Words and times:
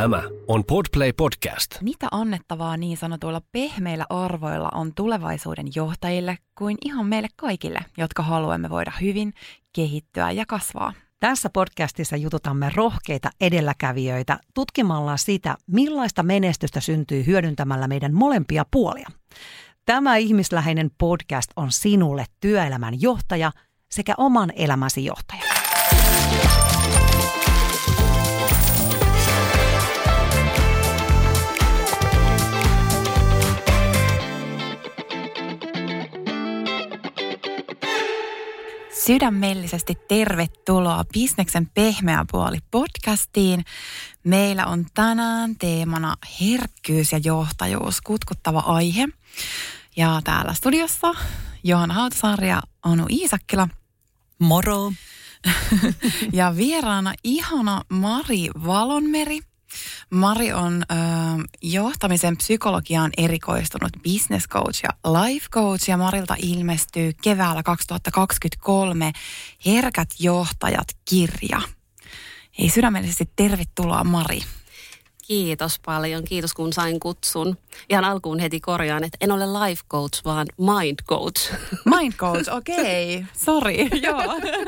Tämä 0.00 0.22
on 0.48 0.64
Podplay 0.64 1.12
Podcast. 1.12 1.70
Mitä 1.80 2.08
annettavaa 2.10 2.76
niin 2.76 2.96
sanotuilla 2.96 3.42
pehmeillä 3.52 4.06
arvoilla 4.10 4.68
on 4.74 4.94
tulevaisuuden 4.94 5.66
johtajille 5.74 6.38
kuin 6.58 6.76
ihan 6.84 7.06
meille 7.06 7.28
kaikille, 7.36 7.78
jotka 7.96 8.22
haluamme 8.22 8.70
voida 8.70 8.92
hyvin, 9.00 9.32
kehittyä 9.72 10.30
ja 10.30 10.46
kasvaa? 10.46 10.92
Tässä 11.20 11.50
podcastissa 11.50 12.16
jututamme 12.16 12.70
rohkeita 12.74 13.30
edelläkävijöitä 13.40 14.38
tutkimalla 14.54 15.16
sitä, 15.16 15.56
millaista 15.66 16.22
menestystä 16.22 16.80
syntyy 16.80 17.26
hyödyntämällä 17.26 17.88
meidän 17.88 18.14
molempia 18.14 18.64
puolia. 18.70 19.08
Tämä 19.86 20.16
ihmisläheinen 20.16 20.90
podcast 20.98 21.50
on 21.56 21.72
sinulle 21.72 22.24
työelämän 22.40 23.02
johtaja 23.02 23.52
sekä 23.90 24.14
oman 24.16 24.52
elämäsi 24.56 25.04
johtaja. 25.04 25.59
Sydämellisesti 39.10 39.98
tervetuloa 40.08 41.04
Bisneksen 41.12 41.70
pehmeä 41.74 42.24
puoli 42.30 42.58
podcastiin. 42.70 43.64
Meillä 44.24 44.66
on 44.66 44.86
tänään 44.94 45.56
teemana 45.56 46.14
herkkyys 46.40 47.12
ja 47.12 47.20
johtajuus, 47.24 48.00
kutkuttava 48.00 48.58
aihe. 48.58 49.08
Ja 49.96 50.20
täällä 50.24 50.54
studiossa 50.54 51.14
Johanna 51.64 51.94
Hautasaari 51.94 52.48
ja 52.48 52.62
Anu 52.82 53.06
Iisakkila. 53.10 53.68
Moro! 54.38 54.92
ja 56.32 56.56
vieraana 56.56 57.14
ihana 57.24 57.82
Mari 57.88 58.48
Valonmeri. 58.66 59.38
Mari 60.10 60.52
on 60.52 60.82
ö, 60.82 60.94
johtamisen 61.62 62.36
psykologiaan 62.36 63.10
erikoistunut 63.16 63.92
business 64.02 64.48
coach 64.48 64.80
ja 64.82 65.10
life 65.12 65.46
coach 65.50 65.88
ja 65.88 65.96
Marilta 65.96 66.36
ilmestyy 66.42 67.12
keväällä 67.22 67.62
2023 67.62 69.12
Herkät 69.66 70.08
johtajat 70.18 70.88
kirja. 71.10 71.60
Hei 72.58 72.68
sydämellisesti 72.68 73.30
tervetuloa 73.36 74.04
Mari. 74.04 74.40
Kiitos 75.30 75.80
paljon. 75.84 76.24
Kiitos 76.24 76.54
kun 76.54 76.72
sain 76.72 77.00
kutsun. 77.00 77.56
Ihan 77.90 78.04
alkuun 78.04 78.38
heti 78.38 78.60
korjaan, 78.60 79.04
että 79.04 79.18
en 79.20 79.32
ole 79.32 79.46
life 79.46 79.82
coach, 79.90 80.24
vaan 80.24 80.46
mind 80.58 80.98
coach. 81.08 81.52
Mind 81.96 82.12
coach, 82.12 82.52
okei. 82.56 83.16
Okay. 83.16 83.28
Sori, 83.44 83.88
joo. 84.06 84.22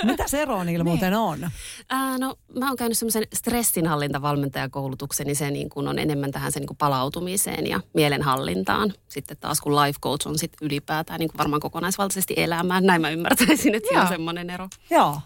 Mitä 0.04 0.28
se 0.28 0.42
ero 0.42 0.64
niillä 0.64 0.84
muuten 0.84 1.14
on? 1.14 1.50
Ää, 1.88 2.18
no, 2.18 2.36
mä 2.58 2.68
oon 2.68 2.76
käynyt 2.76 2.98
semmoisen 2.98 3.22
stressinhallintavalmentajakoulutuksen, 3.34 5.26
niin 5.26 5.36
se 5.36 5.50
niin 5.50 5.70
kuin 5.70 5.88
on 5.88 5.98
enemmän 5.98 6.30
tähän 6.30 6.52
sen 6.52 6.60
niin 6.60 6.68
kuin 6.68 6.78
palautumiseen 6.78 7.66
ja 7.66 7.80
mielenhallintaan. 7.94 8.92
Sitten 9.08 9.36
taas 9.36 9.60
kun 9.60 9.76
life 9.76 9.98
coach 10.02 10.28
on 10.28 10.38
sitten 10.38 10.66
ylipäätään 10.66 11.20
niin 11.20 11.28
kuin 11.28 11.38
varmaan 11.38 11.60
kokonaisvaltaisesti 11.60 12.34
elämään. 12.36 12.86
Näin 12.86 13.00
mä 13.00 13.10
ymmärtäisin, 13.10 13.74
että 13.74 13.88
siinä 13.88 14.02
on 14.02 14.08
semmoinen 14.08 14.50
ero. 14.50 14.68
Joo. 14.90 15.20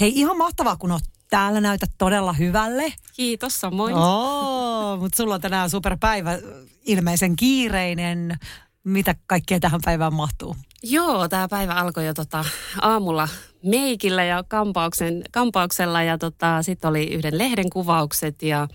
Hei, 0.00 0.12
ihan 0.14 0.38
mahtavaa, 0.38 0.76
kun 0.76 0.92
oot 0.92 1.13
täällä 1.30 1.60
näytät 1.60 1.90
todella 1.98 2.32
hyvälle. 2.32 2.92
Kiitos 3.12 3.60
samoin. 3.60 3.94
Oh, 3.94 4.98
mutta 5.00 5.16
sulla 5.16 5.34
on 5.34 5.40
tänään 5.40 5.70
superpäivä, 5.70 6.38
ilmeisen 6.84 7.36
kiireinen. 7.36 8.38
Mitä 8.84 9.14
kaikkea 9.26 9.60
tähän 9.60 9.80
päivään 9.84 10.14
mahtuu? 10.14 10.56
Joo, 10.82 11.28
tämä 11.28 11.48
päivä 11.48 11.74
alkoi 11.74 12.06
jo 12.06 12.14
tota, 12.14 12.44
aamulla 12.80 13.28
meikillä 13.62 14.24
ja 14.24 14.44
kampauksen, 14.48 15.24
kampauksella 15.32 16.02
ja 16.02 16.18
tota, 16.18 16.62
sitten 16.62 16.90
oli 16.90 17.14
yhden 17.14 17.38
lehden 17.38 17.70
kuvaukset 17.70 18.42
ja, 18.42 18.68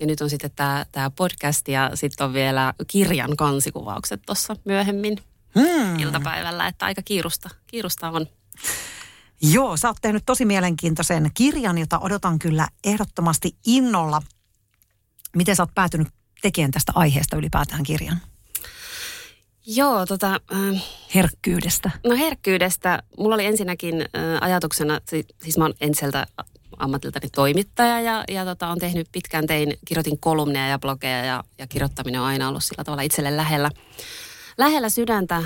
ja 0.00 0.06
nyt 0.06 0.20
on 0.20 0.30
sitten 0.30 0.50
tämä 0.56 0.86
tää 0.92 1.10
podcast 1.10 1.68
ja 1.68 1.90
sitten 1.94 2.24
on 2.24 2.32
vielä 2.32 2.74
kirjan 2.86 3.36
kansikuvaukset 3.36 4.22
tuossa 4.26 4.56
myöhemmin 4.64 5.18
hmm. 5.54 5.98
iltapäivällä, 5.98 6.66
että 6.66 6.86
aika 6.86 7.02
kiirusta, 7.02 7.48
kiirusta 7.66 8.10
on. 8.10 8.26
Joo, 9.42 9.76
sä 9.76 9.88
oot 9.88 9.96
tehnyt 10.02 10.22
tosi 10.26 10.44
mielenkiintoisen 10.44 11.30
kirjan, 11.34 11.78
jota 11.78 11.98
odotan 11.98 12.38
kyllä 12.38 12.68
ehdottomasti 12.84 13.56
innolla. 13.66 14.22
Miten 15.36 15.56
sä 15.56 15.62
oot 15.62 15.74
päätynyt 15.74 16.08
tekemään 16.42 16.70
tästä 16.70 16.92
aiheesta 16.94 17.36
ylipäätään 17.36 17.82
kirjan? 17.82 18.20
Joo, 19.66 20.06
tota... 20.06 20.40
Äh, 20.52 20.84
herkkyydestä. 21.14 21.90
No 22.06 22.16
herkkyydestä. 22.16 23.02
Mulla 23.18 23.34
oli 23.34 23.46
ensinnäkin 23.46 24.00
äh, 24.00 24.08
ajatuksena, 24.40 25.00
siis 25.42 25.58
mä 25.58 25.64
oon 25.64 25.74
entiseltä 25.80 26.26
ammatiltani 26.76 27.30
toimittaja 27.30 28.00
ja, 28.00 28.24
ja 28.28 28.44
tota, 28.44 28.68
on 28.68 28.78
tehnyt 28.78 29.08
pitkään, 29.12 29.46
tein, 29.46 29.78
kirjoitin 29.84 30.20
kolumneja 30.20 30.68
ja 30.68 30.78
blogeja 30.78 31.24
ja, 31.24 31.44
ja 31.58 31.66
kirjoittaminen 31.66 32.20
on 32.20 32.26
aina 32.26 32.48
ollut 32.48 32.64
sillä 32.64 32.84
tavalla 32.84 33.02
itselle 33.02 33.36
lähellä, 33.36 33.70
lähellä 34.58 34.88
sydäntä. 34.88 35.36
Äh, 35.36 35.44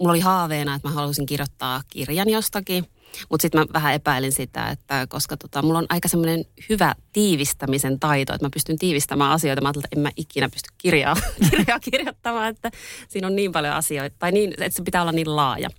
mulla 0.00 0.12
oli 0.12 0.20
haaveena, 0.20 0.74
että 0.74 0.88
mä 0.88 0.94
haluaisin 0.94 1.26
kirjoittaa 1.26 1.82
kirjan 1.90 2.28
jostakin. 2.28 2.86
Mutta 3.30 3.42
sitten 3.42 3.60
mä 3.60 3.66
vähän 3.72 3.94
epäilin 3.94 4.32
sitä, 4.32 4.68
että 4.68 5.06
koska 5.08 5.36
tota, 5.36 5.62
mulla 5.62 5.78
on 5.78 5.86
aika 5.88 6.08
semmoinen 6.08 6.44
hyvä 6.68 6.94
tiivistämisen 7.12 8.00
taito, 8.00 8.34
että 8.34 8.46
mä 8.46 8.50
pystyn 8.54 8.78
tiivistämään 8.78 9.30
asioita. 9.30 9.62
Mä 9.62 9.68
ajattelin, 9.68 9.84
että 9.84 9.96
en 9.96 10.02
mä 10.02 10.10
ikinä 10.16 10.48
pysty 10.48 10.68
kirjaa, 10.78 11.16
kirjaa 11.50 11.80
kirjoittamaan, 11.80 12.48
että 12.48 12.70
siinä 13.08 13.26
on 13.26 13.36
niin 13.36 13.52
paljon 13.52 13.74
asioita, 13.74 14.16
tai 14.18 14.32
niin, 14.32 14.50
että 14.50 14.76
se 14.76 14.82
pitää 14.82 15.02
olla 15.02 15.12
niin 15.12 15.36
laaja. 15.36 15.70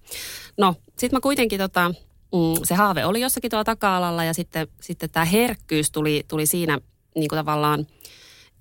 No, 0.58 0.76
sitten 0.88 1.18
mä 1.18 1.22
kuitenkin 1.22 1.59
tota, 1.59 1.90
mm, 1.90 2.64
se 2.64 2.76
haave 2.76 3.06
oli 3.06 3.22
jossakin 3.22 3.52
tuolla 3.52 3.64
taka-alalla 3.64 4.24
ja 4.24 4.34
sitten, 4.34 4.68
sitten 4.82 5.09
tämä 5.09 5.26
herkkyys 5.26 5.92
tuli, 5.92 6.26
tuli 6.28 6.46
siinä 6.46 6.80
niin 7.16 7.28
kuin 7.28 7.38
tavallaan, 7.38 7.88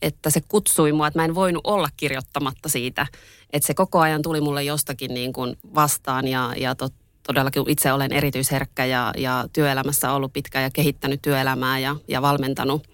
että 0.02 0.30
se 0.30 0.40
kutsui 0.48 0.92
mua, 0.92 1.06
että 1.06 1.18
mä 1.18 1.24
en 1.24 1.34
voinut 1.34 1.66
olla 1.66 1.88
kirjoittamatta 1.96 2.68
siitä. 2.68 3.06
Että 3.52 3.66
se 3.66 3.74
koko 3.74 4.00
ajan 4.00 4.22
tuli 4.22 4.40
mulle 4.40 4.62
jostakin 4.64 5.14
niin 5.14 5.32
kuin 5.32 5.56
vastaan 5.74 6.28
ja, 6.28 6.52
ja 6.56 6.74
tot, 6.74 6.94
todellakin 7.26 7.64
itse 7.68 7.92
olen 7.92 8.12
erityisherkkä 8.12 8.84
ja, 8.84 9.12
ja 9.18 9.44
työelämässä 9.52 10.12
ollut 10.12 10.32
pitkään 10.32 10.62
ja 10.62 10.70
kehittänyt 10.70 11.22
työelämää 11.22 11.78
ja, 11.78 11.96
ja 12.08 12.22
valmentanut, 12.22 12.88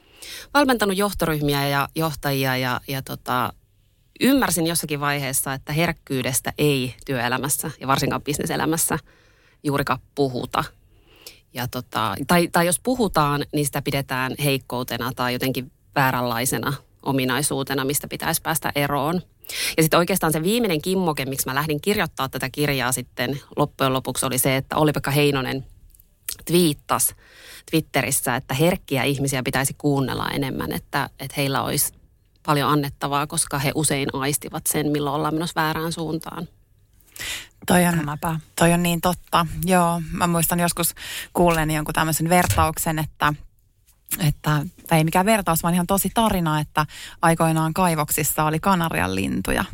valmentanut 0.54 0.96
johtoryhmiä 0.96 1.68
ja 1.68 1.88
johtajia 1.94 2.56
ja, 2.56 2.80
ja 2.88 3.02
tota, 3.02 3.52
ymmärsin 4.20 4.66
jossakin 4.66 5.00
vaiheessa, 5.00 5.54
että 5.54 5.72
herkkyydestä 5.72 6.52
ei 6.58 6.94
työelämässä 7.06 7.70
ja 7.80 7.86
varsinkaan 7.86 8.22
bisneselämässä 8.22 8.98
juurikaan 9.62 9.98
puhuta. 10.14 10.64
Ja 11.54 11.68
tota, 11.68 12.14
tai, 12.26 12.48
tai 12.52 12.66
jos 12.66 12.80
puhutaan, 12.82 13.44
niin 13.52 13.66
sitä 13.66 13.82
pidetään 13.82 14.34
heikkoutena 14.44 15.12
tai 15.16 15.32
jotenkin 15.32 15.72
vääränlaisena 15.94 16.72
ominaisuutena, 17.06 17.84
mistä 17.84 18.08
pitäisi 18.08 18.42
päästä 18.42 18.72
eroon. 18.74 19.22
Ja 19.76 19.82
sitten 19.82 19.98
oikeastaan 19.98 20.32
se 20.32 20.42
viimeinen 20.42 20.82
kimmoke, 20.82 21.24
miksi 21.24 21.46
mä 21.46 21.54
lähdin 21.54 21.80
kirjoittaa 21.80 22.28
tätä 22.28 22.50
kirjaa 22.50 22.92
sitten 22.92 23.40
loppujen 23.56 23.92
lopuksi 23.92 24.26
oli 24.26 24.38
se, 24.38 24.56
että 24.56 24.76
Olli-Pekka 24.76 25.10
Heinonen 25.10 25.66
twiittasi 26.44 27.14
Twitterissä, 27.70 28.36
että 28.36 28.54
herkkiä 28.54 29.02
ihmisiä 29.02 29.42
pitäisi 29.42 29.74
kuunnella 29.78 30.28
enemmän, 30.28 30.72
että, 30.72 31.10
että 31.20 31.34
heillä 31.36 31.62
olisi 31.62 31.92
paljon 32.46 32.70
annettavaa, 32.70 33.26
koska 33.26 33.58
he 33.58 33.72
usein 33.74 34.08
aistivat 34.12 34.66
sen, 34.66 34.90
milloin 34.90 35.16
ollaan 35.16 35.34
menossa 35.34 35.60
väärään 35.60 35.92
suuntaan. 35.92 36.48
Toi 37.66 37.84
on, 37.84 38.18
toi 38.56 38.72
on 38.72 38.82
niin 38.82 39.00
totta. 39.00 39.46
Joo, 39.64 40.02
mä 40.12 40.26
muistan 40.26 40.60
joskus 40.60 40.94
kuulleeni 41.32 41.76
jonkun 41.76 41.94
tämmöisen 41.94 42.28
vertauksen, 42.28 42.98
että 42.98 43.34
että, 44.18 44.66
tai 44.86 44.98
ei 44.98 45.04
mikään 45.04 45.26
vertaus, 45.26 45.62
vaan 45.62 45.74
ihan 45.74 45.86
tosi 45.86 46.10
tarina, 46.14 46.60
että 46.60 46.86
aikoinaan 47.22 47.74
kaivoksissa 47.74 48.44
oli 48.44 48.60
kanarian 48.60 49.14
lintuja. 49.14 49.64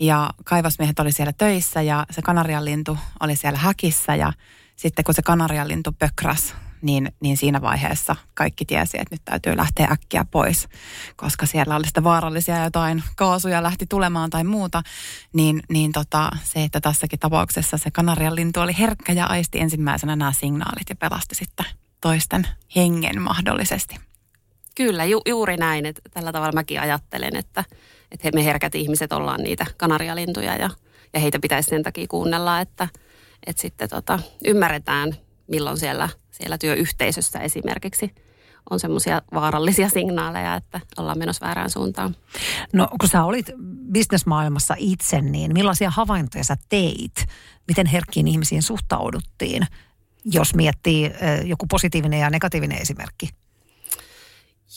Ja 0.00 0.30
kaivosmiehet 0.44 0.98
oli 0.98 1.12
siellä 1.12 1.32
töissä 1.32 1.82
ja 1.82 2.06
se 2.10 2.22
kanarian 2.22 2.64
lintu 2.64 2.98
oli 3.20 3.36
siellä 3.36 3.58
häkissä 3.58 4.14
ja 4.14 4.32
sitten 4.76 5.04
kun 5.04 5.14
se 5.14 5.22
kanarian 5.22 5.68
lintu 5.68 5.92
pökräs, 5.92 6.54
niin, 6.82 7.12
niin 7.20 7.36
siinä 7.36 7.60
vaiheessa 7.60 8.16
kaikki 8.34 8.64
tiesi, 8.64 9.00
että 9.00 9.14
nyt 9.14 9.24
täytyy 9.24 9.56
lähteä 9.56 9.88
äkkiä 9.92 10.24
pois, 10.30 10.68
koska 11.16 11.46
siellä 11.46 11.76
oli 11.76 11.86
sitä 11.86 12.04
vaarallisia 12.04 12.64
jotain 12.64 13.02
kaasuja 13.16 13.62
lähti 13.62 13.86
tulemaan 13.86 14.30
tai 14.30 14.44
muuta, 14.44 14.82
niin, 15.32 15.62
niin 15.68 15.92
tota, 15.92 16.30
se, 16.42 16.64
että 16.64 16.80
tässäkin 16.80 17.18
tapauksessa 17.18 17.78
se 17.78 17.90
kanarian 17.90 18.34
lintu 18.34 18.60
oli 18.60 18.78
herkkä 18.78 19.12
ja 19.12 19.26
aisti 19.26 19.60
ensimmäisenä 19.60 20.16
nämä 20.16 20.32
signaalit 20.32 20.88
ja 20.88 20.96
pelasti 20.96 21.34
sitten 21.34 21.66
toisten 22.04 22.46
hengen 22.76 23.22
mahdollisesti. 23.22 23.96
Kyllä, 24.74 25.04
ju, 25.04 25.20
juuri 25.26 25.56
näin. 25.56 25.86
Että 25.86 26.02
tällä 26.10 26.32
tavalla 26.32 26.52
mäkin 26.52 26.80
ajattelen, 26.80 27.36
että, 27.36 27.64
että 28.12 28.30
me 28.34 28.44
herkät 28.44 28.74
ihmiset 28.74 29.12
ollaan 29.12 29.40
niitä 29.42 29.66
kanarialintuja 29.76 30.56
ja, 30.56 30.70
ja 31.12 31.20
heitä 31.20 31.38
pitäisi 31.38 31.68
sen 31.68 31.82
takia 31.82 32.06
kuunnella, 32.08 32.60
että, 32.60 32.88
että 33.46 33.62
sitten 33.62 33.88
tota, 33.88 34.18
ymmärretään, 34.44 35.14
milloin 35.46 35.78
siellä, 35.78 36.08
siellä 36.30 36.58
työyhteisössä 36.58 37.38
esimerkiksi 37.38 38.14
on 38.70 38.80
semmoisia 38.80 39.22
vaarallisia 39.34 39.88
signaaleja, 39.88 40.54
että 40.54 40.80
ollaan 40.98 41.18
menossa 41.18 41.46
väärään 41.46 41.70
suuntaan. 41.70 42.16
No 42.72 42.88
kun 43.00 43.08
sä 43.08 43.24
olit 43.24 43.50
bisnesmaailmassa 43.92 44.74
itse, 44.78 45.20
niin 45.20 45.52
millaisia 45.52 45.90
havaintoja 45.90 46.44
sä 46.44 46.56
teit? 46.68 47.26
Miten 47.68 47.86
herkkiin 47.86 48.28
ihmisiin 48.28 48.62
suhtauduttiin, 48.62 49.66
jos 50.24 50.54
miettii 50.54 51.10
joku 51.44 51.66
positiivinen 51.66 52.20
ja 52.20 52.30
negatiivinen 52.30 52.82
esimerkki? 52.82 53.28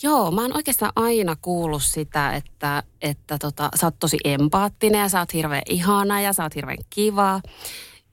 Joo, 0.02 0.30
mä 0.30 0.42
oon 0.42 0.56
oikeastaan 0.56 0.92
aina 0.96 1.36
kuullut 1.42 1.82
sitä, 1.82 2.32
että, 2.32 2.82
että 3.02 3.38
tota, 3.38 3.68
sä 3.74 3.86
oot 3.86 3.98
tosi 3.98 4.18
empaattinen 4.24 5.00
ja 5.00 5.08
sä 5.08 5.18
oot 5.18 5.32
hirveän 5.32 5.62
ihana 5.68 6.20
ja 6.20 6.32
sä 6.32 6.42
oot 6.42 6.54
hirveän 6.54 6.78
kiva 6.90 7.40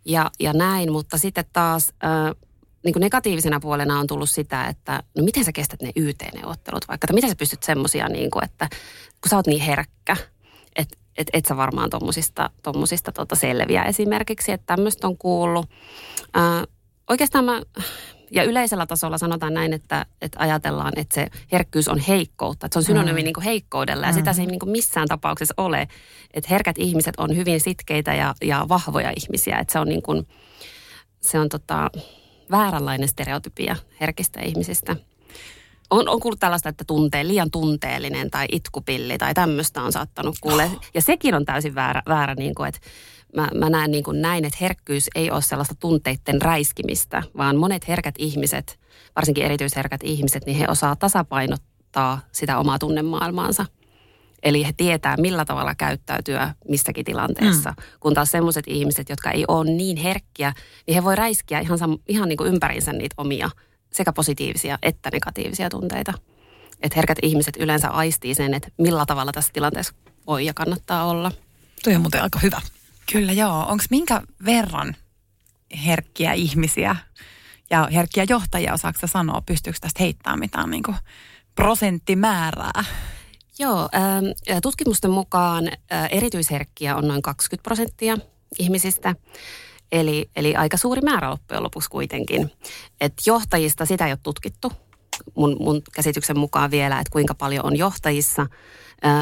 ja, 0.06 0.32
ja 0.40 0.54
näin, 0.54 0.92
mutta 0.92 1.18
sitten 1.18 1.46
taas 1.54 1.94
äh, 2.04 2.36
niin 2.86 2.94
kuin 2.94 3.02
negatiivisena 3.02 3.60
puolena 3.60 4.00
on 4.00 4.08
tullut 4.08 4.30
sitä, 4.30 4.66
että 4.66 5.04
no 5.18 5.24
miten 5.24 5.46
sä 5.46 5.52
kestät 5.52 5.82
ne 5.82 5.92
YT-neuvottelut 5.96 6.88
vaikka, 6.88 7.06
että 7.06 7.14
miten 7.14 7.30
sä 7.30 7.36
pystyt 7.36 7.64
semmoisia, 7.64 8.10
niin 8.10 8.32
kuin, 8.32 8.44
että 8.44 8.68
kun 9.22 9.30
sä 9.30 9.36
oot 9.36 9.48
niin 9.48 9.62
herkkä, 9.62 10.18
että 10.76 10.98
et, 11.18 11.28
et 11.34 11.46
sä 11.46 11.58
varmaan 11.58 11.90
tommosista, 11.90 12.50
tommosista 12.64 13.12
tota 13.12 13.36
selviä 13.36 13.84
esimerkiksi, 13.84 14.52
että 14.52 14.76
tämmöistä 14.76 15.08
on 15.08 15.18
kuullut. 15.18 15.70
Äh, 16.38 16.44
oikeastaan 17.10 17.46
mä 17.46 17.62
ja 18.32 18.44
yleisellä 18.44 18.86
tasolla 18.86 19.18
sanotaan 19.18 19.54
näin, 19.54 19.74
että, 19.74 20.06
että 20.22 20.40
ajatellaan, 20.40 20.94
että 20.96 21.16
se 21.16 21.28
herkkyys 21.52 21.88
on 21.88 22.00
heikkoutta. 22.00 22.66
Että 22.66 22.74
se 22.74 22.80
on 22.80 22.84
synonyymi 22.84 23.22
mm. 23.22 23.26
niin 23.26 23.44
heikkoudella 23.46 24.06
ja 24.06 24.12
mm. 24.12 24.16
sitä 24.16 24.34
se 24.34 24.42
ei 24.42 24.48
niin 24.48 24.60
missään 24.66 25.08
tapauksessa 25.08 25.54
ole. 25.58 25.88
Että 26.34 26.48
herkät 26.50 26.78
ihmiset 26.78 27.14
on 27.18 27.36
hyvin 27.36 27.62
sitkeitä 27.62 28.14
ja, 28.14 28.36
ja 28.42 28.66
vahvoja 28.70 29.14
ihmisiä. 29.16 29.58
Että 29.58 29.72
se 29.72 29.80
on, 29.80 29.88
niin 29.88 30.02
kuin, 30.02 30.28
se 31.22 31.40
on 31.40 31.50
tota, 31.50 31.92
vääränlainen 32.52 33.08
stereotypia 33.08 33.76
herkistä 34.02 34.42
ihmisistä. 34.42 34.96
On, 35.90 36.10
on 36.10 36.20
kuullut 36.20 36.40
tällaista, 36.40 36.70
että 36.70 36.84
tuntee, 36.88 37.28
liian 37.28 37.52
tunteellinen 37.52 38.32
tai 38.32 38.46
itkupilli 38.52 39.18
tai 39.18 39.34
tämmöistä 39.34 39.82
on 39.82 39.92
saattanut 39.92 40.36
kuulla. 40.42 40.64
Oh. 40.64 40.82
Ja 40.94 41.02
sekin 41.02 41.36
on 41.36 41.46
täysin 41.46 41.76
väärä, 41.76 42.02
väärä 42.08 42.36
niin 42.36 42.56
kuin, 42.56 42.70
että 42.70 42.80
mä, 43.36 43.50
mä 43.56 43.70
näen 43.70 43.92
niin 43.92 44.04
kuin 44.04 44.22
näin, 44.22 44.46
että 44.46 44.58
herkkyys 44.62 45.10
ei 45.16 45.32
ole 45.32 45.42
sellaista 45.42 45.76
tunteiden 45.76 46.42
räiskimistä, 46.42 47.24
vaan 47.38 47.58
monet 47.58 47.88
herkät 47.88 48.16
ihmiset, 48.18 48.80
varsinkin 49.16 49.46
erityisherkät 49.46 50.02
ihmiset, 50.04 50.46
niin 50.46 50.58
he 50.58 50.66
osaa 50.70 50.96
tasapainottaa 50.96 52.20
sitä 52.32 52.58
omaa 52.58 52.80
tunnemaailmaansa. 52.80 53.66
Eli 54.44 54.66
he 54.66 54.74
tietää, 54.78 55.18
millä 55.18 55.46
tavalla 55.46 55.76
käyttäytyä 55.76 56.54
missäkin 56.70 57.06
tilanteessa. 57.06 57.70
Mm. 57.70 57.84
Kun 58.00 58.14
taas 58.14 58.32
sellaiset 58.32 58.64
ihmiset, 58.68 59.10
jotka 59.10 59.32
ei 59.32 59.46
ole 59.48 59.72
niin 59.72 59.98
herkkiä, 59.98 60.54
niin 60.88 60.96
he 60.96 61.04
voi 61.04 61.16
räiskiä 61.16 61.60
ihan, 61.60 61.80
ihan 62.08 62.30
niin 62.30 62.38
kuin 62.38 62.54
ympärinsä 62.54 62.94
niitä 62.94 63.16
omia 63.18 63.50
sekä 63.94 64.14
positiivisia 64.14 64.80
että 64.82 65.10
negatiivisia 65.14 65.70
tunteita. 65.70 66.14
Että 66.82 66.96
herkät 66.96 67.18
ihmiset 67.22 67.58
yleensä 67.58 67.90
aistii 67.90 68.36
sen, 68.36 68.54
että 68.54 68.68
millä 68.78 69.06
tavalla 69.06 69.32
tässä 69.32 69.54
tilanteessa 69.54 69.94
voi 70.28 70.46
ja 70.46 70.54
kannattaa 70.54 71.06
olla. 71.06 71.32
Tuo 71.84 71.94
on 71.94 72.02
muuten 72.02 72.24
aika 72.24 72.40
hyvä. 72.40 72.62
Kyllä 73.12 73.32
joo. 73.32 73.66
Onko 73.68 73.84
minkä 73.90 74.22
verran 74.46 74.96
herkkiä 75.86 76.34
ihmisiä 76.34 76.96
ja 77.70 77.90
herkkiä 77.94 78.26
johtajia, 78.30 78.74
osaako 78.74 79.08
sanoa, 79.08 79.42
pystyykö 79.42 79.80
tästä 79.82 80.04
heittämään 80.04 80.40
mitään 80.40 80.70
niin 80.70 80.84
kuin 80.84 80.98
prosenttimäärää? 81.56 82.84
Joo, 83.60 83.90
ähm, 83.96 84.60
tutkimusten 84.62 85.12
mukaan 85.12 85.68
äh, 85.68 86.08
erityisherkkiä 86.12 86.96
on 86.96 87.08
noin 87.08 87.22
20 87.22 87.64
prosenttia 87.64 88.18
ihmisistä. 88.60 89.16
Eli, 89.92 90.30
eli 90.36 90.56
aika 90.56 90.78
suuri 90.78 91.02
määrä 91.02 91.30
loppujen 91.30 91.64
lopuksi 91.64 91.90
kuitenkin. 91.90 92.52
Et 93.02 93.14
johtajista 93.26 93.86
sitä 93.86 94.06
ei 94.06 94.12
ole 94.12 94.20
tutkittu 94.24 94.72
mun, 95.36 95.58
mun 95.60 95.82
käsityksen 95.94 96.40
mukaan 96.40 96.72
vielä, 96.72 97.00
että 97.00 97.12
kuinka 97.12 97.36
paljon 97.36 97.66
on 97.66 97.78
johtajissa. 97.78 98.48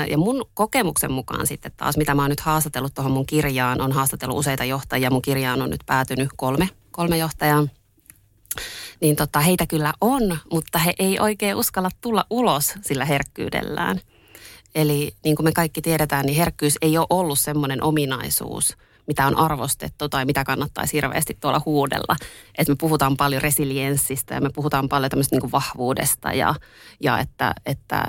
Ja 0.10 0.18
mun 0.18 0.46
kokemuksen 0.54 1.12
mukaan 1.12 1.48
sitten 1.48 1.72
taas, 1.78 1.98
mitä 1.98 2.16
mä 2.16 2.22
oon 2.22 2.30
nyt 2.30 2.40
haastatellut 2.40 2.94
tuohon 2.94 3.12
mun 3.12 3.26
kirjaan, 3.26 3.82
on 3.82 3.92
haastatellut 3.92 4.38
useita 4.38 4.66
johtajia. 4.66 5.12
Mun 5.12 5.22
kirjaan 5.22 5.62
on 5.62 5.70
nyt 5.70 5.82
päätynyt 5.86 6.30
kolme, 6.38 6.70
kolme 6.92 7.18
johtajaa. 7.18 7.68
Niin 9.02 9.16
tota, 9.16 9.40
heitä 9.40 9.68
kyllä 9.68 9.94
on, 10.02 10.38
mutta 10.52 10.80
he 10.80 10.94
ei 11.00 11.20
oikein 11.20 11.56
uskalla 11.56 11.90
tulla 12.02 12.26
ulos 12.30 12.74
sillä 12.82 13.06
herkkyydellään. 13.06 14.02
Eli 14.76 15.12
niin 15.24 15.36
kuin 15.36 15.44
me 15.44 15.52
kaikki 15.52 15.82
tiedetään, 15.82 16.26
niin 16.26 16.38
herkkyys 16.38 16.78
ei 16.82 16.98
ole 16.98 17.08
ollut 17.10 17.40
semmoinen 17.40 17.84
ominaisuus– 17.84 18.74
mitä 19.08 19.28
on 19.28 19.38
arvostettu 19.38 20.10
tai 20.10 20.26
mitä 20.26 20.44
kannattaisi 20.44 20.94
hirveästi 20.94 21.38
tuolla 21.42 21.62
huudella. 21.66 22.16
Että 22.58 22.72
me 22.72 22.76
puhutaan 22.76 23.18
paljon 23.18 23.42
resilienssistä 23.42 24.36
ja 24.36 24.42
me 24.42 24.50
puhutaan 24.50 24.90
paljon 24.90 25.10
tämmöistä 25.10 25.36
niin 25.36 25.52
vahvuudesta 25.52 26.34
ja, 26.34 26.56
ja 27.00 27.20
että, 27.20 27.54
että 27.66 28.06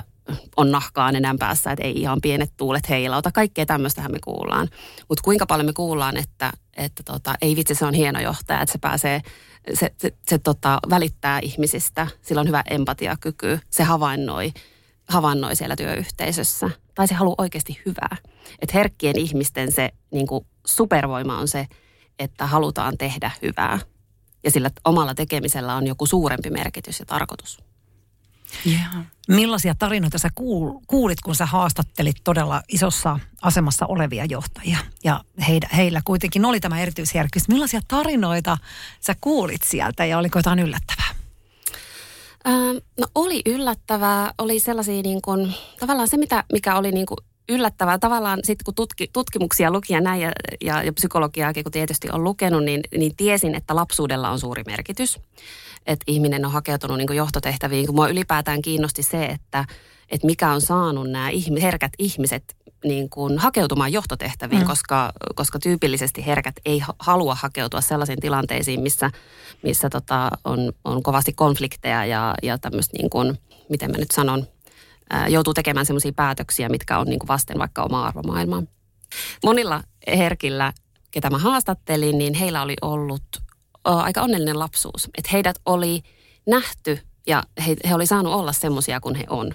on 0.57 0.71
nahkaa 0.71 1.09
enää 1.09 1.35
päässä, 1.39 1.73
että 1.73 1.85
ei 1.85 2.01
ihan 2.01 2.21
pienet 2.21 2.53
tuulet 2.57 2.89
heilauta. 2.89 3.33
Kaikkea 3.33 3.67
tämmöistähän 3.67 4.13
me 4.13 4.19
kuullaan. 4.25 4.69
Mutta 5.09 5.23
kuinka 5.23 5.47
paljon 5.47 5.67
me 5.67 5.73
kuullaan, 5.73 6.17
että, 6.17 6.53
että 6.77 7.03
tota, 7.03 7.35
ei 7.43 7.57
vitsi, 7.57 7.75
se 7.75 7.87
on 7.87 7.95
hieno 7.95 8.21
johtaja, 8.21 8.61
että 8.61 8.73
se 8.73 8.79
pääsee, 8.79 9.23
se, 9.75 9.95
se, 9.99 10.15
se 10.29 10.39
tota, 10.39 10.79
välittää 10.91 11.39
ihmisistä, 11.43 12.07
sillä 12.23 12.41
on 12.41 12.47
hyvä 12.47 12.63
empatiakyky, 12.71 13.59
se 13.71 13.83
havainnoi, 13.83 14.53
havainnoi 15.09 15.57
siellä 15.57 15.77
työyhteisössä. 15.77 16.71
Tai 16.95 17.09
se 17.09 17.15
haluaa 17.15 17.35
oikeasti 17.39 17.81
hyvää. 17.87 18.17
Että 18.61 18.79
herkkien 18.79 19.19
ihmisten 19.19 19.73
se 19.73 19.91
niin 20.11 20.27
kuin 20.27 20.47
supervoima 20.67 21.39
on 21.39 21.49
se, 21.49 21.67
että 22.19 22.47
halutaan 22.47 22.99
tehdä 22.99 23.31
hyvää. 23.43 23.79
Ja 24.45 24.51
sillä 24.51 24.71
omalla 24.85 25.15
tekemisellä 25.15 25.75
on 25.75 25.87
joku 25.87 26.07
suurempi 26.07 26.51
merkitys 26.51 27.01
ja 27.01 27.07
tarkoitus. 27.07 27.74
Yeah. 28.67 29.07
Millaisia 29.29 29.75
tarinoita 29.79 30.19
sä 30.19 30.31
kuulit, 30.87 31.21
kun 31.21 31.37
sä 31.37 31.47
haastattelit 31.47 32.17
todella 32.25 32.63
isossa 32.69 33.19
asemassa 33.43 33.87
olevia 33.87 34.25
johtajia? 34.25 34.79
Ja 35.05 35.25
heillä, 35.49 35.69
heillä 35.77 36.01
kuitenkin 36.05 36.45
oli 36.45 36.61
tämä 36.61 36.81
erityisjärkkyys. 36.81 37.49
Millaisia 37.49 37.81
tarinoita 37.89 38.59
sä 39.01 39.15
kuulit 39.21 39.63
sieltä 39.63 40.05
ja 40.05 40.19
oliko 40.19 40.39
jotain 40.39 40.59
yllättävää? 40.59 41.15
Ähm, 42.47 42.77
no 43.01 43.07
oli 43.15 43.43
yllättävää. 43.47 44.33
Oli 44.39 44.61
sellaisia 44.61 45.03
niin 45.03 45.23
kuin, 45.23 45.55
tavallaan 45.81 46.09
se, 46.09 46.17
mitä, 46.17 46.45
mikä 46.53 46.77
oli 46.77 46.93
niin 46.93 47.07
kuin 47.07 47.19
yllättävää. 47.49 47.99
Tavallaan 47.99 48.41
sitten 48.43 48.65
kun 48.65 48.75
tutki, 48.75 49.11
tutkimuksia 49.13 49.71
luki 49.71 49.93
ja 49.93 50.01
näin 50.01 50.21
ja, 50.21 50.33
ja, 50.61 50.83
ja 50.83 50.93
psykologiaakin 50.93 51.65
kun 51.65 51.73
tietysti 51.73 52.09
on 52.13 52.25
lukenut, 52.25 52.65
niin, 52.65 52.81
niin 52.99 53.17
tiesin, 53.17 53.55
että 53.55 53.77
lapsuudella 53.77 54.31
on 54.31 54.39
suuri 54.39 54.63
merkitys. 54.67 55.21
Että 55.87 56.05
ihminen 56.07 56.45
on 56.45 56.53
hakeutunut 56.53 56.97
niin 56.97 57.17
johtotehtäviin. 57.17 57.87
Kun 57.87 57.95
mua 57.95 58.09
ylipäätään 58.09 58.63
kiinnosti 58.63 59.03
se, 59.03 59.25
että, 59.25 59.65
että 60.11 60.27
mikä 60.27 60.53
on 60.53 60.61
saanut 60.61 61.11
nämä 61.11 61.29
ihmi, 61.29 61.63
herkät 61.63 61.93
ihmiset 61.99 62.57
niin 62.85 63.11
kuin 63.11 63.39
hakeutumaan 63.39 63.93
johtotehtäviin, 63.93 64.61
mm. 64.61 64.67
koska, 64.67 65.13
koska 65.35 65.59
tyypillisesti 65.59 66.27
herkät 66.27 66.55
ei 66.65 66.83
halua 66.99 67.35
hakeutua 67.35 67.81
sellaisiin 67.81 68.21
tilanteisiin, 68.21 68.81
missä, 68.81 69.11
missä 69.63 69.91
tota, 69.91 70.31
on, 70.45 70.73
on 70.85 71.03
kovasti 71.03 71.33
konflikteja 71.33 72.05
ja, 72.05 72.35
ja 72.43 72.59
tämmöistä, 72.59 72.97
niin 72.99 73.11
kuin, 73.11 73.39
miten 73.69 73.91
mä 73.91 73.99
nyt 73.99 74.11
sanon, 74.11 74.47
joutuu 75.29 75.55
tekemään 75.55 75.87
sellaisia 75.87 76.13
päätöksiä, 76.17 76.69
mitkä 76.69 76.99
on 76.99 77.07
niin 77.07 77.19
kuin 77.19 77.29
vasten 77.29 77.59
vaikka 77.59 77.83
omaa 77.83 78.07
arvomaailmaa. 78.07 78.63
Monilla 79.45 79.83
herkillä, 80.07 80.73
ketä 81.11 81.31
mä 81.31 81.39
haastattelin, 81.39 82.19
niin 82.19 82.35
heillä 82.35 82.63
oli 82.63 82.75
ollut 82.83 83.23
aika 83.85 84.23
onnellinen 84.23 84.59
lapsuus. 84.59 85.11
Että 85.19 85.31
heidät 85.33 85.57
oli 85.67 86.03
nähty 86.47 86.99
ja 87.27 87.43
he, 87.67 87.77
he 87.89 87.95
oli 87.95 88.07
saanut 88.07 88.33
olla 88.33 88.53
semmoisia 88.53 89.01
kuin 89.01 89.15
he 89.15 89.25
on. 89.31 89.53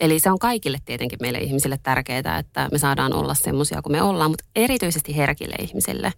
Eli 0.00 0.18
se 0.18 0.30
on 0.30 0.38
kaikille 0.38 0.78
tietenkin 0.84 1.18
meille 1.22 1.38
ihmisille 1.38 1.78
tärkeää, 1.82 2.38
että 2.38 2.68
me 2.72 2.78
saadaan 2.78 3.12
olla 3.12 3.34
semmoisia 3.34 3.82
kuin 3.82 3.92
me 3.92 4.02
ollaan, 4.02 4.30
mutta 4.30 4.44
erityisesti 4.56 5.16
herkille 5.16 5.54
ihmisille, 5.60 6.12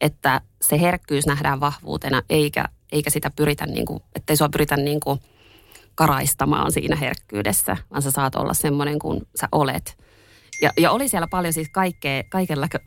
että 0.00 0.40
se 0.62 0.80
herkkyys 0.80 1.26
nähdään 1.26 1.60
vahvuutena, 1.60 2.22
eikä, 2.30 2.64
eikä 2.92 3.10
sitä 3.10 3.30
pyritä, 3.36 3.66
niin 3.66 3.86
kuin, 3.86 4.02
ettei 4.14 4.36
sua 4.36 4.48
pyritä 4.48 4.76
niin 4.76 5.00
kuin– 5.00 5.20
karaistamaan 5.96 6.72
siinä 6.72 6.96
herkkyydessä, 6.96 7.76
vaan 7.90 8.02
sä 8.02 8.10
saat 8.10 8.34
olla 8.34 8.54
semmoinen 8.54 8.98
kuin 8.98 9.20
sä 9.40 9.48
olet. 9.52 9.98
Ja, 10.62 10.72
ja 10.76 10.90
oli 10.90 11.08
siellä 11.08 11.26
paljon 11.26 11.52
siis 11.52 11.68
kaikkea, 11.72 12.22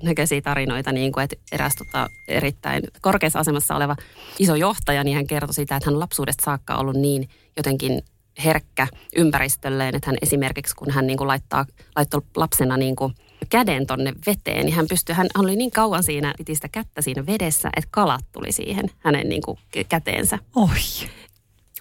näköisiä 0.03 0.41
tarinoita, 0.41 0.91
niin 0.91 1.11
kuin, 1.11 1.23
että 1.23 1.35
eräs 1.51 1.75
tota, 1.75 2.09
erittäin 2.27 2.83
korkeassa 3.01 3.39
asemassa 3.39 3.75
oleva 3.75 3.95
iso 4.39 4.55
johtaja, 4.55 5.03
niin 5.03 5.15
hän 5.15 5.27
kertoi 5.27 5.53
sitä, 5.53 5.75
että 5.75 5.89
hän 5.89 5.99
lapsuudesta 5.99 6.45
saakka 6.45 6.75
ollut 6.75 6.95
niin 6.95 7.29
jotenkin 7.57 8.01
herkkä 8.43 8.87
ympäristölleen, 9.15 9.95
että 9.95 10.09
hän 10.09 10.17
esimerkiksi 10.21 10.75
kun 10.75 10.91
hän 10.91 11.07
niin 11.07 11.17
kuin 11.17 11.27
laittaa, 11.27 11.65
laittoi 11.95 12.21
lapsena 12.35 12.77
niin 12.77 12.95
kuin 12.95 13.13
käden 13.49 13.87
tonne 13.87 14.13
veteen, 14.25 14.65
niin 14.65 14.75
hän 14.75 14.87
pystyi, 14.87 15.15
hän 15.15 15.27
oli 15.37 15.55
niin 15.55 15.71
kauan 15.71 16.03
siinä, 16.03 16.33
piti 16.37 16.55
sitä 16.55 16.67
kättä 16.67 17.01
siinä 17.01 17.25
vedessä, 17.25 17.69
että 17.75 17.87
kalat 17.91 18.25
tuli 18.31 18.51
siihen 18.51 18.85
hänen 18.99 19.29
niin 19.29 19.41
kuin 19.41 19.57
käteensä. 19.89 20.39
Oi. 20.55 20.69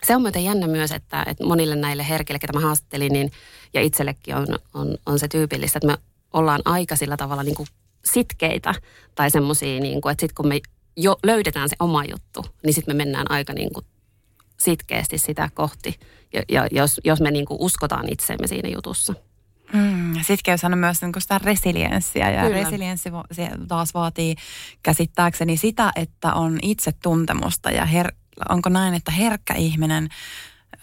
Se 0.02 0.17
on 0.17 0.23
muuten 0.23 0.45
jännä 0.45 0.67
myös, 0.67 0.93
että, 0.93 1.25
että 1.26 1.45
monille 1.45 1.76
näille 1.76 2.09
herkille, 2.09 2.38
ketä 2.38 2.52
mä 2.52 2.61
haastattelin, 2.61 3.12
niin, 3.12 3.31
ja 3.75 3.81
itsellekin 3.81 4.37
on, 4.37 4.47
on, 4.75 4.97
on 5.07 5.19
se 5.19 5.28
tyypillistä, 5.28 5.78
että 5.78 5.87
me 5.87 5.99
ollaan 6.33 6.62
aika 6.64 6.97
sillä 6.97 7.17
tavalla 7.17 7.43
niin 7.43 7.55
kuin 7.55 7.69
sitkeitä 8.05 8.75
tai 9.14 9.31
semmoisia, 9.31 9.81
niin 9.81 10.00
kuin, 10.00 10.12
että 10.12 10.21
sitten 10.21 10.35
kun 10.35 10.49
me 10.49 10.61
jo 10.97 11.17
löydetään 11.25 11.69
se 11.69 11.76
oma 11.81 12.05
juttu, 12.05 12.47
niin 12.64 12.75
sitten 12.75 12.97
me 12.97 13.05
mennään 13.05 13.31
aika 13.31 13.52
niin 13.52 13.73
kuin 13.73 13.87
sitkeästi 14.61 15.19
sitä 15.19 15.50
kohti, 15.55 16.00
ja, 16.33 16.43
ja 16.49 16.69
jos, 16.71 17.00
jos 17.05 17.21
me 17.21 17.31
niin 17.31 17.47
kuin 17.47 17.61
uskotaan 17.61 18.12
itseemme 18.12 18.47
siinä 18.47 18.69
jutussa. 18.69 19.14
Mm, 19.73 20.14
sitkeys 20.23 20.64
on 20.64 20.78
myös 20.78 21.02
niin 21.02 21.12
sitä 21.19 21.40
resilienssiä 21.45 22.31
ja 22.31 22.43
Kyllä. 22.43 22.57
resilienssi 22.57 23.11
taas 23.69 23.95
vaatii 23.95 24.35
käsittääkseni 24.83 25.57
sitä, 25.57 25.93
että 25.97 26.33
on 26.33 26.59
itsetuntemusta 26.62 27.71
ja 27.71 27.85
her, 27.87 28.12
onko 28.49 28.68
näin, 28.68 28.95
että 28.95 29.11
herkkä 29.11 29.54
ihminen, 29.54 30.09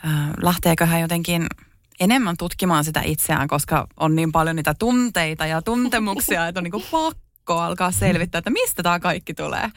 äh, 0.05 0.11
lähteekö 0.41 0.85
hän 0.85 1.01
jotenkin 1.01 1.47
enemmän 1.99 2.37
tutkimaan 2.37 2.83
sitä 2.83 3.01
itseään, 3.05 3.47
koska 3.47 3.87
on 3.97 4.15
niin 4.15 4.31
paljon 4.31 4.55
niitä 4.55 4.73
tunteita 4.73 5.45
ja 5.45 5.61
tuntemuksia, 5.61 6.47
että 6.47 6.59
on 6.59 6.63
niin 6.63 6.71
kuin 6.71 6.85
pakko 6.91 7.59
alkaa 7.59 7.91
selvittää, 7.91 8.39
että 8.39 8.49
mistä 8.49 8.83
tämä 8.83 8.99
kaikki 8.99 9.33
tulee. 9.33 9.69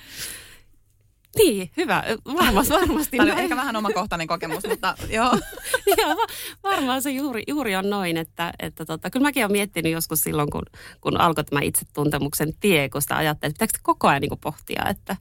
Niin, 1.36 1.70
hyvä. 1.76 2.04
Varmasti. 2.24 2.74
varmasti. 2.74 3.16
Tämä 3.16 3.32
on 3.32 3.38
ehkä 3.38 3.56
vähän 3.56 3.76
omakohtainen 3.76 4.26
kokemus, 4.26 4.66
mutta 4.68 4.94
joo. 5.08 5.38
joo, 5.98 6.26
varmaan 6.62 7.02
se 7.02 7.10
juuri, 7.10 7.42
juuri 7.48 7.76
on 7.76 7.90
noin, 7.90 8.16
että, 8.16 8.52
että 8.58 8.84
tota, 8.84 9.10
kyllä 9.10 9.24
mäkin 9.24 9.44
olen 9.44 9.52
miettinyt 9.52 9.92
joskus 9.92 10.20
silloin, 10.20 10.50
kun, 10.50 10.62
kun 11.00 11.20
alkoi 11.20 11.44
tämä 11.44 11.60
itsetuntemuksen 11.60 12.52
tie, 12.60 12.88
kun 12.88 13.02
sitä 13.02 13.16
ajattelin, 13.16 13.50
että 13.50 13.66
pitääkö 13.66 13.80
koko 13.82 14.08
ajan 14.08 14.20
niin 14.20 14.38
pohtia, 14.40 14.84
että, 14.90 15.16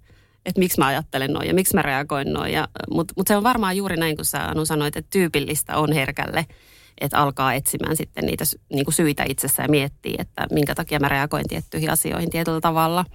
että 0.48 0.60
miksi 0.60 0.80
mä 0.80 0.88
ajattelen 0.88 1.34
noin 1.34 1.48
ja 1.48 1.54
miksi 1.54 1.76
mä 1.76 1.82
reagoin 1.82 2.34
noin. 2.34 2.54
Mutta 2.92 3.14
mut 3.18 3.28
se 3.28 3.38
on 3.38 3.44
varmaan 3.44 3.78
juuri 3.78 3.98
näin, 3.98 4.16
kun 4.16 4.26
sä 4.26 4.44
Anu 4.44 4.66
sanoit, 4.66 4.98
että 4.98 5.10
tyypillistä 5.12 5.78
on 5.78 5.92
herkälle– 5.92 6.46
että 7.02 7.18
alkaa 7.18 7.54
etsimään 7.54 7.98
sitten 7.98 8.26
niitä 8.26 8.44
niin 8.74 8.86
kuin 8.86 8.94
syitä 8.94 9.26
itsessä 9.30 9.64
ja 9.64 9.70
miettiä, 9.70 10.16
että 10.20 10.48
minkä 10.52 10.76
takia 10.76 11.00
mä 11.00 11.10
reagoin 11.10 11.48
tiettyihin 11.48 11.90
asioihin 11.90 12.30
tietyllä 12.30 12.62
tavalla. 12.62 13.06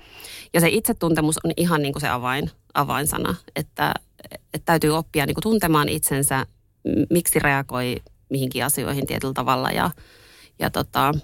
Ja 0.54 0.60
se 0.60 0.68
itsetuntemus 0.68 1.38
on 1.44 1.50
ihan 1.56 1.82
niin 1.82 1.92
kuin 1.92 2.00
se 2.00 2.08
avain, 2.08 2.50
avainsana, 2.74 3.34
että, 3.56 3.94
että 4.54 4.64
täytyy 4.64 4.90
oppia 4.90 5.26
niin 5.26 5.34
kuin 5.34 5.42
tuntemaan 5.42 5.88
itsensä, 5.88 6.46
miksi 7.10 7.38
reagoi 7.38 7.96
mihinkin 8.30 8.64
asioihin 8.64 9.06
tietyllä 9.06 9.34
tavalla 9.34 9.70
ja, 9.70 9.90
ja 10.58 10.70
tota, 10.70 11.14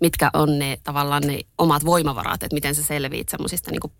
mitkä 0.00 0.30
on 0.32 0.58
ne 0.58 0.78
tavallaan 0.84 1.22
ne 1.26 1.40
omat 1.58 1.84
voimavarat, 1.84 2.42
että 2.42 2.54
miten 2.54 2.74
sä 2.74 2.82
selviit 2.82 3.28
semmoisista 3.28 3.70
niin 3.70 3.92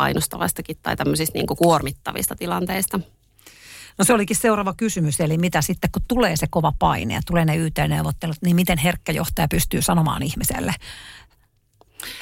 painostavastakin 0.00 0.76
tai 0.82 0.96
tämmöisistä 0.96 1.38
niin 1.38 1.46
kuin 1.46 1.56
kuormittavista 1.56 2.36
tilanteista. 2.36 3.00
No 3.98 4.04
se 4.04 4.12
olikin 4.12 4.36
seuraava 4.36 4.74
kysymys, 4.76 5.20
eli 5.20 5.38
mitä 5.38 5.62
sitten 5.62 5.90
kun 5.90 6.02
tulee 6.08 6.36
se 6.36 6.46
kova 6.50 6.72
paine 6.78 7.14
ja 7.14 7.20
tulee 7.26 7.44
ne 7.44 7.56
YT-neuvottelut, 7.56 8.36
niin 8.44 8.56
miten 8.56 8.78
herkkä 8.78 9.12
johtaja 9.12 9.48
pystyy 9.48 9.82
sanomaan 9.82 10.22
ihmiselle, 10.22 10.74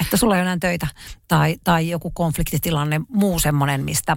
että 0.01 0.17
sulla 0.17 0.35
ei 0.35 0.39
ole 0.39 0.43
enää 0.43 0.59
töitä 0.61 0.87
tai, 1.29 1.57
tai 1.65 1.89
joku 1.89 2.11
konfliktitilanne, 2.11 3.01
muu 3.09 3.39
semmoinen, 3.39 3.85
mistä 3.85 4.17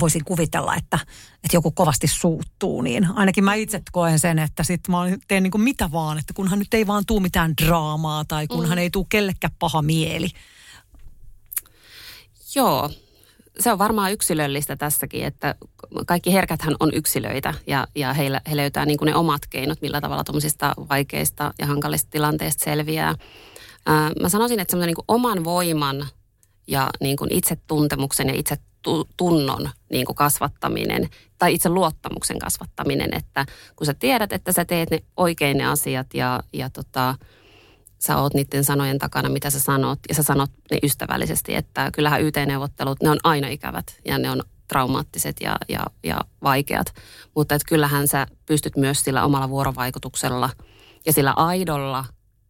voisin 0.00 0.24
kuvitella, 0.24 0.76
että, 0.76 0.98
että 1.44 1.56
joku 1.56 1.70
kovasti 1.70 2.06
suuttuu, 2.06 2.82
niin 2.82 3.08
ainakin 3.14 3.44
mä 3.44 3.54
itse 3.54 3.82
koen 3.92 4.18
sen, 4.18 4.38
että 4.38 4.64
sit 4.64 4.88
mä 4.88 4.96
teen 5.28 5.42
niin 5.42 5.50
kuin 5.50 5.62
mitä 5.62 5.92
vaan, 5.92 6.18
että 6.18 6.34
kunhan 6.34 6.58
nyt 6.58 6.74
ei 6.74 6.86
vaan 6.86 7.06
tuu 7.06 7.20
mitään 7.20 7.54
draamaa 7.64 8.24
tai 8.24 8.46
kunhan 8.46 8.78
mm. 8.78 8.82
ei 8.82 8.90
tuu 8.90 9.04
kellekään 9.04 9.54
paha 9.58 9.82
mieli. 9.82 10.28
Joo, 12.54 12.90
se 13.58 13.72
on 13.72 13.78
varmaan 13.78 14.12
yksilöllistä 14.12 14.76
tässäkin, 14.76 15.24
että 15.24 15.54
kaikki 16.06 16.32
herkäthän 16.32 16.76
on 16.80 16.90
yksilöitä 16.94 17.54
ja, 17.66 17.86
ja 17.94 18.12
heillä, 18.12 18.40
he 18.50 18.56
löytää 18.56 18.86
niin 18.86 18.98
kuin 18.98 19.06
ne 19.06 19.14
omat 19.14 19.46
keinot, 19.50 19.82
millä 19.82 20.00
tavalla 20.00 20.24
tuommoisista 20.24 20.74
vaikeista 20.90 21.54
ja 21.58 21.66
hankalista 21.66 22.10
tilanteista 22.10 22.64
selviää. 22.64 23.14
Ää, 23.86 24.10
mä 24.20 24.28
sanoisin, 24.28 24.60
että 24.60 24.72
semmoinen 24.72 24.94
niin 24.96 25.04
oman 25.08 25.44
voiman 25.44 26.06
ja 26.66 26.90
niin 27.00 27.16
kuin 27.16 27.32
itsetuntemuksen 27.32 28.28
ja 28.28 28.34
itsetunnon 28.34 29.70
niin 29.92 30.06
kuin 30.06 30.16
kasvattaminen 30.16 31.08
tai 31.38 31.54
itse 31.54 31.68
luottamuksen 31.68 32.38
kasvattaminen, 32.38 33.14
että 33.14 33.46
kun 33.76 33.86
sä 33.86 33.94
tiedät, 33.94 34.32
että 34.32 34.52
sä 34.52 34.64
teet 34.64 34.90
ne 34.90 35.00
oikein 35.16 35.58
ne 35.58 35.66
asiat 35.66 36.06
ja, 36.14 36.40
ja 36.52 36.70
tota, 36.70 37.14
sä 38.00 38.16
oot 38.16 38.34
niiden 38.34 38.64
sanojen 38.64 38.98
takana, 38.98 39.28
mitä 39.28 39.50
sä 39.50 39.60
sanot, 39.60 39.98
ja 40.08 40.14
sä 40.14 40.22
sanot 40.22 40.50
ne 40.70 40.78
ystävällisesti, 40.82 41.54
että 41.54 41.90
kyllähän 41.92 42.22
YT-neuvottelut, 42.22 43.02
ne 43.02 43.10
on 43.10 43.18
aina 43.24 43.48
ikävät 43.48 44.00
ja 44.04 44.18
ne 44.18 44.30
on 44.30 44.42
traumaattiset 44.68 45.36
ja, 45.40 45.56
ja, 45.68 45.86
ja 46.04 46.20
vaikeat, 46.42 46.94
mutta 47.36 47.54
että 47.54 47.68
kyllähän 47.68 48.08
sä 48.08 48.26
pystyt 48.46 48.76
myös 48.76 49.00
sillä 49.00 49.24
omalla 49.24 49.48
vuorovaikutuksella 49.48 50.50
ja 51.06 51.12
sillä 51.12 51.32
aidolla 51.32 52.04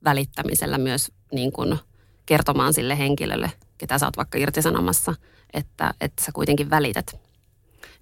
välittämisellä 0.04 0.78
myös 0.78 1.12
niin 1.32 1.52
kuin 1.52 1.78
kertomaan 2.26 2.74
sille 2.74 2.98
henkilölle, 2.98 3.52
ketä 3.78 3.98
sä 3.98 4.06
oot 4.06 4.16
vaikka 4.16 4.38
irtisanomassa, 4.38 5.14
että, 5.54 5.94
että 6.00 6.24
sä 6.24 6.32
kuitenkin 6.32 6.70
välität, 6.70 7.20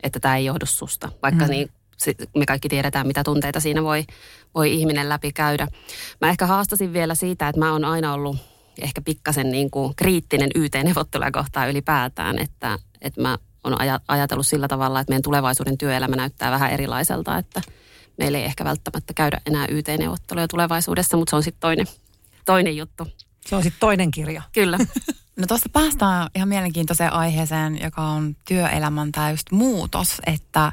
että 0.03 0.21
tämä 0.21 0.37
ei 0.37 0.45
johdu 0.45 0.67
susta, 0.67 1.09
vaikka 1.23 1.45
mm. 1.45 1.51
niin 1.51 1.71
me 2.37 2.47
kaikki 2.47 2.69
tiedetään, 2.69 3.07
mitä 3.07 3.25
tunteita 3.25 3.61
siinä 3.61 3.83
voi, 3.83 4.05
voi 4.55 4.75
ihminen 4.75 5.09
läpi 5.09 5.33
käydä. 5.33 5.69
Mä 6.21 6.29
ehkä 6.29 6.47
haastasin 6.47 6.93
vielä 6.93 7.15
siitä, 7.15 7.49
että 7.49 7.59
mä 7.59 7.73
oon 7.73 7.85
aina 7.85 8.13
ollut 8.13 8.37
ehkä 8.83 9.01
pikkasen 9.01 9.51
niin 9.51 9.71
kuin 9.71 9.93
kriittinen 9.97 10.51
YT-neuvotteluja 10.55 11.31
kohtaan 11.31 11.71
ylipäätään, 11.71 12.39
että, 12.39 12.79
että 13.01 13.23
mä 13.23 13.39
oon 13.65 13.77
ajatellut 14.09 14.47
sillä 14.47 14.69
tavalla, 14.69 15.01
että 15.01 15.11
meidän 15.11 15.23
tulevaisuuden 15.23 15.79
työelämä 15.79 16.17
näyttää 16.17 16.51
vähän 16.51 16.71
erilaiselta, 16.71 17.39
että 17.39 17.63
meillä 18.19 18.39
ei 18.39 18.45
ehkä 18.45 18.65
välttämättä 18.65 19.15
käydä 19.15 19.41
enää 19.47 19.67
YT-neuvotteluja 19.71 20.49
tulevaisuudessa, 20.49 21.17
mutta 21.17 21.31
se 21.31 21.37
on 21.37 21.43
sitten 21.43 21.61
toinen, 21.61 21.87
toinen 22.45 22.77
juttu. 22.77 23.07
Se 23.47 23.57
on 23.57 23.63
sitten 23.63 23.81
toinen 23.81 24.11
kirja. 24.11 24.43
Kyllä. 24.53 24.79
No 25.39 25.47
tuosta 25.47 25.69
päästään 25.69 26.29
ihan 26.35 26.49
mielenkiintoiseen 26.49 27.13
aiheeseen, 27.13 27.79
joka 27.83 28.03
on 28.03 28.37
työelämän 28.49 29.13
täystä 29.13 29.55
muutos, 29.55 30.21
että, 30.27 30.73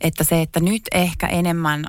että 0.00 0.24
se, 0.24 0.42
että 0.42 0.60
nyt 0.60 0.82
ehkä 0.92 1.26
enemmän 1.26 1.86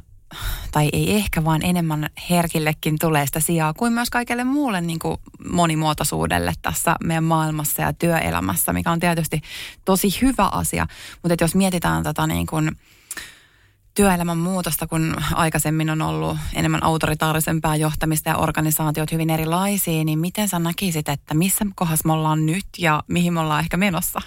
tai 0.71 0.89
ei 0.93 1.15
ehkä, 1.15 1.43
vaan 1.43 1.65
enemmän 1.65 2.09
herkillekin 2.29 2.99
tulee 2.99 3.25
sitä 3.25 3.39
sijaa 3.39 3.73
kuin 3.73 3.93
myös 3.93 4.09
kaikelle 4.09 4.43
muulle 4.43 4.81
niin 4.81 4.99
kuin 4.99 5.17
monimuotoisuudelle 5.51 6.53
tässä 6.61 6.95
meidän 7.03 7.23
maailmassa 7.23 7.81
ja 7.81 7.93
työelämässä, 7.93 8.73
mikä 8.73 8.91
on 8.91 8.99
tietysti 8.99 9.41
tosi 9.85 10.21
hyvä 10.21 10.47
asia. 10.47 10.87
Mutta 11.23 11.43
jos 11.43 11.55
mietitään 11.55 12.03
tätä 12.03 12.27
niin 12.27 12.47
kuin 12.47 12.71
työelämän 13.93 14.37
muutosta, 14.37 14.87
kun 14.87 15.15
aikaisemmin 15.33 15.89
on 15.89 16.01
ollut 16.01 16.37
enemmän 16.53 16.83
autoritaarisempää 16.83 17.75
johtamista 17.75 18.29
ja 18.29 18.37
organisaatiot 18.37 19.11
hyvin 19.11 19.29
erilaisia, 19.29 20.03
niin 20.03 20.19
miten 20.19 20.49
sä 20.49 20.59
näkisit, 20.59 21.09
että 21.09 21.33
missä 21.33 21.65
kohdassa 21.75 22.07
me 22.07 22.13
ollaan 22.13 22.45
nyt 22.45 22.65
ja 22.77 23.03
mihin 23.07 23.33
me 23.33 23.39
ollaan 23.39 23.59
ehkä 23.59 23.77
menossa? 23.77 24.19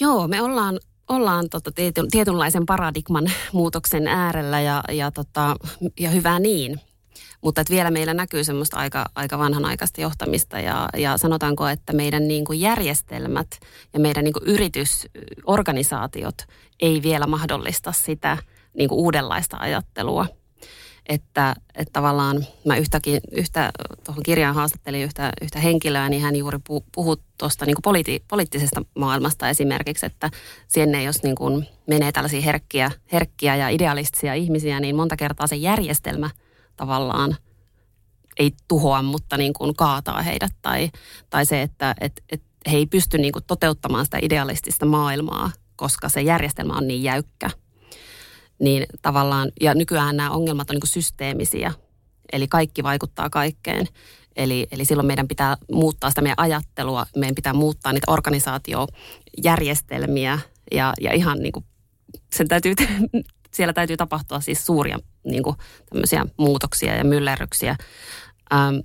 Joo, 0.00 0.28
me 0.28 0.42
ollaan, 0.42 0.78
ollaan 1.08 1.48
tota 1.50 1.70
tietynlaisen 2.10 2.66
paradigman 2.66 3.30
muutoksen 3.52 4.06
äärellä 4.06 4.60
ja, 4.60 4.82
ja, 4.92 5.10
tota, 5.10 5.56
ja 6.00 6.10
hyvä 6.10 6.38
niin. 6.38 6.80
Mutta 7.40 7.60
että 7.60 7.74
vielä 7.74 7.90
meillä 7.90 8.14
näkyy 8.14 8.44
semmoista 8.44 8.76
aika, 8.76 9.06
aika 9.14 9.38
vanhanaikaista 9.38 10.00
johtamista 10.00 10.60
ja, 10.60 10.88
ja 10.96 11.18
sanotaanko, 11.18 11.68
että 11.68 11.92
meidän 11.92 12.28
niin 12.28 12.44
kuin 12.44 12.60
järjestelmät 12.60 13.46
ja 13.92 14.00
meidän 14.00 14.24
niin 14.24 14.32
kuin 14.32 14.44
yritysorganisaatiot 14.46 16.34
ei 16.80 17.02
vielä 17.02 17.26
mahdollista 17.26 17.92
sitä 17.92 18.38
niin 18.74 18.88
kuin 18.88 18.98
uudenlaista 18.98 19.56
ajattelua. 19.60 20.26
Että, 21.06 21.54
että 21.74 21.92
tavallaan 21.92 22.46
mä 22.64 22.76
yhtäkin, 22.76 23.20
yhtä 23.32 23.70
tuohon 24.04 24.22
kirjaan 24.22 24.54
haastattelin 24.54 25.02
yhtä, 25.02 25.32
yhtä 25.42 25.58
henkilöä, 25.58 26.08
niin 26.08 26.22
hän 26.22 26.36
juuri 26.36 26.58
puhui 26.92 27.16
tuosta 27.38 27.66
niin 27.66 27.76
politi, 27.84 28.24
poliittisesta 28.28 28.82
maailmasta 28.94 29.48
esimerkiksi, 29.48 30.06
että 30.06 30.30
sinne 30.68 31.02
jos 31.02 31.22
niin 31.22 31.36
kuin 31.36 31.66
menee 31.86 32.12
tällaisia 32.12 32.40
herkkiä, 32.40 32.90
herkkiä 33.12 33.56
ja 33.56 33.68
idealistisia 33.68 34.34
ihmisiä, 34.34 34.80
niin 34.80 34.96
monta 34.96 35.16
kertaa 35.16 35.46
se 35.46 35.56
järjestelmä– 35.56 36.30
tavallaan 36.78 37.36
ei 38.38 38.52
tuhoa, 38.68 39.02
mutta 39.02 39.36
niin 39.36 39.52
kuin 39.52 39.76
kaataa 39.76 40.22
heidät. 40.22 40.52
Tai, 40.62 40.90
tai 41.30 41.46
se, 41.46 41.62
että 41.62 41.94
et, 42.00 42.22
et 42.32 42.42
he 42.70 42.76
ei 42.76 42.86
pysty 42.86 43.18
niin 43.18 43.32
kuin 43.32 43.44
toteuttamaan 43.46 44.04
sitä 44.04 44.18
idealistista 44.22 44.86
maailmaa, 44.86 45.50
koska 45.76 46.08
se 46.08 46.22
järjestelmä 46.22 46.72
on 46.72 46.88
niin 46.88 47.02
jäykkä. 47.02 47.50
Niin 48.58 48.86
tavallaan, 49.02 49.52
ja 49.60 49.74
nykyään 49.74 50.16
nämä 50.16 50.30
ongelmat 50.30 50.70
on 50.70 50.74
niin 50.74 50.80
kuin 50.80 50.90
systeemisiä, 50.90 51.72
eli 52.32 52.48
kaikki 52.48 52.82
vaikuttaa 52.82 53.30
kaikkeen. 53.30 53.86
Eli, 54.36 54.66
eli 54.72 54.84
silloin 54.84 55.06
meidän 55.06 55.28
pitää 55.28 55.56
muuttaa 55.72 56.10
sitä 56.10 56.22
meidän 56.22 56.38
ajattelua, 56.38 57.06
meidän 57.16 57.34
pitää 57.34 57.52
muuttaa 57.52 57.92
niitä 57.92 58.12
organisaatiojärjestelmiä 58.12 60.38
ja, 60.72 60.94
ja 61.00 61.12
ihan 61.12 61.38
niin 61.38 61.52
kuin 61.52 61.64
sen 62.32 62.48
täytyy 62.48 62.74
siellä 63.54 63.72
täytyy 63.72 63.96
tapahtua 63.96 64.40
siis 64.40 64.66
suuria 64.66 64.98
niin 65.24 65.42
kuin, 65.42 65.56
tämmöisiä 65.90 66.26
muutoksia 66.36 66.96
ja 66.96 67.04
myllerryksiä. 67.04 67.76
Ähm, 68.52 68.76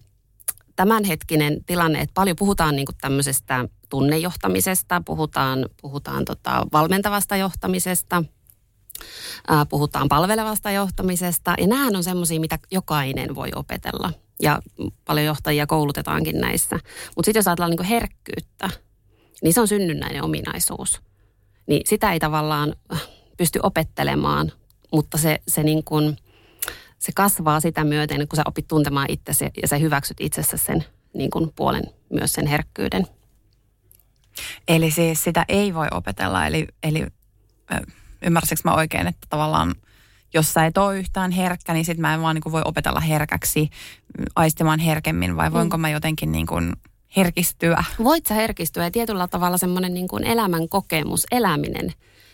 tämänhetkinen 0.75 1.65
tilanne, 1.65 2.01
että 2.01 2.13
paljon 2.13 2.35
puhutaan 2.35 2.75
niin 2.75 2.85
kuin 2.85 2.97
tämmöisestä 3.01 3.65
tunnejohtamisesta, 3.89 5.01
puhutaan, 5.05 5.69
puhutaan 5.81 6.25
tota 6.25 6.67
valmentavasta 6.73 7.37
johtamisesta, 7.37 8.23
Ää, 9.47 9.65
puhutaan 9.65 10.09
palvelevasta 10.09 10.71
johtamisesta 10.71 11.53
ja 11.57 11.67
nämähän 11.67 11.95
on 11.95 12.03
semmoisia, 12.03 12.39
mitä 12.39 12.59
jokainen 12.71 13.35
voi 13.35 13.49
opetella. 13.55 14.13
Ja 14.41 14.59
paljon 15.05 15.25
johtajia 15.25 15.67
koulutetaankin 15.67 16.41
näissä. 16.41 16.75
Mutta 17.15 17.25
sitten 17.25 17.39
jos 17.39 17.47
ajatellaan 17.47 17.71
niin 17.71 17.83
herkkyyttä, 17.83 18.69
niin 19.43 19.53
se 19.53 19.61
on 19.61 19.67
synnynnäinen 19.67 20.23
ominaisuus. 20.23 21.01
Niin 21.67 21.81
sitä 21.85 22.13
ei 22.13 22.19
tavallaan 22.19 22.75
pysty 23.43 23.59
opettelemaan, 23.63 24.51
mutta 24.91 25.17
se, 25.17 25.39
se, 25.47 25.63
niin 25.63 25.83
kuin, 25.83 26.17
se 26.99 27.11
kasvaa 27.15 27.59
sitä 27.59 27.83
myöten, 27.83 28.27
kun 28.27 28.37
sä 28.37 28.43
opit 28.45 28.67
tuntemaan 28.67 29.09
itsesi 29.09 29.49
ja 29.61 29.67
sä 29.67 29.77
hyväksyt 29.77 30.17
itsessä 30.19 30.57
sen 30.57 30.85
niin 31.13 31.29
kuin 31.29 31.49
puolen, 31.55 31.83
myös 32.09 32.33
sen 32.33 32.47
herkkyyden. 32.47 33.07
Eli 34.67 34.91
siis 34.91 35.23
sitä 35.23 35.45
ei 35.47 35.73
voi 35.73 35.87
opetella, 35.91 36.47
eli, 36.47 36.67
eli 36.83 37.05
ymmärsikö 38.21 38.61
mä 38.65 38.75
oikein, 38.75 39.07
että 39.07 39.27
tavallaan 39.29 39.75
jos 40.33 40.53
sä 40.53 40.65
et 40.65 40.77
ole 40.77 40.99
yhtään 40.99 41.31
herkkä, 41.31 41.73
niin 41.73 41.85
sit 41.85 41.97
mä 41.97 42.13
en 42.13 42.21
vaan 42.21 42.35
niin 42.35 42.51
voi 42.51 42.61
opetella 42.65 42.99
herkäksi, 42.99 43.69
aistimaan 44.35 44.79
herkemmin, 44.79 45.37
vai 45.37 45.53
voinko 45.53 45.77
mm. 45.77 45.81
mä 45.81 45.89
jotenkin 45.89 46.31
niin 46.31 46.47
kuin 46.47 46.73
herkistyä? 47.15 47.83
Voit 48.03 48.25
sä 48.25 48.33
herkistyä 48.33 48.83
ja 48.83 48.91
tietyllä 48.91 49.27
tavalla 49.27 49.57
semmoinen 49.57 49.93
niin 49.93 50.25
elämän 50.25 50.69
kokemus, 50.69 51.25
eläminen, 51.31 51.93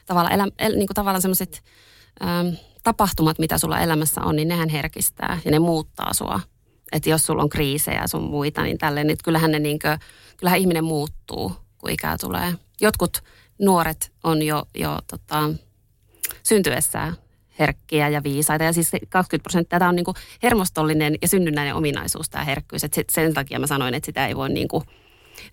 tavalla, 0.10 0.30
elä, 0.30 0.48
el, 0.60 0.72
niin 0.72 0.88
kuin 0.88 0.96
tavallaan 0.96 1.22
semmoiset 1.22 1.64
ähm, 2.24 2.48
tapahtumat, 2.84 3.40
mitä 3.40 3.58
sulla 3.58 3.80
elämässä 3.80 4.22
on, 4.22 4.36
niin 4.36 4.48
nehän 4.48 4.70
herkistää 4.70 5.40
ja 5.46 5.52
ne 5.52 5.60
muuttaa 5.60 6.14
sua. 6.14 6.40
Että 6.92 7.10
jos 7.10 7.26
sulla 7.26 7.44
on 7.44 7.50
kriisejä 7.50 8.02
ja 8.02 8.08
sun 8.08 8.24
muita, 8.24 8.64
niin 8.64 8.78
tälleen, 8.78 9.08
niin 9.08 9.18
kyllähän, 9.24 9.52
ne 9.52 9.60
niin 9.60 9.80
kuin, 9.80 10.00
kyllähän 10.38 10.60
ihminen 10.60 10.84
muuttuu, 10.84 11.52
kun 11.78 11.90
ikää 11.90 12.18
tulee. 12.18 12.54
Jotkut 12.82 13.24
nuoret 13.62 14.12
on 14.24 14.42
jo, 14.42 14.64
jo 14.76 15.00
tota, 15.08 15.50
syntyessään 16.44 17.16
herkkiä 17.60 18.10
ja 18.10 18.24
viisaita. 18.24 18.64
Ja 18.64 18.74
siis 18.74 18.92
20 19.10 19.44
prosenttia 19.44 19.80
tämä 19.80 19.90
on 19.90 19.96
niin 19.96 20.06
kuin 20.06 20.16
hermostollinen 20.44 21.16
ja 21.22 21.28
synnynnäinen 21.28 21.76
ominaisuus 21.76 22.30
tämä 22.30 22.44
herkkyys. 22.44 22.84
Et 22.84 22.94
sen 23.12 23.34
takia 23.34 23.60
mä 23.60 23.68
sanoin, 23.68 23.94
että 23.94 24.06
sitä 24.06 24.28
ei 24.28 24.36
voi 24.36 24.50
niin 24.50 24.68
kuin 24.68 24.84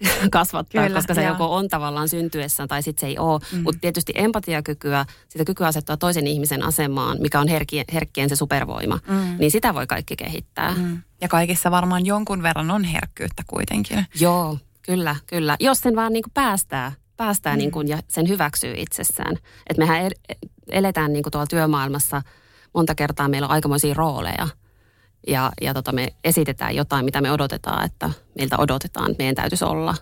kasvattaa, 0.30 0.82
Kyllä, 0.82 0.96
koska 0.96 1.14
se 1.14 1.22
joo. 1.22 1.32
joko 1.32 1.54
on 1.54 1.68
tavallaan 1.68 2.08
syntyessä 2.08 2.66
tai 2.66 2.82
sitten 2.82 3.00
se 3.00 3.06
ei 3.06 3.18
ole. 3.18 3.40
Mm. 3.52 3.62
Mutta 3.62 3.80
tietysti 3.80 4.12
empatiakykyä, 4.14 5.06
sitä 5.28 5.44
kykyä 5.44 5.66
asettua 5.66 5.96
toisen 5.96 6.26
ihmisen 6.26 6.62
asemaan, 6.62 7.18
mikä 7.20 7.40
on 7.40 7.48
herkien, 7.48 7.84
herkkien 7.92 8.28
se 8.28 8.36
supervoima, 8.36 8.98
mm. 9.08 9.36
niin 9.38 9.50
sitä 9.50 9.74
voi 9.74 9.86
kaikki 9.86 10.16
kehittää. 10.16 10.74
Mm. 10.74 11.02
Ja 11.20 11.28
kaikissa 11.28 11.70
varmaan 11.70 12.06
jonkun 12.06 12.42
verran 12.42 12.70
on 12.70 12.84
herkkyyttä 12.84 13.42
kuitenkin. 13.46 14.06
Joo, 14.20 14.58
kyllä, 14.82 15.16
kyllä. 15.26 15.56
Jos 15.60 15.78
sen 15.78 15.96
vaan 15.96 16.12
niin 16.12 16.22
kuin 16.22 16.34
päästää 16.34 16.92
päästään 17.16 17.56
mm. 17.56 17.58
niin 17.58 17.70
kuin, 17.70 17.88
ja 17.88 17.98
sen 18.08 18.28
hyväksyy 18.28 18.74
itsessään. 18.76 19.36
Että 19.66 19.82
mehän 19.82 20.10
eletään 20.68 21.12
niin 21.12 21.22
kuin 21.22 21.30
tuolla 21.30 21.46
työmaailmassa, 21.46 22.22
monta 22.74 22.94
kertaa 22.94 23.28
meillä 23.28 23.46
on 23.46 23.52
aikamoisia 23.52 23.94
rooleja. 23.94 24.48
Ja, 25.26 25.52
ja 25.60 25.74
tota, 25.74 25.92
me 25.92 26.12
esitetään 26.24 26.76
jotain, 26.76 27.04
mitä 27.04 27.20
me 27.20 27.32
odotetaan, 27.32 27.84
että 27.84 28.10
meiltä 28.38 28.56
odotetaan, 28.58 29.10
että 29.10 29.22
meidän 29.22 29.34
täytyisi 29.34 29.64
olla. 29.64 29.94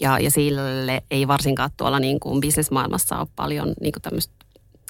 Ja, 0.00 0.18
ja 0.18 0.30
sille 0.30 1.02
ei 1.10 1.28
varsinkaan 1.28 1.70
tuolla 1.76 2.00
niin 2.00 2.20
kuin 2.20 2.40
bisnesmaailmassa 2.40 3.18
ole 3.18 3.28
paljon 3.36 3.74
niin 3.80 3.92
kuin 3.92 4.02
tämmöistä 4.02 4.34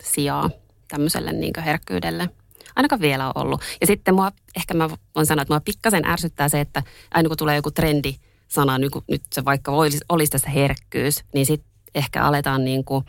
sijaa 0.03 0.51
tämmöiselle 0.89 1.33
niin 1.33 1.53
kuin 1.53 1.65
herkkyydelle. 1.65 2.29
Ainakaan 2.77 3.01
vielä 3.01 3.27
on 3.27 3.33
ollut. 3.35 3.61
Ja 3.81 3.87
sitten 3.87 4.15
mua, 4.15 4.33
ehkä 4.57 4.75
mä 4.75 4.91
voin 5.15 5.27
sanoa, 5.27 5.43
että 5.43 5.55
mua 5.55 5.61
pikkasen 5.61 6.07
ärsyttää 6.07 6.49
se, 6.49 6.61
että 6.61 6.83
aina 7.11 7.29
kun 7.29 7.37
tulee 7.37 7.57
joku 7.57 7.71
trendi, 7.71 8.15
sana, 8.49 8.79
nyt, 8.79 8.93
nyt 9.11 9.23
se 9.33 9.45
vaikka 9.45 9.73
olisi, 9.73 10.01
olisi 10.09 10.33
tässä 10.33 10.51
herkkyys, 10.51 11.25
niin 11.35 11.47
sitten 11.47 11.73
ehkä 11.95 12.25
aletaan 12.25 12.65
niin 12.65 12.85
kuin 12.85 13.05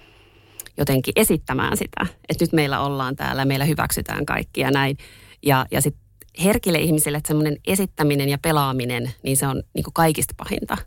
jotenkin 0.78 1.14
esittämään 1.16 1.78
sitä, 1.78 2.06
että 2.30 2.44
nyt 2.44 2.54
meillä 2.54 2.80
ollaan 2.80 3.16
täällä, 3.16 3.46
meillä 3.46 3.66
hyväksytään 3.66 4.26
kaikki 4.26 4.62
ja 4.62 4.72
näin. 4.72 4.98
Ja, 5.46 5.66
ja 5.72 5.82
sitten 5.82 6.03
herkille 6.44 6.80
ihmisille, 6.80 7.18
että 7.18 7.28
semmoinen 7.28 7.58
esittäminen 7.68 8.30
ja 8.30 8.38
pelaaminen, 8.38 9.14
niin 9.24 9.38
se 9.38 9.48
on 9.48 9.64
niin 9.74 9.84
kuin 9.84 9.94
kaikista 9.94 10.34
pahinta. 10.38 10.78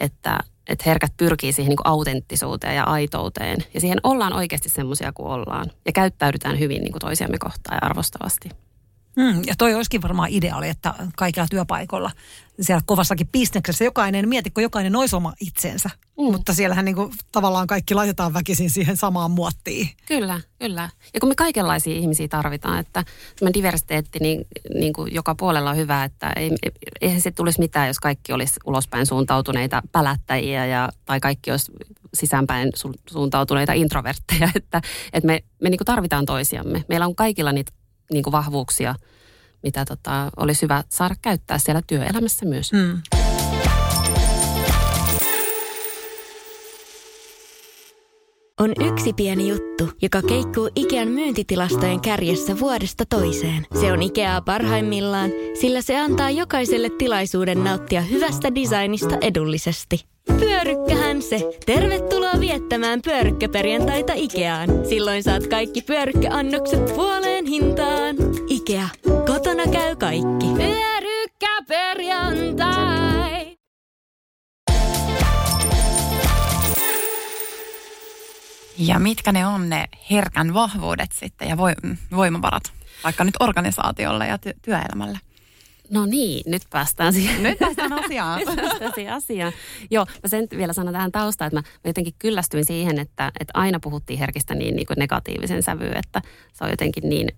Että, 0.00 0.38
että 0.66 0.84
herkät 0.86 1.12
pyrkii 1.16 1.52
siihen 1.52 1.70
niin 1.70 1.76
kuin 1.76 1.86
autenttisuuteen 1.86 2.76
ja 2.76 2.84
aitouteen. 2.84 3.64
Ja 3.74 3.80
siihen 3.80 4.00
ollaan 4.02 4.32
oikeasti 4.32 4.68
semmoisia 4.68 5.12
kuin 5.12 5.28
ollaan. 5.28 5.70
Ja 5.86 5.92
käyttäydytään 5.92 6.58
hyvin 6.58 6.82
niin 6.82 6.92
kuin 6.92 7.00
toisiamme 7.00 7.38
kohtaan 7.38 7.78
ja 7.82 7.86
arvostavasti. 7.86 8.48
Mm, 9.16 9.42
ja 9.46 9.54
toi 9.58 9.74
olisikin 9.74 10.02
varmaan 10.02 10.30
ideaali, 10.30 10.68
että 10.68 10.94
kaikilla 11.16 11.46
työpaikoilla, 11.50 12.10
siellä 12.60 12.82
kovassakin 12.86 13.28
bisneksessä 13.28 13.84
jokainen, 13.84 14.26
kun 14.54 14.62
jokainen 14.62 14.96
olisi 14.96 15.16
oma 15.16 15.32
itsensä. 15.40 15.90
Mm. 16.18 16.24
Mutta 16.24 16.54
siellähän 16.54 16.84
niin 16.84 16.94
kuin, 16.94 17.12
tavallaan 17.32 17.66
kaikki 17.66 17.94
laitetaan 17.94 18.34
väkisin 18.34 18.70
siihen 18.70 18.96
samaan 18.96 19.30
muottiin. 19.30 19.90
Kyllä, 20.08 20.40
kyllä. 20.58 20.90
Ja 21.14 21.20
kun 21.20 21.28
me 21.28 21.34
kaikenlaisia 21.34 21.94
ihmisiä 21.94 22.28
tarvitaan, 22.28 22.78
että 22.78 23.04
tämä 23.38 23.50
diversiteetti 23.54 24.18
niin, 24.18 24.46
niin 24.74 24.92
kuin 24.92 25.14
joka 25.14 25.34
puolella 25.34 25.70
on 25.70 25.76
hyvä, 25.76 26.04
että 26.04 26.32
ei, 26.36 26.50
eihän 27.00 27.20
se 27.20 27.30
tulisi 27.30 27.60
mitään, 27.60 27.86
jos 27.86 28.00
kaikki 28.00 28.32
olisi 28.32 28.60
ulospäin 28.64 29.06
suuntautuneita 29.06 29.82
pälättäjiä 29.92 30.66
ja, 30.66 30.88
tai 31.04 31.20
kaikki 31.20 31.50
olisi 31.50 31.72
sisäänpäin 32.14 32.70
su, 32.74 32.92
suuntautuneita 33.10 33.72
introvertteja. 33.72 34.48
Että, 34.64 34.82
että 35.12 35.26
me, 35.26 35.44
me 35.62 35.70
niin 35.70 35.78
kuin 35.78 35.86
tarvitaan 35.86 36.26
toisiamme. 36.26 36.84
Meillä 36.88 37.06
on 37.06 37.14
kaikilla 37.14 37.52
niitä 37.52 37.72
niin 38.12 38.22
kuin 38.22 38.32
vahvuuksia, 38.32 38.94
mitä 39.64 39.84
tota, 39.84 40.30
olisi 40.36 40.62
hyvä 40.62 40.84
saada 40.88 41.14
käyttää 41.22 41.58
siellä 41.58 41.82
työelämässä 41.86 42.46
myös. 42.46 42.72
Mm. 42.72 43.02
On 48.60 48.72
yksi 48.92 49.12
pieni 49.12 49.48
juttu, 49.48 49.90
joka 50.02 50.22
keikkuu 50.22 50.70
Ikean 50.76 51.08
myyntitilastojen 51.08 52.00
kärjessä 52.00 52.60
vuodesta 52.60 53.04
toiseen. 53.06 53.66
Se 53.80 53.92
on 53.92 54.02
Ikeaa 54.02 54.40
parhaimmillaan, 54.40 55.30
sillä 55.60 55.82
se 55.82 55.98
antaa 55.98 56.30
jokaiselle 56.30 56.90
tilaisuuden 56.98 57.64
nauttia 57.64 58.00
hyvästä 58.00 58.54
designista 58.54 59.16
edullisesti. 59.20 60.04
Pyörykkähän 60.40 61.22
se. 61.22 61.50
Tervetuloa 61.66 62.40
viettämään 62.40 63.02
pyörykkäperjantaita 63.02 64.12
Ikeaan. 64.16 64.70
Silloin 64.88 65.22
saat 65.22 65.46
kaikki 65.46 65.82
pyörykkäannokset 65.82 66.86
puoleen 66.86 67.46
hintaan. 67.46 68.16
Ikea. 68.48 68.88
Kotona 69.54 69.72
käy 69.72 69.96
kaikki. 69.96 70.46
Pyörykkäperjantai. 70.56 73.56
Ja 78.78 78.98
mitkä 78.98 79.32
ne 79.32 79.46
on 79.46 79.68
ne 79.68 79.84
herkän 80.10 80.54
vahvuudet 80.54 81.12
sitten 81.12 81.48
ja 81.48 81.56
voimavarat, 82.16 82.72
vaikka 83.04 83.24
nyt 83.24 83.34
organisaatiolle 83.40 84.26
ja 84.26 84.36
ty- 84.36 84.58
työelämälle? 84.62 85.18
No 85.90 86.06
niin, 86.06 86.42
nyt 86.46 86.62
päästään 86.70 87.12
siihen. 87.12 87.42
Nyt 87.42 87.58
päästään 87.58 87.92
asiaan. 87.92 88.38
nyt 88.38 88.56
päästään 88.56 88.92
siihen 88.94 89.14
asiaan. 89.14 89.52
Joo, 89.90 90.06
mä 90.22 90.28
sen 90.28 90.46
vielä 90.56 90.72
sanon 90.72 90.92
tähän 90.92 91.12
taustaan, 91.12 91.46
että 91.46 91.56
mä, 91.56 91.62
mä 91.84 91.88
jotenkin 91.88 92.14
kyllästyin 92.18 92.64
siihen, 92.64 92.98
että, 92.98 93.32
että 93.40 93.52
aina 93.54 93.80
puhuttiin 93.80 94.18
herkistä 94.18 94.54
niin, 94.54 94.76
niin 94.76 94.86
kuin 94.86 94.98
negatiivisen 94.98 95.62
sävyyn, 95.62 95.96
että 95.96 96.22
se 96.52 96.64
on 96.64 96.70
jotenkin 96.70 97.08
niin, 97.08 97.28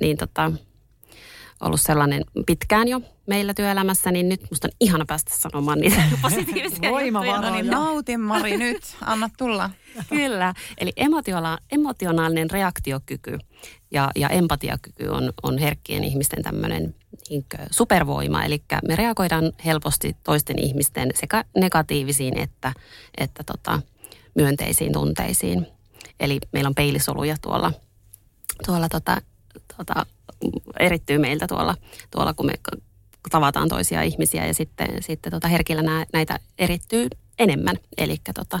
niin 0.00 0.16
tota, 0.16 0.52
ollut 1.62 1.80
sellainen 1.80 2.24
pitkään 2.46 2.88
jo 2.88 3.00
meillä 3.26 3.54
työelämässä, 3.54 4.12
niin 4.12 4.28
nyt 4.28 4.40
musta 4.50 4.68
on 4.68 4.72
ihana 4.80 5.04
päästä 5.08 5.32
sanomaan 5.34 5.78
niitä 5.78 6.02
positiivisia 6.22 6.90
Voimavaroja. 6.90 7.40
No 7.40 7.50
niin 7.50 7.66
nautin 7.66 8.20
Mari 8.20 8.56
nyt, 8.56 8.82
anna 9.00 9.30
tulla. 9.38 9.70
Kyllä, 10.08 10.54
eli 10.78 10.92
emotionaalinen 11.70 12.50
reaktiokyky 12.50 13.38
ja, 13.90 14.10
ja 14.16 14.28
empatiakyky 14.28 15.06
on, 15.08 15.32
on 15.42 15.58
herkkien 15.58 16.04
ihmisten 16.04 16.42
tämmöinen 16.42 16.94
niin 17.30 17.44
supervoima. 17.70 18.44
Eli 18.44 18.62
me 18.88 18.96
reagoidaan 18.96 19.52
helposti 19.64 20.16
toisten 20.24 20.58
ihmisten 20.58 21.10
sekä 21.14 21.44
negatiivisiin 21.56 22.38
että, 22.38 22.72
että 23.18 23.44
tota, 23.44 23.82
myönteisiin 24.34 24.92
tunteisiin. 24.92 25.66
Eli 26.20 26.38
meillä 26.52 26.68
on 26.68 26.74
peilisoluja 26.74 27.36
tuolla, 27.42 27.72
tuolla 28.66 28.88
tota, 28.88 29.22
tota, 29.76 30.06
erittyy 30.78 31.18
meiltä 31.18 31.46
tuolla, 31.46 31.74
tuolla 32.10 32.34
kun 32.34 32.46
me 32.46 32.52
tavataan 33.30 33.68
toisia 33.68 34.02
ihmisiä 34.02 34.46
ja 34.46 34.54
sitten, 34.54 34.88
sitten 35.02 35.32
tota 35.32 35.48
herkillä 35.48 35.82
nää, 35.82 36.04
näitä 36.12 36.38
erittyy 36.58 37.08
enemmän. 37.38 37.76
Elikkä 37.98 38.32
tota, 38.32 38.60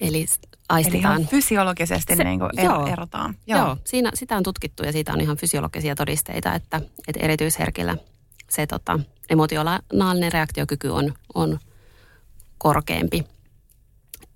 eli 0.00 0.26
aistetaan. 0.68 1.20
Eli 1.20 1.26
fysiologisesti 1.26 2.16
se, 2.16 2.24
niin 2.24 2.38
kuin 2.38 2.50
joo, 2.62 2.86
erotaan. 2.86 3.34
Joo, 3.46 3.58
joo 3.58 3.76
siinä, 3.84 4.10
sitä 4.14 4.36
on 4.36 4.42
tutkittu 4.42 4.82
ja 4.82 4.92
siitä 4.92 5.12
on 5.12 5.20
ihan 5.20 5.36
fysiologisia 5.36 5.94
todisteita, 5.94 6.54
että, 6.54 6.80
että 7.08 7.24
erityisherkillä 7.24 7.96
se 8.50 8.66
tota, 8.66 9.00
emotionaalinen 9.30 10.32
reaktiokyky 10.32 10.88
on, 10.88 11.14
on 11.34 11.58
korkeampi. 12.58 13.24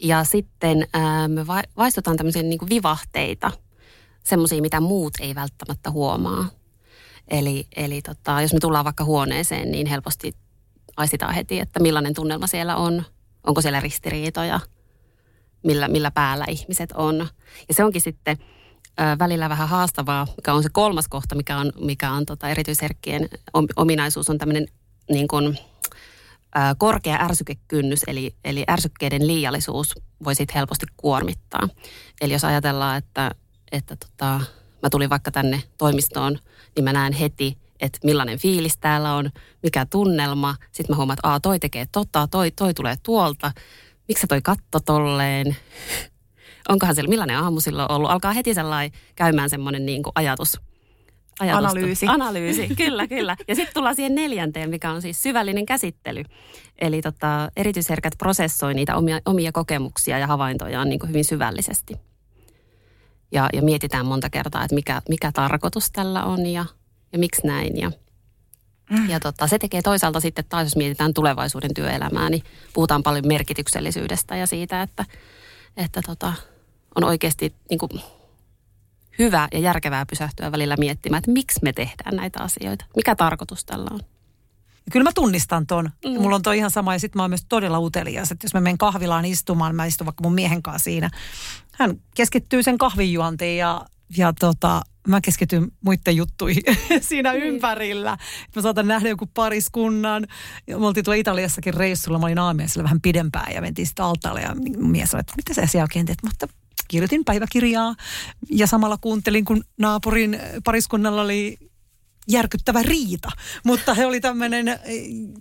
Ja 0.02 0.24
sitten 0.24 0.86
ää, 0.92 1.28
me 1.28 1.46
vaistotaan 1.76 2.16
tämmöisiä 2.16 2.42
niin 2.42 2.68
vivahteita, 2.70 3.52
semmoisia, 4.24 4.62
mitä 4.62 4.80
muut 4.80 5.12
ei 5.20 5.34
välttämättä 5.34 5.90
huomaa. 5.90 6.46
Eli, 7.28 7.66
eli 7.76 8.02
tota, 8.02 8.42
jos 8.42 8.52
me 8.52 8.60
tullaan 8.60 8.84
vaikka 8.84 9.04
huoneeseen, 9.04 9.70
niin 9.70 9.86
helposti 9.86 10.32
aistitaan 10.96 11.34
heti, 11.34 11.60
että 11.60 11.80
millainen 11.80 12.14
tunnelma 12.14 12.46
siellä 12.46 12.76
on. 12.76 13.02
Onko 13.46 13.60
siellä 13.60 13.80
ristiriitoja– 13.80 14.60
millä, 15.62 15.88
millä 15.88 16.10
päällä 16.10 16.44
ihmiset 16.48 16.92
on. 16.92 17.28
Ja 17.68 17.74
se 17.74 17.84
onkin 17.84 18.02
sitten 18.02 18.38
ö, 19.00 19.02
välillä 19.18 19.48
vähän 19.48 19.68
haastavaa, 19.68 20.26
mikä 20.36 20.54
on 20.54 20.62
se 20.62 20.68
kolmas 20.72 21.08
kohta, 21.08 21.34
mikä 21.34 21.58
on, 21.58 21.72
mikä 21.80 22.12
on 22.12 22.26
tota 22.26 22.48
erityisherkkien 22.48 23.28
ominaisuus, 23.76 24.30
on 24.30 24.38
tämmöinen 24.38 24.66
niin 25.10 25.28
kuin, 25.28 25.58
ö, 26.56 26.60
korkea 26.78 27.18
ärsykekynnys, 27.20 28.00
eli, 28.06 28.34
eli 28.44 28.64
ärsykkeiden 28.70 29.26
liiallisuus 29.26 29.94
voi 30.24 30.34
sitten 30.34 30.54
helposti 30.54 30.86
kuormittaa. 30.96 31.68
Eli 32.20 32.32
jos 32.32 32.44
ajatellaan, 32.44 32.98
että, 32.98 33.30
että 33.72 33.96
tota, 33.96 34.40
mä 34.82 34.90
tulin 34.90 35.10
vaikka 35.10 35.30
tänne 35.30 35.62
toimistoon, 35.78 36.38
niin 36.76 36.84
mä 36.84 36.92
näen 36.92 37.12
heti, 37.12 37.58
että 37.80 37.98
millainen 38.04 38.38
fiilis 38.38 38.76
täällä 38.76 39.14
on, 39.14 39.30
mikä 39.62 39.86
tunnelma. 39.86 40.54
Sitten 40.72 40.94
mä 40.94 40.96
huomaan, 40.96 41.14
että 41.18 41.28
Aa, 41.28 41.40
toi 41.40 41.58
tekee 41.58 41.86
tota, 41.92 42.28
toi, 42.30 42.50
toi 42.50 42.74
tulee 42.74 42.94
tuolta. 43.02 43.52
Miksi 44.08 44.26
toi 44.26 44.42
katto 44.42 44.80
tolleen? 44.80 45.56
Onkohan 46.68 46.94
siellä, 46.94 47.08
millainen 47.08 47.38
aamu 47.38 47.60
silloin 47.60 47.92
ollut? 47.92 48.10
Alkaa 48.10 48.32
heti 48.32 48.54
sellainen 48.54 49.00
käymään 49.16 49.50
semmoinen 49.50 49.86
niin 49.86 50.02
kuin 50.02 50.12
ajatus. 50.14 50.60
Ajatusta. 51.40 51.68
Analyysi. 51.68 52.06
Analyysi, 52.08 52.68
kyllä, 52.84 53.06
kyllä. 53.06 53.36
Ja 53.48 53.54
sitten 53.54 53.74
tullaan 53.74 53.96
siihen 53.96 54.14
neljänteen, 54.14 54.70
mikä 54.70 54.90
on 54.90 55.02
siis 55.02 55.22
syvällinen 55.22 55.66
käsittely. 55.66 56.24
Eli 56.78 57.02
tota, 57.02 57.50
erityisherkät 57.56 58.12
prosessoi 58.18 58.74
niitä 58.74 58.96
omia, 58.96 59.20
omia 59.24 59.52
kokemuksia 59.52 60.18
ja 60.18 60.26
havaintojaan 60.26 60.88
niin 60.88 60.98
kuin 60.98 61.08
hyvin 61.08 61.24
syvällisesti. 61.24 62.09
Ja, 63.32 63.48
ja 63.52 63.62
mietitään 63.62 64.06
monta 64.06 64.30
kertaa, 64.30 64.64
että 64.64 64.74
mikä, 64.74 65.02
mikä 65.08 65.32
tarkoitus 65.32 65.90
tällä 65.90 66.24
on 66.24 66.46
ja, 66.46 66.64
ja 67.12 67.18
miksi 67.18 67.46
näin. 67.46 67.78
Ja, 67.78 67.90
mm. 68.90 69.08
ja 69.08 69.20
tota, 69.20 69.46
se 69.46 69.58
tekee 69.58 69.82
toisaalta 69.82 70.20
sitten 70.20 70.44
taas, 70.48 70.64
jos 70.64 70.76
mietitään 70.76 71.14
tulevaisuuden 71.14 71.74
työelämää, 71.74 72.30
niin 72.30 72.42
puhutaan 72.72 73.02
paljon 73.02 73.26
merkityksellisyydestä 73.28 74.36
ja 74.36 74.46
siitä, 74.46 74.82
että, 74.82 75.04
että 75.76 76.00
tota, 76.06 76.32
on 76.94 77.04
oikeasti 77.04 77.54
niin 77.70 77.78
kuin, 77.78 77.90
hyvä 79.20 79.48
ja 79.52 79.58
järkevää 79.58 80.06
pysähtyä 80.06 80.52
välillä 80.52 80.76
miettimään, 80.76 81.18
että 81.18 81.30
miksi 81.30 81.60
me 81.62 81.72
tehdään 81.72 82.16
näitä 82.16 82.42
asioita. 82.42 82.84
Mikä 82.96 83.16
tarkoitus 83.16 83.64
tällä 83.64 83.88
on? 83.90 84.00
Kyllä 84.92 85.04
mä 85.04 85.10
tunnistan 85.14 85.66
ton. 85.66 85.90
Mm. 86.04 86.20
Mulla 86.20 86.36
on 86.36 86.42
toi 86.42 86.58
ihan 86.58 86.70
sama 86.70 86.94
ja 86.94 87.00
sitten 87.00 87.18
mä 87.18 87.22
oon 87.22 87.30
myös 87.30 87.44
todella 87.48 87.78
utelias, 87.78 88.30
että 88.30 88.44
jos 88.44 88.54
mä 88.54 88.60
menen 88.60 88.78
kahvilaan 88.78 89.24
istumaan, 89.24 89.74
mä 89.74 89.84
istun 89.84 90.04
vaikka 90.04 90.22
mun 90.22 90.34
miehen 90.34 90.62
kanssa 90.62 90.84
siinä. 90.84 91.10
Hän 91.72 91.96
keskittyy 92.14 92.62
sen 92.62 92.78
kahvinjuontiin 92.78 93.58
ja, 93.58 93.86
ja 94.16 94.32
tota, 94.40 94.82
mä 95.08 95.20
keskityn 95.20 95.72
muiden 95.84 96.16
juttuihin 96.16 96.62
siinä 97.00 97.32
niin. 97.32 97.44
ympärillä. 97.44 98.18
Mä 98.56 98.62
saatan 98.62 98.88
nähdä 98.88 99.08
joku 99.08 99.26
pariskunnan. 99.34 100.26
Me 100.66 100.86
oltiin 100.86 101.04
tuolla 101.04 101.20
Italiassakin 101.20 101.74
reissulla, 101.74 102.18
mä 102.18 102.26
olin 102.26 102.38
aamiaisella 102.38 102.84
vähän 102.84 103.00
pidempään 103.00 103.54
ja 103.54 103.60
mentiin 103.60 103.86
sitten 103.86 104.04
altaalle 104.04 104.40
ja 104.40 104.54
mies 104.78 105.10
sanoi, 105.10 105.20
että 105.20 105.32
mitä 105.36 105.54
sä 105.54 105.66
siellä 105.66 105.84
oikein 105.84 106.06
teet? 106.06 106.18
Mutta 106.24 106.48
kirjoitin 106.88 107.24
päiväkirjaa 107.24 107.94
ja 108.50 108.66
samalla 108.66 108.98
kuuntelin, 109.00 109.44
kun 109.44 109.64
naapurin 109.78 110.40
pariskunnalla 110.64 111.22
oli 111.22 111.69
järkyttävä 112.28 112.82
riita. 112.82 113.28
Mutta 113.64 113.94
he 113.94 114.06
oli 114.06 114.20
tämmöinen 114.20 114.68
äh, 114.68 114.78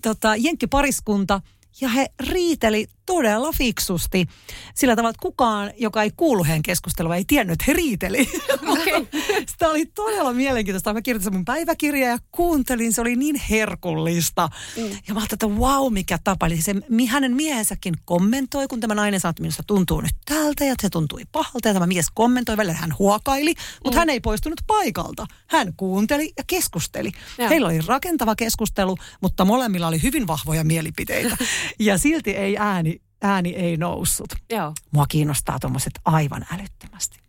tota, 0.01 0.35
jenkkipariskunta 0.35 1.41
ja 1.81 1.89
he 1.89 2.05
riiteli 2.19 2.87
todella 3.09 3.51
fiksusti 3.57 4.27
sillä 4.75 4.95
tavalla, 4.95 5.09
että 5.09 5.21
kukaan, 5.21 5.71
joka 5.77 6.03
ei 6.03 6.11
kuulu 6.17 6.43
heidän 6.43 6.61
keskustelua, 6.61 7.15
ei 7.15 7.25
tiennyt, 7.27 7.53
että 7.53 7.65
he 7.67 7.73
riiteli. 7.73 8.29
Okay. 8.69 9.05
Sitä 9.51 9.69
oli 9.69 9.85
todella 9.85 10.33
mielenkiintoista. 10.33 10.93
Mä 10.93 11.01
kirjoitin 11.01 11.33
mun 11.33 11.45
päiväkirjaa 11.45 12.11
ja 12.11 12.17
kuuntelin, 12.31 12.93
se 12.93 13.01
oli 13.01 13.15
niin 13.15 13.41
herkullista. 13.49 14.49
Mm. 14.77 14.83
Ja 14.83 15.13
mä 15.13 15.19
ajattelin, 15.19 15.23
että 15.31 15.47
wow, 15.47 15.93
mikä 15.93 16.19
tapa. 16.23 16.47
Eli 16.47 16.61
se, 16.61 16.75
hänen 17.07 17.35
miehensäkin 17.35 17.93
kommentoi, 18.05 18.67
kun 18.67 18.79
tämä 18.79 18.95
nainen 18.95 19.19
sanoi, 19.19 19.29
että 19.29 19.41
minusta 19.41 19.63
tuntuu 19.67 20.01
nyt 20.01 20.15
tältä 20.25 20.65
ja 20.65 20.75
se 20.81 20.89
tuntui 20.89 21.21
pahalta. 21.31 21.67
Ja 21.67 21.73
tämä 21.73 21.87
mies 21.87 22.05
kommentoi, 22.13 22.57
välillä 22.57 22.73
hän 22.73 22.93
huokaili, 22.99 23.53
mutta 23.83 23.95
mm. 23.95 23.99
hän 23.99 24.09
ei 24.09 24.19
poistunut 24.19 24.61
paikalta. 24.67 25.25
Hän 25.47 25.73
kuunteli 25.77 26.33
ja 26.37 26.43
keskusteli. 26.47 27.11
Ja. 27.37 27.49
Heillä 27.49 27.67
oli 27.67 27.81
rakentava 27.87 28.35
keskustelu, 28.35 28.97
mutta 29.21 29.45
molemmilla 29.45 29.87
oli 29.87 30.03
hyvin 30.03 30.27
vahvoja 30.27 30.63
mielipiteitä. 30.63 31.37
ja 31.79 31.97
silti 31.97 32.31
ei 32.31 32.57
ääni 32.57 32.98
ääni 33.21 33.49
ei 33.49 33.77
noussut. 33.77 34.29
Joo. 34.49 34.73
Mua 34.91 35.05
kiinnostaa 35.09 35.59
tuommoiset 35.59 35.93
aivan 36.05 36.45
älyttömästi. 36.53 37.19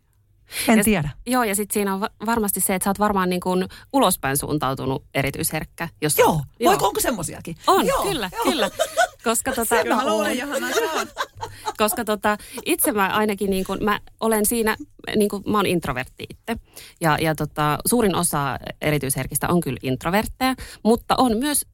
En 0.67 0.77
ja, 0.77 0.83
tiedä. 0.83 1.09
Joo, 1.27 1.43
ja 1.43 1.55
sitten 1.55 1.73
siinä 1.73 1.93
on 1.93 2.07
varmasti 2.25 2.59
se, 2.59 2.75
että 2.75 2.83
sä 2.83 2.89
oot 2.89 2.99
varmaan 2.99 3.29
niin 3.29 3.41
kuin 3.41 3.65
ulospäin 3.93 4.37
suuntautunut 4.37 5.03
erityisherkkä. 5.13 5.89
Jos 6.01 6.17
joo, 6.17 6.31
on, 6.31 6.41
joo. 6.59 6.71
Voiko, 6.71 6.87
onko 6.87 7.01
semmoisiakin? 7.01 7.55
On, 7.67 7.85
joo, 7.85 8.03
kyllä, 8.03 8.29
joo. 8.33 8.43
kyllä. 8.43 8.69
Koska 9.23 9.51
tota, 9.55 9.75
Sen 9.75 9.87
mä 9.87 10.07
luulen, 10.09 10.37
Johanna, 10.37 10.67
Koska 11.77 12.05
tota, 12.05 12.37
itse 12.65 12.91
mä 12.91 13.07
ainakin 13.07 13.49
niin 13.49 13.65
kuin, 13.65 13.83
mä 13.83 13.99
olen 14.19 14.45
siinä, 14.45 14.77
niin 15.15 15.29
kuin, 15.29 15.43
mä 15.47 15.57
oon 15.57 15.65
introvertti 15.65 16.25
itse. 16.29 16.63
Ja, 17.01 17.17
ja 17.21 17.35
tota, 17.35 17.77
suurin 17.85 18.15
osa 18.15 18.59
erityisherkistä 18.81 19.47
on 19.49 19.61
kyllä 19.61 19.79
introvertteja, 19.83 20.55
mutta 20.83 21.15
on 21.17 21.37
myös 21.37 21.65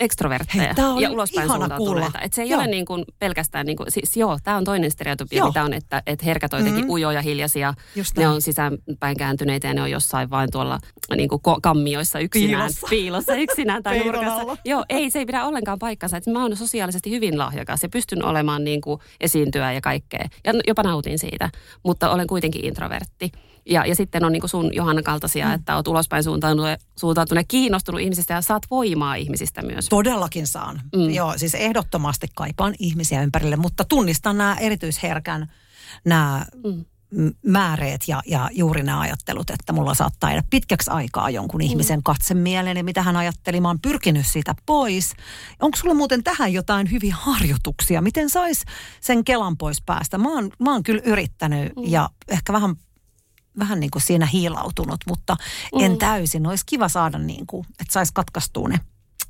ekstrovertteja 0.00 0.74
Hei, 0.78 1.02
ja 1.02 1.10
ulospäin 1.10 1.48
suuntautuneita. 1.48 2.20
Et 2.20 2.32
se 2.32 2.42
ei 2.42 2.48
joo. 2.48 2.60
ole 2.60 2.68
niin 2.68 2.86
kuin 2.86 3.04
pelkästään, 3.18 3.66
niin 3.66 3.76
kuin, 3.76 3.90
siis 3.92 4.16
joo, 4.16 4.38
tämä 4.44 4.56
on 4.56 4.64
toinen 4.64 4.90
stereotypia, 4.90 5.38
joo. 5.38 5.48
mitä 5.48 5.64
on, 5.64 5.72
että, 5.72 6.02
että 6.06 6.24
herkät 6.24 6.52
on 6.52 6.60
jotenkin 6.60 6.84
mm-hmm. 6.84 6.92
ujoja, 6.92 7.22
hiljaisia, 7.22 7.74
ne 8.16 8.28
on 8.28 8.42
sisäänpäin 8.42 9.16
kääntyneitä 9.16 9.68
ja 9.68 9.74
ne 9.74 9.82
on 9.82 9.90
jossain 9.90 10.30
vain 10.30 10.50
tuolla 10.52 10.78
niin 11.16 11.28
kuin 11.28 11.40
kammioissa 11.62 12.18
yksinään, 12.18 12.62
piilossa, 12.62 12.86
piilossa 12.90 13.34
yksinään 13.34 13.82
tai 13.82 13.98
nurkassa. 13.98 14.56
Joo, 14.64 14.84
ei, 14.88 15.10
se 15.10 15.18
ei 15.18 15.26
pidä 15.26 15.44
ollenkaan 15.44 15.78
paikkansa. 15.78 16.16
Että 16.16 16.30
mä 16.30 16.42
oon 16.42 16.56
sosiaalisesti 16.56 17.10
hyvin 17.10 17.38
lahjakas 17.38 17.82
ja 17.82 17.88
pystyn 17.88 18.24
olemaan 18.24 18.64
niin 18.64 18.80
kuin 18.80 19.00
esiintyä 19.20 19.72
ja 19.72 19.80
kaikkea. 19.80 20.28
Ja 20.44 20.52
jopa 20.66 20.82
nautin 20.82 21.18
siitä, 21.18 21.50
mutta 21.82 22.10
olen 22.10 22.26
kuitenkin 22.26 22.64
introvertti. 22.64 23.32
Ja, 23.66 23.86
ja 23.86 23.94
sitten 23.94 24.24
on 24.24 24.32
niin 24.32 24.40
kuin 24.40 24.50
sun 24.50 24.74
Johanna 24.74 25.02
kaltaisia, 25.02 25.46
mm. 25.46 25.52
että 25.54 25.76
oot 25.76 25.88
ulospäin 25.88 26.24
suuntautunut, 26.24 26.68
suuntautunut 26.98 27.44
kiinnostunut 27.48 28.00
ihmisistä 28.00 28.34
ja 28.34 28.40
saat 28.40 28.62
voimaa 28.70 29.14
ihmisistä 29.14 29.62
myös. 29.62 29.88
Todellakin 29.88 30.46
saan. 30.46 30.80
Mm. 30.96 31.10
Joo, 31.10 31.34
siis 31.36 31.54
ehdottomasti 31.54 32.26
kaipaan 32.34 32.74
ihmisiä 32.78 33.22
ympärille, 33.22 33.56
mutta 33.56 33.84
tunnistan 33.84 34.38
nämä 34.38 34.56
erityisherkän 34.60 35.46
nämä 36.04 36.46
mm 36.64 36.84
määreet 37.46 38.08
ja, 38.08 38.22
ja 38.26 38.48
juuri 38.52 38.82
nämä 38.82 39.00
ajattelut, 39.00 39.50
että 39.50 39.72
mulla 39.72 39.94
saattaa 39.94 40.30
jäädä 40.30 40.42
pitkäksi 40.50 40.90
aikaa 40.90 41.30
jonkun 41.30 41.60
mm. 41.60 41.64
ihmisen 41.64 42.02
katse 42.02 42.34
mieleen 42.34 42.76
ja 42.76 42.84
mitä 42.84 43.02
hän 43.02 43.16
ajatteli. 43.16 43.60
Mä 43.60 43.68
oon 43.68 43.80
pyrkinyt 43.80 44.26
siitä 44.26 44.54
pois. 44.66 45.12
Onko 45.60 45.76
sulla 45.76 45.94
muuten 45.94 46.24
tähän 46.24 46.52
jotain 46.52 46.90
hyviä 46.90 47.16
harjoituksia? 47.18 48.02
Miten 48.02 48.30
sais 48.30 48.64
sen 49.00 49.24
kelan 49.24 49.56
pois 49.56 49.82
päästä? 49.82 50.18
Mä 50.18 50.34
oon, 50.34 50.50
mä 50.58 50.72
oon 50.72 50.82
kyllä 50.82 51.02
yrittänyt 51.04 51.76
mm. 51.76 51.82
ja 51.86 52.10
ehkä 52.28 52.52
vähän 52.52 52.76
vähän 53.58 53.80
niin 53.80 53.90
kuin 53.90 54.02
siinä 54.02 54.26
hiilautunut, 54.26 55.00
mutta 55.08 55.36
mm. 55.74 55.84
en 55.84 55.98
täysin. 55.98 56.46
Olisi 56.46 56.66
kiva 56.66 56.88
saada 56.88 57.18
niin 57.18 57.46
kuin, 57.46 57.66
että 57.80 57.92
saisi 57.92 58.14
katkaistua 58.14 58.68
ne 58.68 58.80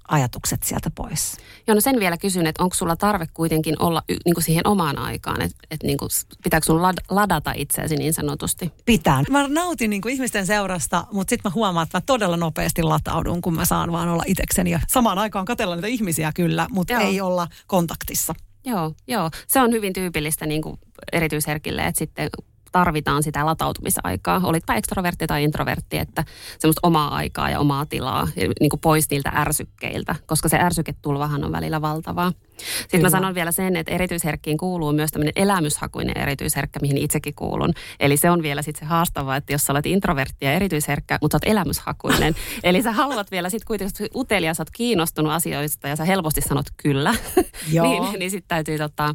ajatukset 0.09 0.63
sieltä 0.63 0.91
pois. 0.91 1.37
Joo, 1.67 1.75
no 1.75 1.81
sen 1.81 2.01
vielä 2.01 2.17
kysyn, 2.17 2.47
että 2.47 2.63
onko 2.63 2.75
sulla 2.75 2.97
tarve 2.97 3.27
kuitenkin 3.35 3.83
olla 3.83 4.03
niin 4.09 4.35
kuin 4.35 4.45
siihen 4.45 4.67
omaan 4.67 4.99
aikaan, 4.99 5.43
että, 5.43 5.57
että 5.71 5.87
niin 5.87 5.99
kuin, 5.99 6.09
pitääkö 6.45 6.67
sun 6.67 6.83
lad, 6.83 6.97
ladata 7.11 7.53
itseäsi 7.57 7.97
niin 7.97 8.13
sanotusti? 8.13 8.73
Pitää. 8.85 9.23
Mä 9.31 9.49
nautin 9.49 9.91
niin 9.91 10.03
kuin 10.03 10.15
ihmisten 10.15 10.47
seurasta, 10.47 11.07
mutta 11.13 11.31
sitten 11.31 11.51
mä 11.51 11.55
huomaan, 11.55 11.85
että 11.85 11.97
mä 11.97 12.03
todella 12.07 12.37
nopeasti 12.37 12.83
lataudun, 12.83 13.43
kun 13.43 13.55
mä 13.55 13.65
saan 13.65 13.93
vaan 13.93 14.09
olla 14.09 14.23
itsekseni 14.27 14.71
ja 14.71 14.81
samaan 14.89 15.19
aikaan 15.19 15.45
katella 15.45 15.75
niitä 15.75 15.89
ihmisiä 15.89 16.33
kyllä, 16.35 16.67
mutta 16.71 16.93
joo. 16.93 17.03
ei 17.03 17.21
olla 17.21 17.49
kontaktissa. 17.67 18.35
Joo, 18.65 18.95
joo. 19.07 19.31
Se 19.47 19.61
on 19.61 19.73
hyvin 19.73 19.93
tyypillistä 19.93 20.47
niin 20.47 20.63
kuin 20.63 20.79
erityisherkille, 21.13 21.87
että 21.87 21.99
sitten 21.99 22.31
tarvitaan 22.73 23.23
sitä 23.23 23.47
latautumisaikaa. 23.47 24.41
Olitpa 24.45 24.75
ekstrovertti 24.75 25.27
tai 25.27 25.45
introvertti, 25.45 25.99
että 25.99 26.25
semmoista 26.59 26.81
omaa 26.83 27.15
aikaa 27.15 27.51
ja 27.51 27.61
omaa 27.61 27.87
tilaa 27.87 28.29
niin 28.61 28.71
kuin 28.71 28.81
pois 28.81 29.11
niiltä 29.11 29.33
ärsykkeiltä, 29.37 30.15
koska 30.27 30.49
se 30.49 30.59
ärsyketulvahan 30.59 31.45
on 31.45 31.53
välillä 31.53 31.81
valtavaa. 31.81 32.33
Sitten 32.57 32.89
Kyllä. 32.91 33.03
mä 33.03 33.11
sanon 33.11 33.35
vielä 33.35 33.53
sen, 33.53 33.77
että 33.77 33.93
erityisherkkiin 33.93 34.59
kuuluu 34.59 34.93
myös 34.93 35.11
tämmöinen 35.11 35.33
elämyshakuinen 35.37 36.19
erityisherkkä, 36.19 36.81
mihin 36.81 36.99
itsekin 36.99 37.35
kuulun. 37.35 37.73
Eli 38.01 38.17
se 38.17 38.31
on 38.31 38.43
vielä 38.43 38.63
sitten 38.63 38.81
se 38.81 38.85
haastava, 38.85 39.37
että 39.37 39.53
jos 39.53 39.67
sä 39.67 39.73
olet 39.73 39.87
introvertti 39.87 40.45
ja 40.45 40.53
erityisherkkä, 40.53 41.19
mutta 41.23 41.37
olet 41.37 41.53
elämyshakuinen. 41.53 42.35
Eli 42.65 42.83
sä 42.83 42.93
haluat 42.93 43.31
vielä 43.31 43.51
sitten 43.51 43.67
kuitenkin 43.67 44.07
utelias, 44.15 44.57
sä 44.57 44.61
oot 44.61 44.71
kiinnostunut 44.71 45.33
asioista 45.33 45.89
ja 45.89 45.97
sä 45.97 46.05
helposti 46.05 46.41
sanot 46.41 46.67
kyllä. 46.77 47.15
Joo. 47.73 47.87
niin, 47.89 48.19
niin 48.19 48.31
sitten 48.31 48.49
täytyy 48.49 48.79
tota, 48.79 49.15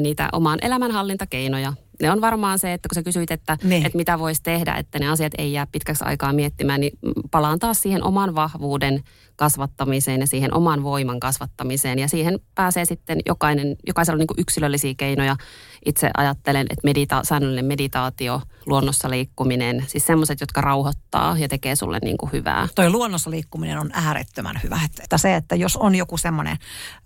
niitä 0.00 0.28
omaan 0.32 0.58
elämänhallintakeinoja 0.62 1.72
ne 2.02 2.10
on 2.10 2.20
varmaan 2.20 2.58
se, 2.58 2.72
että 2.72 2.88
kun 2.88 2.94
sä 2.94 3.02
kysyit, 3.02 3.30
että, 3.30 3.58
niin. 3.62 3.86
että 3.86 3.98
mitä 3.98 4.18
voisi 4.18 4.42
tehdä, 4.42 4.74
että 4.74 4.98
ne 4.98 5.08
asiat 5.08 5.32
ei 5.38 5.52
jää 5.52 5.66
pitkäksi 5.72 6.04
aikaa 6.04 6.32
miettimään, 6.32 6.80
niin 6.80 6.98
palaan 7.30 7.58
taas 7.58 7.82
siihen 7.82 8.04
oman 8.04 8.34
vahvuuden 8.34 9.02
kasvattamiseen 9.36 10.20
ja 10.20 10.26
siihen 10.26 10.54
oman 10.54 10.82
voiman 10.82 11.20
kasvattamiseen. 11.20 11.98
Ja 11.98 12.08
siihen 12.08 12.38
pääsee 12.54 12.84
sitten 12.84 13.18
jokainen, 13.26 13.76
jokaisella 13.86 14.14
on 14.14 14.18
niin 14.18 14.40
yksilöllisiä 14.42 14.94
keinoja. 14.96 15.36
Itse 15.86 16.10
ajattelen, 16.16 16.66
että 16.70 16.88
medita- 16.88 17.24
säännöllinen 17.24 17.64
meditaatio, 17.64 18.42
luonnossa 18.66 19.10
liikkuminen, 19.10 19.84
siis 19.86 20.06
semmoiset, 20.06 20.40
jotka 20.40 20.60
rauhoittaa 20.60 21.38
ja 21.38 21.48
tekee 21.48 21.76
sulle 21.76 21.98
niin 22.02 22.18
kuin 22.18 22.32
hyvää. 22.32 22.68
Toi 22.74 22.90
luonnossa 22.90 23.30
liikkuminen 23.30 23.78
on 23.78 23.90
äärettömän 23.92 24.60
hyvä. 24.62 24.80
Että 25.02 25.18
se, 25.18 25.34
että 25.34 25.56
jos 25.56 25.76
on 25.76 25.94
joku 25.94 26.16
semmoinen 26.16 26.58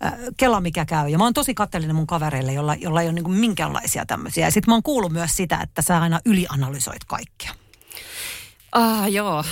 äh, 0.05 0.13
kela, 0.37 0.61
mikä 0.61 0.85
käy, 0.85 1.09
ja 1.09 1.17
mä 1.17 1.23
oon 1.23 1.33
tosi 1.33 1.53
katsellinen 1.53 1.95
mun 1.95 2.07
kavereille, 2.07 2.53
jolla, 2.53 2.75
jolla 2.75 3.01
ei 3.01 3.07
ole 3.07 3.13
niin 3.13 3.25
kuin 3.25 3.37
minkäänlaisia 3.37 4.05
tämmöisiä. 4.05 4.47
Ja 4.47 4.51
sit 4.51 4.67
mä 4.67 4.73
oon 4.73 4.83
kuullut 4.83 5.11
myös 5.11 5.35
sitä, 5.35 5.59
että 5.63 5.81
sä 5.81 6.01
aina 6.01 6.19
ylianalysoit 6.25 7.03
kaikkea. 7.07 7.62
Ah, 8.73 9.11
joo, 9.11 9.43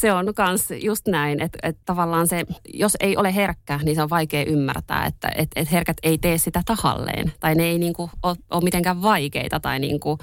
se 0.00 0.12
on 0.12 0.34
kans 0.34 0.68
just 0.82 1.06
näin, 1.08 1.42
että 1.42 1.58
et 1.62 1.78
tavallaan 1.84 2.28
se, 2.28 2.44
jos 2.74 2.96
ei 3.00 3.16
ole 3.16 3.34
herkkä, 3.34 3.80
niin 3.82 3.94
se 3.94 4.02
on 4.02 4.10
vaikea 4.10 4.44
ymmärtää, 4.44 5.06
että 5.06 5.28
et, 5.34 5.48
et 5.56 5.72
herkät 5.72 5.96
ei 6.02 6.18
tee 6.18 6.38
sitä 6.38 6.62
tahalleen. 6.66 7.32
Tai 7.40 7.54
ne 7.54 7.64
ei 7.64 7.78
niinku 7.78 8.10
ole, 8.22 8.36
ole 8.50 8.64
mitenkään 8.64 9.02
vaikeita 9.02 9.60
tai 9.60 9.78
niinku, 9.78 10.18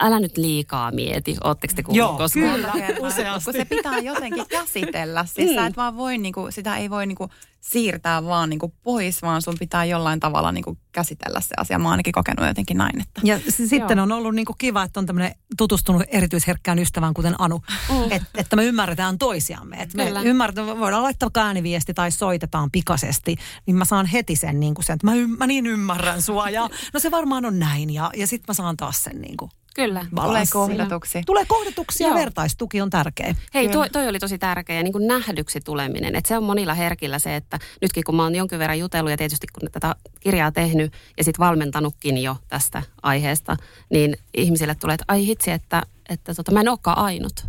älä 0.00 0.20
nyt 0.20 0.36
liikaa 0.36 0.90
mieti, 0.90 1.36
ootteko 1.44 1.74
te 1.76 1.82
kuullut 1.82 1.98
Joo, 1.98 2.16
koskaan? 2.16 2.54
kyllä. 2.54 2.72
Useasti. 3.08 3.44
Kun 3.44 3.52
se 3.52 3.64
pitää 3.64 3.98
jotenkin 3.98 4.46
käsitellä. 4.48 5.24
Siis 5.24 5.54
sä 5.54 5.66
et 5.66 5.76
vaan 5.76 5.96
voi, 5.96 6.18
niinku, 6.18 6.46
sitä 6.50 6.76
ei 6.76 6.90
voi 6.90 7.06
niinku, 7.06 7.28
siirtää 7.60 8.24
vaan 8.24 8.50
niinku, 8.50 8.74
pois, 8.82 9.22
vaan 9.22 9.42
sun 9.42 9.56
pitää 9.58 9.84
jollain 9.84 10.20
tavalla 10.20 10.52
niinku, 10.52 10.78
käsitellä 10.92 11.40
se 11.40 11.54
asia. 11.56 11.78
Mä 11.78 11.84
oon 11.84 11.90
ainakin 11.90 12.12
kokenut 12.12 12.46
jotenkin 12.46 12.76
näin. 12.76 13.00
Että. 13.00 13.20
Ja 13.24 13.38
s- 13.38 13.56
sitten 13.56 13.98
Joo. 13.98 14.02
on 14.02 14.12
ollut 14.12 14.34
niinku 14.34 14.54
kiva, 14.58 14.82
että 14.82 15.00
on 15.00 15.06
tämmöinen 15.06 15.34
tutustunut 15.56 16.02
erityisherkkään 16.08 16.78
ystävään, 16.78 17.14
kuten 17.14 17.34
Anu, 17.38 17.62
mm. 17.88 17.96
et, 18.12 18.22
että 18.34 18.56
me 18.56 18.64
ymmärretään 18.64 19.18
toisiamme. 19.18 19.76
Että 19.76 19.96
me 19.96 20.10
ymmärretään, 20.24 20.78
voidaan 20.80 21.02
laittaa 21.02 21.30
ääniviesti 21.34 21.94
tai 21.94 22.10
soitetaan 22.10 22.70
pikaisesti, 22.70 23.36
niin 23.66 23.76
mä 23.76 23.84
saan 23.84 24.06
heti 24.06 24.36
sen, 24.36 24.60
niinku 24.60 24.82
sen 24.82 24.94
että 24.94 25.06
mä, 25.06 25.14
ym, 25.14 25.30
mä 25.30 25.46
niin 25.46 25.66
ymmärrän 25.66 26.22
sua 26.22 26.50
ja 26.50 26.68
no 26.94 27.00
se 27.00 27.10
varmaan 27.10 27.44
on 27.44 27.58
näin 27.58 27.90
ja, 27.90 28.10
ja 28.16 28.26
sitten 28.26 28.44
mä 28.48 28.54
saan 28.54 28.76
taas 28.76 29.04
sen 29.04 29.20
niinku 29.20 29.50
Kyllä. 29.74 30.06
Tulee 30.22 30.44
kohdatuksi. 30.52 31.22
Tulee 31.26 31.44
kohdatuksia 31.44 32.06
ja 32.06 32.10
Joo. 32.10 32.18
vertaistuki 32.18 32.80
on 32.80 32.90
tärkeä. 32.90 33.34
Hei, 33.54 33.68
Kyllä. 33.68 33.72
toi, 33.72 33.90
toi 33.90 34.08
oli 34.08 34.18
tosi 34.18 34.38
tärkeä 34.38 34.76
ja 34.76 34.82
niin 34.82 34.92
kuin 34.92 35.06
nähdyksi 35.06 35.60
tuleminen. 35.60 36.16
Että 36.16 36.28
se 36.28 36.36
on 36.36 36.44
monilla 36.44 36.74
herkillä 36.74 37.18
se, 37.18 37.36
että 37.36 37.58
nytkin 37.82 38.04
kun 38.04 38.14
mä 38.16 38.22
oon 38.22 38.34
jonkin 38.34 38.58
verran 38.58 38.78
jutellut 38.78 39.10
ja 39.10 39.16
tietysti 39.16 39.46
kun 39.58 39.70
tätä 39.72 39.94
kirjaa 40.20 40.52
tehnyt 40.52 40.92
ja 41.18 41.24
sitten 41.24 41.46
valmentanutkin 41.46 42.18
jo 42.18 42.36
tästä 42.48 42.82
aiheesta, 43.02 43.56
niin 43.90 44.16
ihmisille 44.34 44.74
tulee, 44.74 44.94
että 44.94 45.04
ai 45.08 45.26
hitsi, 45.26 45.50
että, 45.50 45.82
että 46.08 46.34
tota, 46.34 46.52
mä 46.52 46.60
en 46.60 46.68
olekaan 46.68 46.98
ainut. 46.98 47.44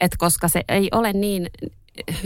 Et 0.00 0.16
koska 0.18 0.48
se 0.48 0.62
ei 0.68 0.88
ole 0.92 1.12
niin 1.12 1.50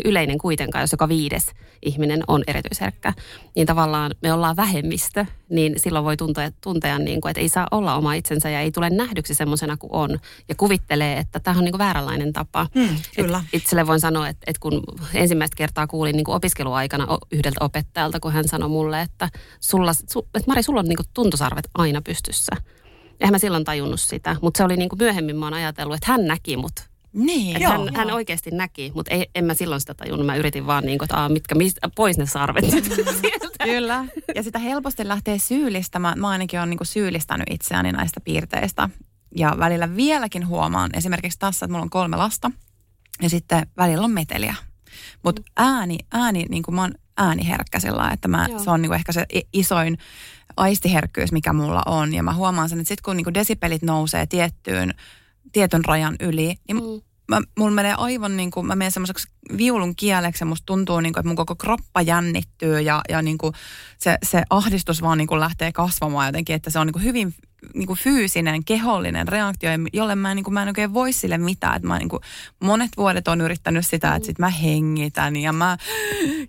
yleinen 0.04 0.38
kuitenkaan, 0.38 0.82
jos 0.82 0.92
joka 0.92 1.08
viides 1.08 1.46
ihminen 1.82 2.22
on 2.28 2.42
erityisherkkä, 2.46 3.12
niin 3.56 3.66
tavallaan 3.66 4.14
me 4.22 4.32
ollaan 4.32 4.56
vähemmistö, 4.56 5.26
niin 5.50 5.74
silloin 5.76 6.04
voi 6.04 6.16
tuntea, 6.16 6.50
tuntea 6.60 6.98
niin 6.98 7.20
kuin, 7.20 7.30
että 7.30 7.40
ei 7.40 7.48
saa 7.48 7.66
olla 7.70 7.94
oma 7.94 8.14
itsensä 8.14 8.50
ja 8.50 8.60
ei 8.60 8.72
tule 8.72 8.90
nähdyksi 8.90 9.34
semmoisena 9.34 9.76
kuin 9.76 9.92
on. 9.92 10.18
Ja 10.48 10.54
kuvittelee, 10.54 11.18
että 11.18 11.40
tämä 11.40 11.58
on 11.58 11.64
niin 11.64 11.72
kuin 11.72 11.78
vääränlainen 11.78 12.32
tapa. 12.32 12.66
Hmm, 12.74 12.96
kyllä. 13.16 13.38
Et 13.38 13.62
itselle 13.62 13.86
voin 13.86 14.00
sanoa, 14.00 14.28
että, 14.28 14.44
että 14.46 14.60
kun 14.60 14.82
ensimmäistä 15.14 15.56
kertaa 15.56 15.86
kuulin 15.86 16.16
niin 16.16 16.24
kuin 16.24 16.34
opiskeluaikana 16.34 17.18
yhdeltä 17.32 17.64
opettajalta, 17.64 18.20
kun 18.20 18.32
hän 18.32 18.48
sanoi 18.48 18.68
mulle, 18.68 19.00
että, 19.00 19.28
sulla, 19.60 19.92
su, 19.94 20.28
että 20.34 20.50
Mari, 20.50 20.62
sulla 20.62 20.80
on 20.80 20.86
niin 20.86 20.96
kuin 20.96 21.06
tuntosarvet 21.14 21.68
aina 21.74 22.02
pystyssä. 22.02 22.52
Eihän 23.20 23.32
mä 23.32 23.38
silloin 23.38 23.64
tajunnut 23.64 24.00
sitä, 24.00 24.36
mutta 24.42 24.58
se 24.58 24.64
oli 24.64 24.76
niin 24.76 24.88
kuin 24.88 24.98
myöhemmin 24.98 25.36
mä 25.36 25.46
oon 25.46 25.54
ajatellut, 25.54 25.94
että 25.94 26.12
hän 26.12 26.26
näki 26.26 26.56
mut. 26.56 26.95
Niin, 27.16 27.60
Joo, 27.60 27.72
hän, 27.72 27.80
joo. 27.80 27.90
hän 27.94 28.10
oikeasti 28.10 28.50
näki, 28.50 28.92
mutta 28.94 29.14
ei, 29.14 29.26
en 29.34 29.44
mä 29.44 29.54
silloin 29.54 29.80
sitä 29.80 29.94
tajunnut. 29.94 30.26
Mä 30.26 30.36
yritin 30.36 30.66
vaan 30.66 30.84
niin 30.84 30.98
kuin, 30.98 31.06
että 31.06 31.16
aa, 31.16 31.28
mitkä, 31.28 31.54
mistä, 31.54 31.88
pois 31.96 32.18
ne 32.18 32.26
sarvet 32.26 32.64
sieltä. 32.70 33.64
Kyllä. 33.64 34.04
Ja 34.34 34.42
sitä 34.42 34.58
helposti 34.58 35.08
lähtee 35.08 35.38
syyllistämään. 35.38 36.20
Mä 36.20 36.28
ainakin 36.28 36.60
olen 36.60 36.70
niinku 36.70 36.84
syyllistänyt 36.84 37.46
itseäni 37.50 37.92
näistä 37.92 38.20
piirteistä. 38.20 38.88
Ja 39.36 39.54
välillä 39.58 39.96
vieläkin 39.96 40.46
huomaan, 40.46 40.90
esimerkiksi 40.94 41.38
tässä, 41.38 41.66
että 41.66 41.72
mulla 41.72 41.82
on 41.82 41.90
kolme 41.90 42.16
lasta. 42.16 42.50
Ja 43.22 43.30
sitten 43.30 43.66
välillä 43.76 44.04
on 44.04 44.10
meteliä. 44.10 44.54
Mutta 45.24 45.42
ääni, 45.56 45.98
ääni 46.12 46.44
niin 46.48 46.62
kuin 46.62 46.74
mä 46.74 46.80
oon 46.80 46.94
ääniherkkä 47.16 47.80
sillä 47.80 48.10
että 48.10 48.28
mä, 48.28 48.46
Joo. 48.50 48.58
se 48.58 48.70
on 48.70 48.82
niin 48.82 48.90
kuin 48.90 48.98
ehkä 48.98 49.12
se 49.12 49.26
isoin 49.52 49.98
aistiherkkyys, 50.56 51.32
mikä 51.32 51.52
mulla 51.52 51.82
on. 51.86 52.14
Ja 52.14 52.22
mä 52.22 52.34
huomaan 52.34 52.68
sen, 52.68 52.78
että 52.80 52.88
sitten 52.88 53.02
kun 53.04 53.16
niin 53.16 53.24
kuin 53.24 53.34
desipelit 53.34 53.82
nousee 53.82 54.26
tiettyyn, 54.26 54.94
tietyn 55.52 55.84
rajan 55.84 56.16
yli, 56.20 56.54
niin 56.68 56.76
Mm. 56.76 57.02
Mä, 57.28 57.40
mulla 57.58 57.70
menee 57.70 57.94
aivan 57.94 58.36
niin 58.36 58.50
kuin, 58.50 58.66
mä 58.66 58.74
menen 58.74 58.92
semmoiseksi 58.92 59.28
viulun 59.56 59.96
kieleksi 59.96 60.42
ja 60.42 60.46
musta 60.46 60.66
tuntuu 60.66 61.00
niin 61.00 61.12
kuin, 61.12 61.20
että 61.20 61.28
mun 61.28 61.36
koko 61.36 61.56
kroppa 61.56 62.02
jännittyy 62.02 62.80
ja, 62.80 63.02
ja 63.08 63.22
niin 63.22 63.38
kuin 63.38 63.52
se, 63.98 64.18
se 64.22 64.42
ahdistus 64.50 65.02
vaan 65.02 65.18
niin 65.18 65.28
kuin 65.28 65.40
lähtee 65.40 65.72
kasvamaan 65.72 66.28
jotenkin, 66.28 66.56
että 66.56 66.70
se 66.70 66.78
on 66.78 66.86
niin 66.86 66.92
kuin 66.92 67.04
hyvin 67.04 67.34
niin 67.74 67.86
kuin 67.86 67.98
fyysinen, 67.98 68.64
kehollinen 68.64 69.28
reaktio, 69.28 69.70
jolle 69.92 70.14
mä, 70.14 70.30
en, 70.30 70.36
niin 70.36 70.44
kuin, 70.44 70.54
mä 70.54 70.62
en 70.62 70.68
oikein 70.68 70.94
voi 70.94 71.12
sille 71.12 71.38
mitään. 71.38 71.76
Että 71.76 71.88
mä 71.88 71.98
niin 71.98 72.08
kuin, 72.08 72.22
monet 72.60 72.90
vuodet 72.96 73.28
on 73.28 73.40
yrittänyt 73.40 73.86
sitä, 73.86 74.14
että 74.14 74.26
sit 74.26 74.38
mä 74.38 74.48
hengitän 74.48 75.36
ja 75.36 75.52
mä 75.52 75.76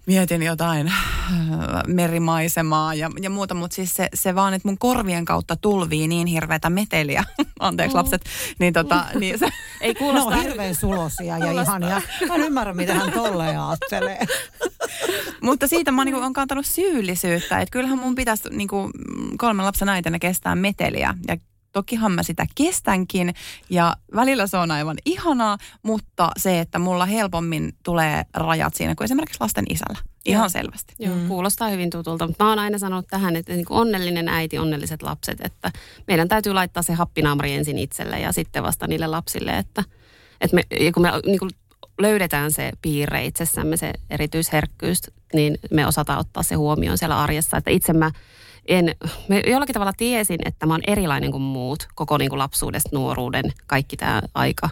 mietin 0.06 0.44
jotain 0.44 0.92
merimaisemaa 1.88 2.94
ja, 2.94 3.12
ja 3.22 3.30
muuta, 3.30 3.54
mutta 3.54 3.76
siis 3.76 3.94
se, 3.94 4.10
se 4.14 4.36
vaan, 4.36 4.54
että 4.54 4.68
mun 4.68 4.78
korvien 4.78 5.26
kautta 5.26 5.56
tulvii 5.56 6.08
niin 6.08 6.28
hirveätä 6.28 6.70
meteliä, 6.70 7.24
anteeksi 7.60 7.98
lapset, 7.98 8.22
niin, 8.60 8.74
tota, 8.74 9.06
niin 9.20 9.40
se, 9.40 9.48
Ei 9.82 9.96
kuulosta... 9.96 10.30
on 10.30 10.42
hirveän 10.42 10.76
sulosia 10.76 11.38
ja 11.38 11.52
ihania. 11.62 12.02
Mä 12.28 12.36
en 12.36 12.42
ymmärrä, 12.42 12.74
mitä 12.74 12.94
hän 12.94 13.12
tolleen 13.12 13.60
ajattelee. 13.60 14.26
Mutta 15.42 15.68
siitä 15.68 15.92
mä 15.92 16.06
on 16.26 16.34
kantanut 16.34 16.66
syyllisyyttä, 16.66 17.60
että 17.60 17.72
kyllähän 17.72 18.00
mun 18.00 18.16
pitäisi 18.16 18.50
niinku, 18.50 18.90
kolmen 19.38 19.66
lapsen 19.66 19.90
äitinä 19.90 20.20
kestää 20.20 20.56
meteliä. 20.56 21.14
Ja 21.28 21.38
tokihan 21.72 22.12
mä 22.12 22.24
sitä 22.24 22.46
kestänkin 22.56 23.34
ja 23.70 23.96
välillä 24.16 24.48
se 24.48 24.58
on 24.58 24.72
aivan 24.72 24.98
ihanaa, 25.06 25.58
mutta 25.84 26.32
se, 26.38 26.60
että 26.60 26.80
mulla 26.80 27.06
helpommin 27.06 27.74
tulee 27.84 28.26
rajat 28.34 28.74
siinä 28.74 28.96
kuin 28.96 29.06
esimerkiksi 29.06 29.42
lasten 29.42 29.66
isällä. 29.70 30.00
Ihan 30.26 30.42
Joo. 30.42 30.50
selvästi. 30.50 30.94
Joo, 31.00 31.16
mm. 31.16 31.28
kuulostaa 31.28 31.70
hyvin 31.70 31.90
tutulta. 31.90 32.28
Mutta 32.28 32.44
mä 32.44 32.50
oon 32.50 32.60
aina 32.60 32.78
sanonut 32.78 33.08
tähän, 33.08 33.36
että 33.36 33.54
niin 33.54 33.66
kuin 33.66 33.80
onnellinen 33.80 34.28
äiti, 34.30 34.58
onnelliset 34.58 35.02
lapset, 35.02 35.42
että 35.42 35.72
meidän 36.08 36.28
täytyy 36.28 36.54
laittaa 36.54 36.84
se 36.84 36.94
happinaamari 36.94 37.54
ensin 37.54 37.78
itselle 37.78 38.20
ja 38.20 38.32
sitten 38.32 38.64
vasta 38.64 38.88
niille 38.88 39.08
lapsille, 39.08 39.58
että, 39.58 39.84
että 40.42 40.56
me, 40.56 40.64
ja 40.80 40.92
kun 40.92 41.04
me 41.04 41.12
niin 41.26 41.40
kuin 41.40 41.52
löydetään 42.00 42.52
se 42.52 42.72
piirre 42.82 43.26
itsessämme, 43.26 43.78
se 43.78 43.94
erityisherkkyys, 44.10 45.02
niin 45.34 45.58
me 45.72 45.88
osataan 45.88 46.20
ottaa 46.20 46.44
se 46.44 46.56
huomioon 46.56 46.98
siellä 46.98 47.22
arjessa, 47.22 47.58
että 47.58 47.72
itse 47.72 47.94
mä 47.94 48.12
en, 48.68 48.96
mä 49.28 49.36
jollakin 49.48 49.74
tavalla 49.74 49.94
tiesin, 49.98 50.40
että 50.46 50.66
mä 50.66 50.74
oon 50.74 50.82
erilainen 50.88 51.32
kuin 51.32 51.44
muut, 51.44 51.88
koko 51.96 52.18
niin 52.18 52.30
kuin 52.30 52.40
lapsuudesta, 52.40 52.90
nuoruuden, 52.94 53.54
kaikki 53.68 53.98
tämä 53.98 54.22
aika. 54.34 54.70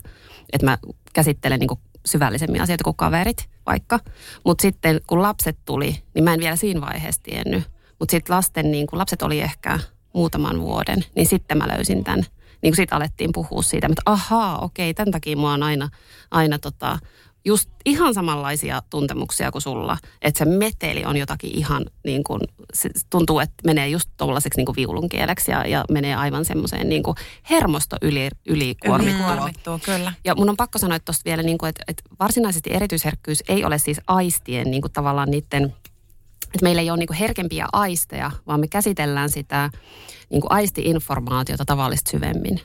Että 0.53 0.65
mä 0.65 0.77
käsittelen 1.13 1.59
niin 1.59 1.67
kuin 1.67 1.79
syvällisemmin 2.05 2.61
asioita 2.61 2.83
kuin 2.83 2.95
kaverit 2.95 3.49
vaikka. 3.65 3.99
Mutta 4.45 4.61
sitten 4.61 5.01
kun 5.07 5.21
lapset 5.21 5.57
tuli, 5.65 6.03
niin 6.13 6.23
mä 6.23 6.33
en 6.33 6.39
vielä 6.39 6.55
siinä 6.55 6.81
vaiheessa 6.81 7.23
tiennyt. 7.23 7.63
Mutta 7.99 8.11
sitten 8.11 8.35
lasten, 8.35 8.71
niin 8.71 8.87
kun 8.87 8.99
lapset 8.99 9.21
oli 9.21 9.41
ehkä 9.41 9.79
muutaman 10.13 10.61
vuoden, 10.61 11.05
niin 11.15 11.27
sitten 11.27 11.57
mä 11.57 11.67
löysin 11.67 12.03
tämän. 12.03 12.23
Niin 12.61 12.71
kuin 12.71 12.75
sitten 12.75 12.95
alettiin 12.95 13.31
puhua 13.33 13.61
siitä, 13.61 13.87
että 13.87 14.01
ahaa, 14.05 14.59
okei, 14.59 14.93
tämän 14.93 15.11
takia 15.11 15.37
mua 15.37 15.53
on 15.53 15.63
aina, 15.63 15.89
aina 16.31 16.59
tota, 16.59 16.99
just 17.45 17.69
ihan 17.85 18.13
samanlaisia 18.13 18.81
tuntemuksia 18.89 19.51
kuin 19.51 19.61
sulla. 19.61 19.97
Että 20.21 20.37
se 20.37 20.45
meteli 20.45 21.05
on 21.05 21.17
jotakin 21.17 21.51
ihan 21.51 21.85
niin 22.03 22.23
kuin, 22.23 22.41
se 22.73 22.89
tuntuu, 23.09 23.39
että 23.39 23.55
menee 23.65 23.87
just 23.87 24.09
tuollaiseksi 24.17 24.61
niin 24.61 24.75
viulunkieleksi 24.75 25.51
ja, 25.51 25.67
ja 25.67 25.85
menee 25.91 26.15
aivan 26.15 26.45
semmoiseen 26.45 26.89
niin 26.89 27.03
kuin 27.03 27.17
hermosto 27.49 27.97
yli, 28.01 28.29
ylikuormittumaan. 28.45 29.37
Kuormittuu, 29.37 29.79
kyllä. 29.85 30.13
Ja 30.25 30.35
mun 30.35 30.49
on 30.49 30.57
pakko 30.57 30.79
sanoa 30.79 30.95
että 30.95 31.05
tosta 31.05 31.25
vielä, 31.25 31.43
niin 31.43 31.57
kuin, 31.57 31.69
että, 31.69 31.83
että 31.87 32.03
varsinaisesti 32.19 32.73
erityisherkkyys 32.73 33.43
ei 33.47 33.65
ole 33.65 33.77
siis 33.77 34.01
aistien 34.07 34.71
niin 34.71 34.81
kuin 34.81 34.93
tavallaan 34.93 35.31
niiden, 35.31 35.75
että 36.45 36.63
meillä 36.63 36.81
ei 36.81 36.89
ole 36.89 36.97
niin 36.97 37.07
kuin 37.07 37.17
herkempiä 37.17 37.67
aisteja, 37.73 38.31
vaan 38.47 38.59
me 38.59 38.67
käsitellään 38.67 39.29
sitä 39.29 39.69
niin 40.29 40.41
kuin 40.41 40.51
aisti-informaatiota 40.51 41.65
tavallista 41.65 42.11
syvemmin. 42.11 42.61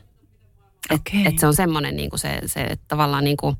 Et, 0.91 1.01
Okei. 1.01 1.27
et 1.27 1.39
se 1.39 1.47
on 1.47 1.55
semmoinen 1.55 1.97
niin 1.97 2.11
kuin 2.11 2.21
se, 2.21 2.41
se 2.47 2.61
että 2.61 2.85
tavallaan 2.89 3.25
niin 3.25 3.37
kuin, 3.37 3.57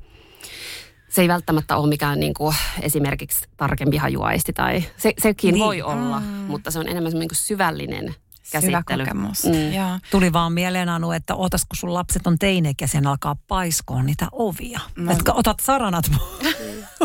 se 1.11 1.21
ei 1.21 1.27
välttämättä 1.27 1.77
ole 1.77 1.89
mikään 1.89 2.19
niin 2.19 2.33
kuin 2.33 2.55
esimerkiksi 2.81 3.45
tarkempi 3.57 3.97
hajuaisti 3.97 4.53
tai 4.53 4.83
se, 4.97 5.13
sekin 5.21 5.53
Niin. 5.53 5.65
voi 5.65 5.81
olla, 5.81 6.19
mm. 6.19 6.25
mutta 6.25 6.71
se 6.71 6.79
on 6.79 6.87
enemmän 6.87 7.11
niin 7.13 7.29
kuin 7.29 7.37
syvällinen 7.37 8.15
Syvä 8.43 8.51
käsittely. 8.51 9.03
kokemus. 9.05 9.43
Mm. 9.45 9.73
Joo. 9.73 9.99
Tuli 10.11 10.33
vaan 10.33 10.53
mieleen 10.53 10.89
Anu, 10.89 11.11
että 11.11 11.35
otas 11.35 11.65
kun 11.65 11.77
sun 11.77 11.93
lapset 11.93 12.27
on 12.27 12.39
teinekäisen 12.39 13.07
alkaa 13.07 13.35
paiskoon 13.47 14.05
niitä 14.05 14.27
ovia. 14.31 14.79
No. 14.95 15.11
Että 15.11 15.33
otat 15.33 15.59
saranat 15.59 16.11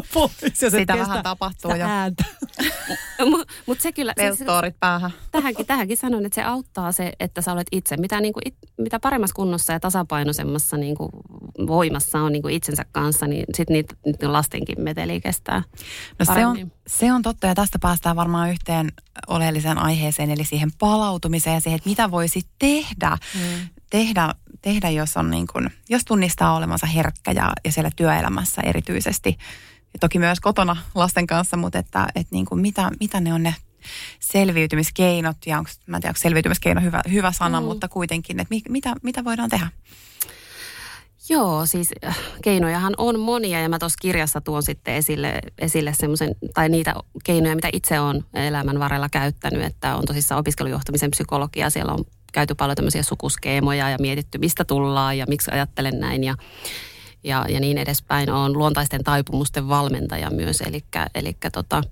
pois. 0.14 0.62
Ja 0.62 0.70
se 0.70 0.78
Sitä 0.78 0.96
vähän 0.98 1.22
tapahtuu 1.22 1.70
sitä 1.70 1.84
jo. 1.84 1.88
ääntä. 1.88 2.24
Mutta 3.30 3.52
mut 3.66 3.80
se 3.80 3.92
kyllä... 3.92 4.12
Se, 4.16 4.32
se, 4.36 4.44
Peltoorit 4.44 4.80
päähän. 4.80 5.10
tähänkin, 5.32 5.66
tähänkin 5.66 5.96
sanon, 5.96 6.26
että 6.26 6.34
se 6.34 6.42
auttaa 6.42 6.92
se, 6.92 7.12
että 7.20 7.42
sä 7.42 7.52
olet 7.52 7.66
itse. 7.72 7.96
Mitä, 7.96 8.20
niin 8.20 8.32
kuin, 8.32 8.42
it, 8.46 8.54
mitä 8.78 9.00
paremmassa 9.00 9.34
kunnossa 9.34 9.72
ja 9.72 9.80
tasapainoisemmassa 9.80 10.76
niin 10.76 10.96
kuin, 10.96 11.10
voimassa 11.66 12.18
on 12.18 12.32
niin 12.32 12.42
kuin 12.42 12.54
itsensä 12.54 12.84
kanssa, 12.92 13.26
niin 13.26 13.44
sitten 13.54 13.74
niitä, 13.74 13.94
niitä 14.06 14.32
lastenkin 14.32 14.80
meteli 14.80 15.20
kestää 15.20 15.62
No 16.18 16.24
se 16.24 16.26
paremmin. 16.26 16.64
on, 16.64 16.72
se 16.86 17.12
on 17.12 17.22
totta 17.22 17.46
ja 17.46 17.54
tästä 17.54 17.78
päästään 17.78 18.16
varmaan 18.16 18.50
yhteen 18.50 18.92
oleelliseen 19.26 19.78
aiheeseen, 19.78 20.30
eli 20.30 20.44
siihen 20.44 20.70
palautumiseen 20.78 21.54
ja 21.54 21.60
siihen, 21.60 21.76
että 21.76 21.88
mitä 21.88 22.10
voisi 22.10 22.42
tehdä. 22.58 23.18
Mm. 23.34 23.68
Tehdä, 23.90 24.34
tehdä 24.62 24.90
jos, 24.90 25.16
on 25.16 25.30
niin 25.30 25.46
kuin, 25.52 25.70
jos 25.88 26.04
tunnistaa 26.04 26.56
olevansa 26.56 26.86
herkkä 26.86 27.32
ja, 27.32 27.52
ja 27.64 27.72
siellä 27.72 27.90
työelämässä 27.96 28.62
erityisesti. 28.64 29.38
Ja 29.92 29.98
toki 30.00 30.18
myös 30.18 30.40
kotona 30.40 30.76
lasten 30.94 31.26
kanssa, 31.26 31.56
mutta 31.56 31.78
että, 31.78 32.06
että 32.14 32.34
niin 32.34 32.46
kuin 32.46 32.60
mitä, 32.60 32.90
mitä 33.00 33.20
ne 33.20 33.34
on 33.34 33.42
ne 33.42 33.54
selviytymiskeinot 34.20 35.36
ja 35.46 35.58
onko, 35.58 35.70
mä 35.86 35.96
en 35.96 36.00
tiedä, 36.00 36.10
onko 36.10 36.18
selviytymiskeino 36.18 36.80
hyvä, 36.80 37.02
hyvä 37.12 37.32
sana, 37.32 37.60
mm. 37.60 37.66
mutta 37.66 37.88
kuitenkin, 37.88 38.40
että 38.40 38.54
mi, 38.54 38.62
mitä, 38.68 38.94
mitä 39.02 39.24
voidaan 39.24 39.50
tehdä? 39.50 39.68
Joo, 41.28 41.66
siis 41.66 41.88
äh, 42.04 42.18
keinojahan 42.42 42.94
on 42.98 43.20
monia 43.20 43.60
ja 43.60 43.68
mä 43.68 43.78
tuossa 43.78 43.98
kirjassa 44.02 44.40
tuon 44.40 44.62
sitten 44.62 44.94
esille, 44.94 45.40
esille 45.58 45.94
semmoisen, 45.94 46.34
tai 46.54 46.68
niitä 46.68 46.94
keinoja, 47.24 47.54
mitä 47.54 47.68
itse 47.72 48.00
olen 48.00 48.24
elämän 48.34 48.78
varrella 48.78 49.08
käyttänyt, 49.08 49.62
että 49.62 49.96
on 49.96 50.04
tosissaan 50.04 50.38
opiskelujohtamisen 50.38 51.10
psykologia, 51.10 51.70
siellä 51.70 51.92
on 51.92 52.04
käyty 52.32 52.54
paljon 52.54 52.76
tämmöisiä 52.76 53.02
sukuskeemoja 53.02 53.90
ja 53.90 53.96
mietitty, 54.00 54.38
mistä 54.38 54.64
tullaan 54.64 55.18
ja 55.18 55.26
miksi 55.28 55.50
ajattelen 55.50 56.00
näin 56.00 56.24
ja, 56.24 56.34
ja, 57.26 57.44
ja 57.48 57.60
niin 57.60 57.78
edespäin. 57.78 58.30
on 58.30 58.58
luontaisten 58.58 59.04
taipumusten 59.04 59.68
valmentaja 59.68 60.30
myös, 60.30 60.60
eli, 60.60 60.84
eli 61.14 61.36
tota, 61.52 61.82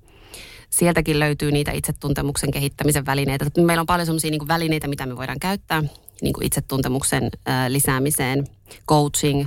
sieltäkin 0.70 1.18
löytyy 1.20 1.52
niitä 1.52 1.72
itsetuntemuksen 1.72 2.50
kehittämisen 2.50 3.06
välineitä. 3.06 3.46
Meillä 3.58 3.80
on 3.80 3.86
paljon 3.86 4.06
sellaisia 4.06 4.30
niin 4.30 4.48
välineitä, 4.48 4.88
mitä 4.88 5.06
me 5.06 5.16
voidaan 5.16 5.40
käyttää 5.40 5.82
niin 6.22 6.32
kuin 6.32 6.46
itsetuntemuksen 6.46 7.30
ää, 7.46 7.72
lisäämiseen, 7.72 8.46
coaching, 8.88 9.46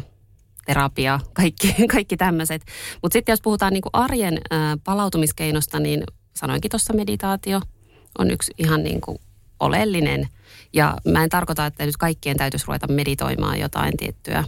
terapia, 0.65 1.19
kaikki, 1.33 1.75
kaikki 1.93 2.17
tämmöiset. 2.17 2.61
Mutta 3.01 3.13
sitten 3.13 3.33
jos 3.33 3.41
puhutaan 3.41 3.73
niin 3.73 3.81
kuin 3.81 3.95
arjen 3.95 4.37
ää, 4.49 4.77
palautumiskeinosta, 4.83 5.79
niin 5.79 6.03
sanoinkin 6.33 6.71
tuossa 6.71 6.93
meditaatio 6.93 7.61
on 8.17 8.31
yksi 8.31 8.53
ihan 8.57 8.83
niin 8.83 9.01
kuin 9.01 9.17
oleellinen. 9.59 10.27
Ja 10.73 10.97
mä 11.05 11.23
en 11.23 11.29
tarkoita, 11.29 11.65
että 11.65 11.85
nyt 11.85 11.97
kaikkien 11.97 12.37
täytyisi 12.37 12.65
ruveta 12.67 12.87
meditoimaan 12.87 13.59
jotain 13.59 13.97
tiettyä, 13.97 14.43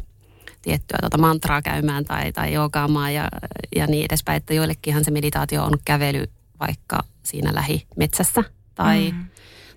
tiettyä 0.70 0.98
tuota 1.02 1.18
mantraa 1.18 1.62
käymään 1.62 2.06
tai, 2.06 2.32
tai 2.32 2.54
joogaamaan 2.54 3.14
ja, 3.14 3.30
ja 3.76 3.88
niin 3.88 4.06
edespäin. 4.06 4.38
Että 4.38 4.54
joillekinhan 4.54 5.06
se 5.06 5.12
meditaatio 5.12 5.64
on 5.64 5.78
kävely 5.86 6.26
vaikka 6.60 7.04
siinä 7.24 7.56
lähimetsässä 7.56 8.44
tai, 8.76 9.12
mm. 9.12 9.26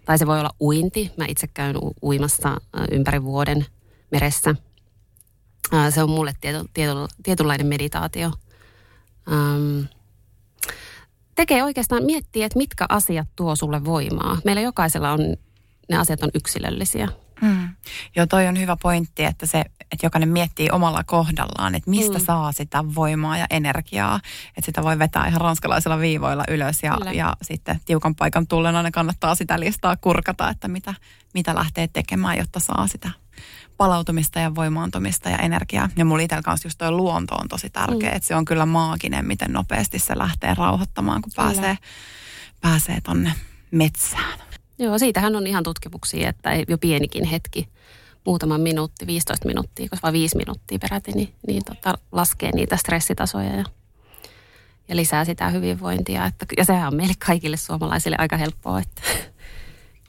tai 0.04 0.18
se 0.18 0.26
voi 0.26 0.38
olla 0.38 0.54
uinti. 0.60 1.10
Mä 1.16 1.24
itse 1.28 1.46
käyn 1.46 1.76
u- 1.76 1.94
uimassa 2.02 2.48
ä, 2.48 2.58
ympäri 2.90 3.22
vuoden 3.22 3.66
meressä. 4.10 4.54
Ä, 5.74 5.90
se 5.90 6.02
on 6.02 6.10
mulle 6.10 6.32
tieto, 6.40 6.64
tieto, 6.74 7.08
tietynlainen 7.22 7.66
meditaatio. 7.66 8.32
Ähm, 9.32 9.84
tekee 11.34 11.62
oikeastaan, 11.62 12.04
miettiä, 12.04 12.46
että 12.46 12.58
mitkä 12.58 12.86
asiat 12.88 13.28
tuo 13.36 13.56
sulle 13.56 13.84
voimaa. 13.84 14.38
Meillä 14.44 14.62
jokaisella 14.62 15.12
on, 15.12 15.20
ne 15.88 15.96
asiat 15.96 16.22
on 16.22 16.30
yksilöllisiä. 16.34 17.08
Mm. 17.42 17.68
Joo, 18.16 18.26
toi 18.26 18.46
on 18.46 18.60
hyvä 18.60 18.76
pointti, 18.82 19.24
että 19.24 19.46
se, 19.46 19.60
että 19.80 20.06
jokainen 20.06 20.28
miettii 20.28 20.70
omalla 20.70 21.04
kohdallaan, 21.04 21.74
että 21.74 21.90
mistä 21.90 22.18
mm. 22.18 22.24
saa 22.24 22.52
sitä 22.52 22.84
voimaa 22.94 23.38
ja 23.38 23.46
energiaa. 23.50 24.20
Että 24.48 24.66
sitä 24.66 24.82
voi 24.82 24.98
vetää 24.98 25.26
ihan 25.26 25.40
ranskalaisilla 25.40 25.98
viivoilla 25.98 26.44
ylös 26.48 26.82
ja, 26.82 26.98
ja 27.12 27.36
sitten 27.42 27.80
tiukan 27.84 28.14
paikan 28.14 28.46
tullen 28.46 28.76
aina 28.76 28.90
kannattaa 28.90 29.34
sitä 29.34 29.60
listaa 29.60 29.96
kurkata, 29.96 30.48
että 30.48 30.68
mitä, 30.68 30.94
mitä 31.34 31.54
lähtee 31.54 31.88
tekemään, 31.88 32.38
jotta 32.38 32.60
saa 32.60 32.86
sitä 32.86 33.10
palautumista 33.76 34.40
ja 34.40 34.54
voimaantumista 34.54 35.30
ja 35.30 35.38
energiaa. 35.38 35.88
Ja 35.96 36.04
mulla 36.04 36.22
itsellä 36.22 36.42
kanssa 36.42 36.66
just 36.66 36.78
toi 36.78 36.90
luonto 36.90 37.34
on 37.34 37.48
tosi 37.48 37.70
tärkeä, 37.70 38.10
mm. 38.10 38.16
että 38.16 38.28
se 38.28 38.34
on 38.34 38.44
kyllä 38.44 38.66
maaginen, 38.66 39.26
miten 39.26 39.52
nopeasti 39.52 39.98
se 39.98 40.18
lähtee 40.18 40.54
rauhoittamaan, 40.54 41.22
kun 41.22 41.32
pääsee, 41.36 41.78
pääsee 42.60 43.00
tonne 43.00 43.32
metsään. 43.70 44.51
Joo, 44.78 44.98
siitähän 44.98 45.36
on 45.36 45.46
ihan 45.46 45.64
tutkimuksia, 45.64 46.28
että 46.28 46.50
jo 46.68 46.78
pienikin 46.78 47.24
hetki, 47.24 47.68
muutaman 48.26 48.60
minuutti, 48.60 49.06
15 49.06 49.46
minuuttia, 49.48 49.88
koska 49.88 50.06
vai 50.06 50.12
5 50.12 50.36
minuuttia 50.36 50.78
peräti, 50.78 51.12
niin, 51.12 51.34
niin 51.46 51.64
tota, 51.64 51.98
laskee 52.12 52.50
niitä 52.54 52.76
stressitasoja 52.76 53.56
ja, 53.56 53.64
ja 54.88 54.96
lisää 54.96 55.24
sitä 55.24 55.48
hyvinvointia. 55.48 56.26
Että, 56.26 56.46
ja 56.56 56.64
sehän 56.64 56.88
on 56.88 56.96
meille 56.96 57.14
kaikille 57.26 57.56
suomalaisille 57.56 58.16
aika 58.18 58.36
helppoa. 58.36 58.80
Että, 58.80 59.02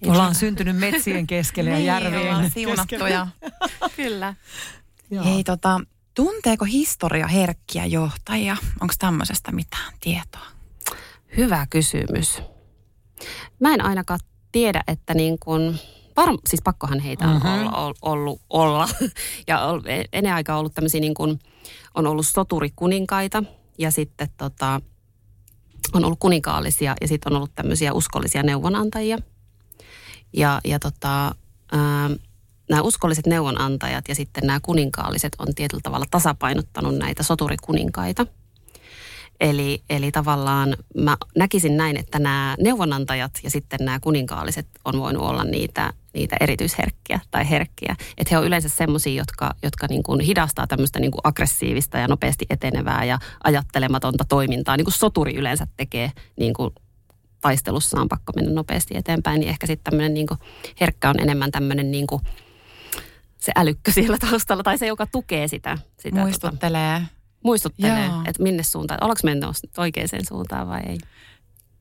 Ollaan 0.12 0.36
syntynyt 0.36 0.78
metsien 0.78 1.28
keskelle 1.28 1.70
ja 1.70 1.76
Niin, 1.76 1.86
järvien 1.86 2.22
ollaan 2.22 2.52
siunattuja. 2.52 3.28
Kyllä. 3.96 4.36
Joo. 5.12 5.26
Hei, 5.26 5.44
tota, 5.44 5.82
tunteeko 6.14 6.66
historia 6.66 7.28
herkkiä 7.28 7.86
johtajia? 7.86 8.58
Onko 8.82 8.94
tämmöisestä 9.00 9.52
mitään 9.52 9.94
tietoa? 10.00 10.46
Hyvä 11.38 11.68
kysymys. 11.70 12.42
Mä 13.60 13.74
en 13.74 13.86
ainakaan 13.86 14.20
tiedä, 14.54 14.84
että 14.88 15.14
niin 15.14 15.40
kuin, 15.40 15.80
varm, 16.18 16.38
siis 16.50 16.62
pakkohan 16.64 17.00
heitä 17.00 17.28
on 17.28 17.36
Mhm. 17.38 17.48
mm-hmm. 17.48 17.74
ollut, 17.74 17.98
ollut, 18.02 18.42
olla. 18.50 18.88
Ja 19.48 19.66
ol- 19.66 19.82
ennen 20.14 20.34
aikaa 20.34 20.58
ollut 20.60 20.74
tämmöisiä 20.74 21.02
niin 21.02 21.14
kuin, 21.14 21.40
on 21.96 22.08
ollut 22.08 22.26
soturikuninkaita 22.28 23.44
ja 23.78 23.92
sitten 23.92 24.28
tota, 24.38 24.82
on 25.94 26.06
ollut 26.06 26.20
kuninkaallisia 26.20 26.96
ja 27.02 27.08
sitten 27.08 27.34
on 27.34 27.38
ollut 27.38 27.56
tämmöisiä 27.56 27.94
uskollisia 27.94 28.44
neuvonantajia. 28.44 29.18
Ja, 30.34 30.62
ja 30.66 30.80
tota, 30.80 31.36
ää, 31.72 32.10
nämä 32.70 32.82
uskolliset 32.82 33.28
neuvonantajat 33.28 34.08
ja 34.08 34.16
sitten 34.16 34.44
nämä 34.48 34.60
kuninkaalliset 34.60 35.36
on 35.40 35.48
tietyllä 35.56 35.82
tavalla 35.84 36.06
tasapainottanut 36.12 36.96
näitä 36.98 37.24
soturikuninkaita. 37.24 38.26
Eli, 39.44 39.84
eli 39.90 40.12
tavallaan 40.12 40.76
mä 40.98 41.18
näkisin 41.38 41.78
näin, 41.78 41.98
että 41.98 42.20
nämä 42.20 42.56
neuvonantajat 42.60 43.32
ja 43.44 43.52
sitten 43.52 43.80
nämä 43.82 44.00
kuninkaalliset 44.00 44.68
on 44.86 45.00
voinut 45.00 45.24
olla 45.24 45.44
niitä, 45.44 45.94
niitä 46.14 46.36
erityisherkkiä 46.40 47.20
tai 47.32 47.50
herkkiä. 47.50 47.96
Että 48.18 48.36
he 48.36 48.38
on 48.38 48.46
yleensä 48.46 48.70
semmoisia, 48.70 49.22
jotka, 49.22 49.56
jotka 49.64 49.88
niin 49.90 50.04
kuin 50.04 50.20
hidastaa 50.20 50.68
tämmöistä 50.68 51.00
niin 51.00 51.12
kuin 51.12 51.22
aggressiivista 51.24 51.98
ja 51.98 52.08
nopeasti 52.08 52.46
etenevää 52.50 53.04
ja 53.04 53.20
ajattelematonta 53.44 54.26
toimintaa. 54.30 54.78
Niin 54.78 54.86
kuin 54.86 54.94
soturi 54.94 55.36
yleensä 55.36 55.68
tekee 55.78 56.12
niin 56.40 56.54
kuin 56.54 56.72
taistelussa 57.42 58.02
on 58.02 58.10
pakko 58.10 58.34
mennä 58.36 58.52
nopeasti 58.52 58.98
eteenpäin, 58.98 59.40
niin 59.40 59.50
ehkä 59.50 59.68
sitten 59.68 59.92
tämmöinen 59.92 60.14
niin 60.14 60.28
herkkä 60.82 61.10
on 61.10 61.20
enemmän 61.20 61.52
tämmöinen 61.52 61.92
niin 61.92 62.08
kuin 62.08 62.22
se 63.38 63.52
älykkö 63.56 63.92
siellä 63.92 64.18
taustalla 64.18 64.64
tai 64.64 64.78
se, 64.78 64.88
joka 64.88 65.08
tukee 65.12 65.48
sitä. 65.48 65.78
sitä 66.00 66.22
tota, 66.50 66.58
Muistuttelee. 67.44 68.06
Joo. 68.06 68.22
että 68.26 68.44
minne 68.44 68.64
suuntaan, 68.64 69.04
ollaanko 69.04 69.22
mennyt 69.24 69.50
oikeaan 69.78 70.26
suuntaan 70.28 70.68
vai 70.68 70.82
ei. 70.88 70.98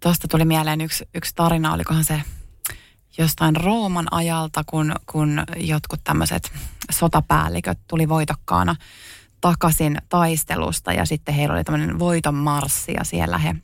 Tuosta 0.00 0.28
tuli 0.28 0.44
mieleen 0.44 0.80
yksi, 0.80 1.08
yksi 1.14 1.32
tarina, 1.34 1.72
olikohan 1.72 2.04
se 2.04 2.22
jostain 3.18 3.56
Rooman 3.56 4.06
ajalta, 4.10 4.64
kun, 4.66 4.94
kun 5.06 5.44
jotkut 5.56 6.00
tämmöiset 6.04 6.52
sotapäälliköt 6.92 7.78
tuli 7.88 8.08
voitokkaana 8.08 8.76
takaisin 9.40 9.98
taistelusta 10.08 10.92
ja 10.92 11.04
sitten 11.04 11.34
heillä 11.34 11.54
oli 11.54 11.64
tämmöinen 11.64 11.98
voiton 11.98 12.34
marssi 12.34 12.92
ja 12.92 13.04
siellä 13.04 13.38
he 13.38 13.54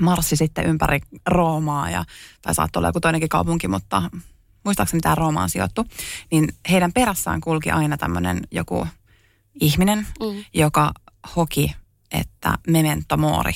marssi 0.00 0.36
sitten 0.36 0.66
ympäri 0.66 1.00
Roomaa 1.26 1.90
ja, 1.90 2.04
tai 2.42 2.54
saattoi 2.54 2.80
olla 2.80 2.88
joku 2.88 3.00
toinenkin 3.00 3.28
kaupunki, 3.28 3.68
mutta 3.68 4.10
muistaakseni 4.64 5.00
tämä 5.00 5.14
Roomaan 5.14 5.50
sijoittu, 5.50 5.86
niin 6.30 6.48
heidän 6.70 6.92
perässään 6.92 7.40
kulki 7.40 7.70
aina 7.70 7.96
tämmöinen 7.96 8.40
joku 8.50 8.86
ihminen, 9.60 10.06
Mm. 10.20 10.44
joka 10.54 10.92
hoki, 11.36 11.74
että 12.12 12.54
memento 12.68 13.16
mori. 13.16 13.52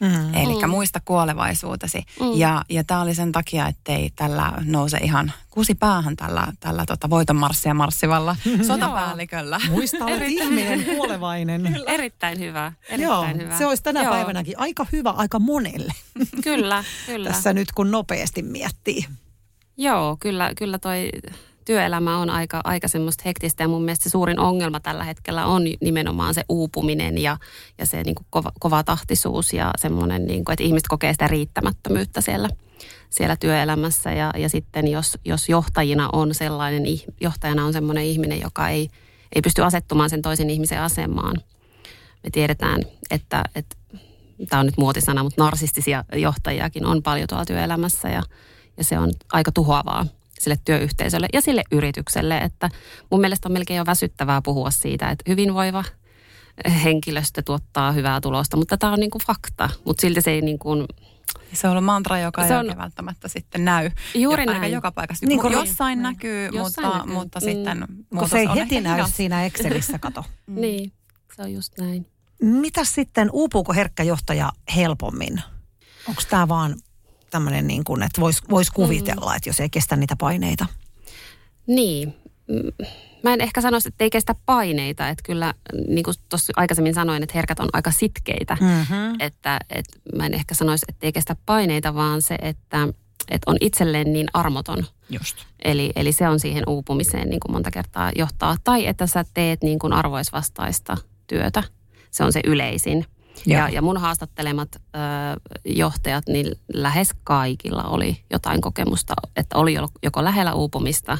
Mm. 0.00 0.34
Eli 0.34 0.62
Mm. 0.66 0.70
muista 0.70 1.00
kuolevaisuutesi. 1.04 1.98
Mm. 2.20 2.26
Ja, 2.38 2.64
ja 2.68 2.84
tämä 2.84 3.00
oli 3.02 3.14
sen 3.14 3.32
takia, 3.32 3.68
ettei 3.68 4.10
tällä 4.16 4.52
nouse 4.64 4.96
ihan 4.98 5.32
kusi 5.50 5.74
päähän 5.74 6.16
tällä, 6.16 6.52
tällä 6.60 6.84
tota 6.86 7.10
voitonmarssia 7.10 7.74
marssivalla 7.74 8.36
sotapäälliköllä. 8.66 9.60
Muista, 9.70 10.04
olet 10.04 10.22
ihminen 10.26 10.84
kuolevainen. 10.84 11.76
Erittäin 11.86 12.38
hyvä, 12.38 12.72
erittäin 12.88 13.02
Joo, 13.02 13.26
hyvä. 13.44 13.58
se 13.58 13.66
olisi 13.66 13.82
tänä 13.82 14.02
Joo, 14.02 14.12
päivänäkin 14.12 14.58
aika 14.58 14.86
hyvä 14.92 15.10
aika 15.10 15.38
monelle 15.38 15.92
Kyllä, 16.44 16.84
kyllä. 17.06 17.30
tässä 17.30 17.52
nyt, 17.52 17.72
kun 17.72 17.90
nopeasti 17.90 18.42
miettii. 18.42 19.04
Joo, 19.76 20.16
kyllä, 20.20 20.52
kyllä 20.56 20.78
toi 20.78 21.10
työelämä 21.64 22.18
on 22.18 22.30
aika, 22.30 22.60
aika 22.64 22.88
semmoista 22.88 23.22
hektistä 23.26 23.64
ja 23.64 23.68
mun 23.68 23.82
mielestä 23.82 24.02
se 24.02 24.10
suurin 24.10 24.38
ongelma 24.38 24.80
tällä 24.80 25.04
hetkellä 25.04 25.46
on 25.46 25.62
nimenomaan 25.80 26.34
se 26.34 26.44
uupuminen 26.48 27.18
ja, 27.18 27.36
ja 27.78 27.86
se 27.86 28.02
niin 28.02 28.14
kuin 28.14 28.26
kova, 28.30 28.52
kova 28.60 28.82
tahtisuus 28.82 29.52
ja 29.52 29.70
semmoinen, 29.78 30.26
niin 30.26 30.44
kuin, 30.44 30.52
että 30.52 30.64
ihmiset 30.64 30.88
kokee 30.88 31.12
sitä 31.12 31.28
riittämättömyyttä 31.28 32.20
siellä, 32.20 32.48
siellä 33.10 33.36
työelämässä. 33.36 34.12
Ja, 34.12 34.30
ja 34.36 34.48
sitten 34.48 34.88
jos, 34.88 35.18
jos 35.24 35.48
johtajina 35.48 36.08
on 36.12 36.34
sellainen, 36.34 36.82
johtajana 37.20 37.64
on 37.64 37.72
semmoinen 37.72 38.04
ihminen, 38.04 38.40
joka 38.40 38.68
ei, 38.68 38.88
ei 39.34 39.42
pysty 39.42 39.62
asettumaan 39.62 40.10
sen 40.10 40.22
toisen 40.22 40.50
ihmisen 40.50 40.80
asemaan, 40.80 41.36
me 42.24 42.30
tiedetään, 42.32 42.82
että, 43.10 43.44
että 43.54 43.76
tämä 44.48 44.60
on 44.60 44.66
nyt 44.66 44.78
muotisana, 44.78 45.22
mutta 45.22 45.44
narsistisia 45.44 46.04
johtajiakin 46.16 46.86
on 46.86 47.02
paljon 47.02 47.28
tuolla 47.28 47.44
työelämässä 47.44 48.08
ja, 48.08 48.22
ja 48.76 48.84
se 48.84 48.98
on 48.98 49.10
aika 49.32 49.52
tuhoavaa 49.52 50.06
sille 50.42 50.56
työyhteisölle 50.64 51.26
ja 51.32 51.40
sille 51.40 51.62
yritykselle, 51.72 52.38
että 52.38 52.70
mun 53.10 53.20
mielestä 53.20 53.48
on 53.48 53.52
melkein 53.52 53.78
jo 53.78 53.86
väsyttävää 53.86 54.42
puhua 54.42 54.70
siitä, 54.70 55.10
että 55.10 55.24
hyvinvoiva 55.28 55.84
henkilöstö 56.84 57.42
tuottaa 57.42 57.92
hyvää 57.92 58.20
tulosta, 58.20 58.56
mutta 58.56 58.78
tämä 58.78 58.92
on 58.92 59.00
niin 59.00 59.10
kuin 59.10 59.22
fakta, 59.26 59.70
mutta 59.84 60.00
silti 60.00 60.20
se 60.20 60.30
ei 60.30 60.40
niin 60.40 60.58
kuin, 60.58 60.86
se 61.52 61.66
on 61.66 61.70
ollut 61.70 61.84
mantra, 61.84 62.18
joka 62.18 62.42
se 62.46 62.54
ei 62.54 62.60
on, 62.60 62.76
välttämättä 62.76 63.28
sitten 63.28 63.64
näy. 63.64 63.90
Juuri 64.14 64.46
näin. 64.46 64.72
joka 64.72 64.92
paikassa. 64.92 65.26
Niin 65.26 65.40
kuin 65.40 65.52
jossain 65.52 65.98
mm. 65.98 66.02
näkyy, 66.02 66.48
jossain 66.52 66.86
mutta, 66.86 66.98
näkyy. 66.98 67.14
mutta 67.14 67.40
mm. 67.40 67.44
sitten 67.44 67.86
Kun 68.18 68.28
se 68.28 68.38
ei 68.38 68.48
heti 68.54 68.80
näy 68.80 68.94
hidas. 68.94 69.16
siinä 69.16 69.44
Excelissä, 69.44 69.98
kato. 69.98 70.24
mm. 70.46 70.60
Niin, 70.60 70.92
se 71.36 71.42
on 71.42 71.52
just 71.52 71.78
näin. 71.78 72.06
Mitä 72.42 72.84
sitten, 72.84 73.28
uupuuko 73.32 73.72
herkkä 73.72 74.02
johtaja 74.02 74.52
helpommin? 74.76 75.42
Onko 76.08 76.22
tämä 76.30 76.48
vaan 76.48 76.74
tämmöinen 77.32 77.66
niin 77.66 77.84
kuin, 77.84 78.02
että 78.02 78.20
voisi 78.20 78.42
vois 78.50 78.70
kuvitella, 78.70 79.30
mm. 79.30 79.36
että 79.36 79.48
jos 79.48 79.60
ei 79.60 79.70
kestä 79.70 79.96
niitä 79.96 80.16
paineita? 80.16 80.66
Niin. 81.66 82.14
Mä 83.22 83.32
en 83.32 83.40
ehkä 83.40 83.60
sanoisi, 83.60 83.88
että 83.88 84.04
ei 84.04 84.10
kestä 84.10 84.34
paineita. 84.46 85.08
Että 85.08 85.22
kyllä, 85.22 85.54
niin 85.88 86.04
kuin 86.04 86.14
tuossa 86.28 86.52
aikaisemmin 86.56 86.94
sanoin, 86.94 87.22
että 87.22 87.32
herkät 87.34 87.60
on 87.60 87.68
aika 87.72 87.90
sitkeitä. 87.90 88.56
Mm-hmm. 88.60 89.16
Että, 89.20 89.58
että 89.70 89.98
mä 90.16 90.26
en 90.26 90.34
ehkä 90.34 90.54
sanoisi, 90.54 90.86
että 90.88 91.06
ei 91.06 91.12
kestä 91.12 91.36
paineita, 91.46 91.94
vaan 91.94 92.22
se, 92.22 92.34
että, 92.42 92.88
että 93.28 93.50
on 93.50 93.56
itselleen 93.60 94.12
niin 94.12 94.28
armoton. 94.32 94.86
Just. 95.10 95.36
Eli, 95.64 95.92
eli 95.96 96.12
se 96.12 96.28
on 96.28 96.40
siihen 96.40 96.64
uupumiseen 96.66 97.28
niin 97.28 97.40
kuin 97.40 97.52
monta 97.52 97.70
kertaa 97.70 98.12
johtaa. 98.16 98.56
Tai 98.64 98.86
että 98.86 99.06
sä 99.06 99.24
teet 99.34 99.62
niin 99.62 99.78
kuin 99.78 99.92
arvoisvastaista 99.92 100.96
työtä. 101.26 101.62
Se 102.10 102.24
on 102.24 102.32
se 102.32 102.40
yleisin. 102.44 103.06
Ja, 103.46 103.68
ja 103.68 103.82
mun 103.82 103.96
haastattelemat 103.96 104.68
ö, 104.76 104.80
johtajat, 105.64 106.24
niin 106.28 106.54
lähes 106.74 107.10
kaikilla 107.24 107.84
oli 107.84 108.16
jotain 108.30 108.60
kokemusta, 108.60 109.14
että 109.36 109.58
oli 109.58 109.76
joko 110.02 110.24
lähellä 110.24 110.54
uupumista 110.54 111.18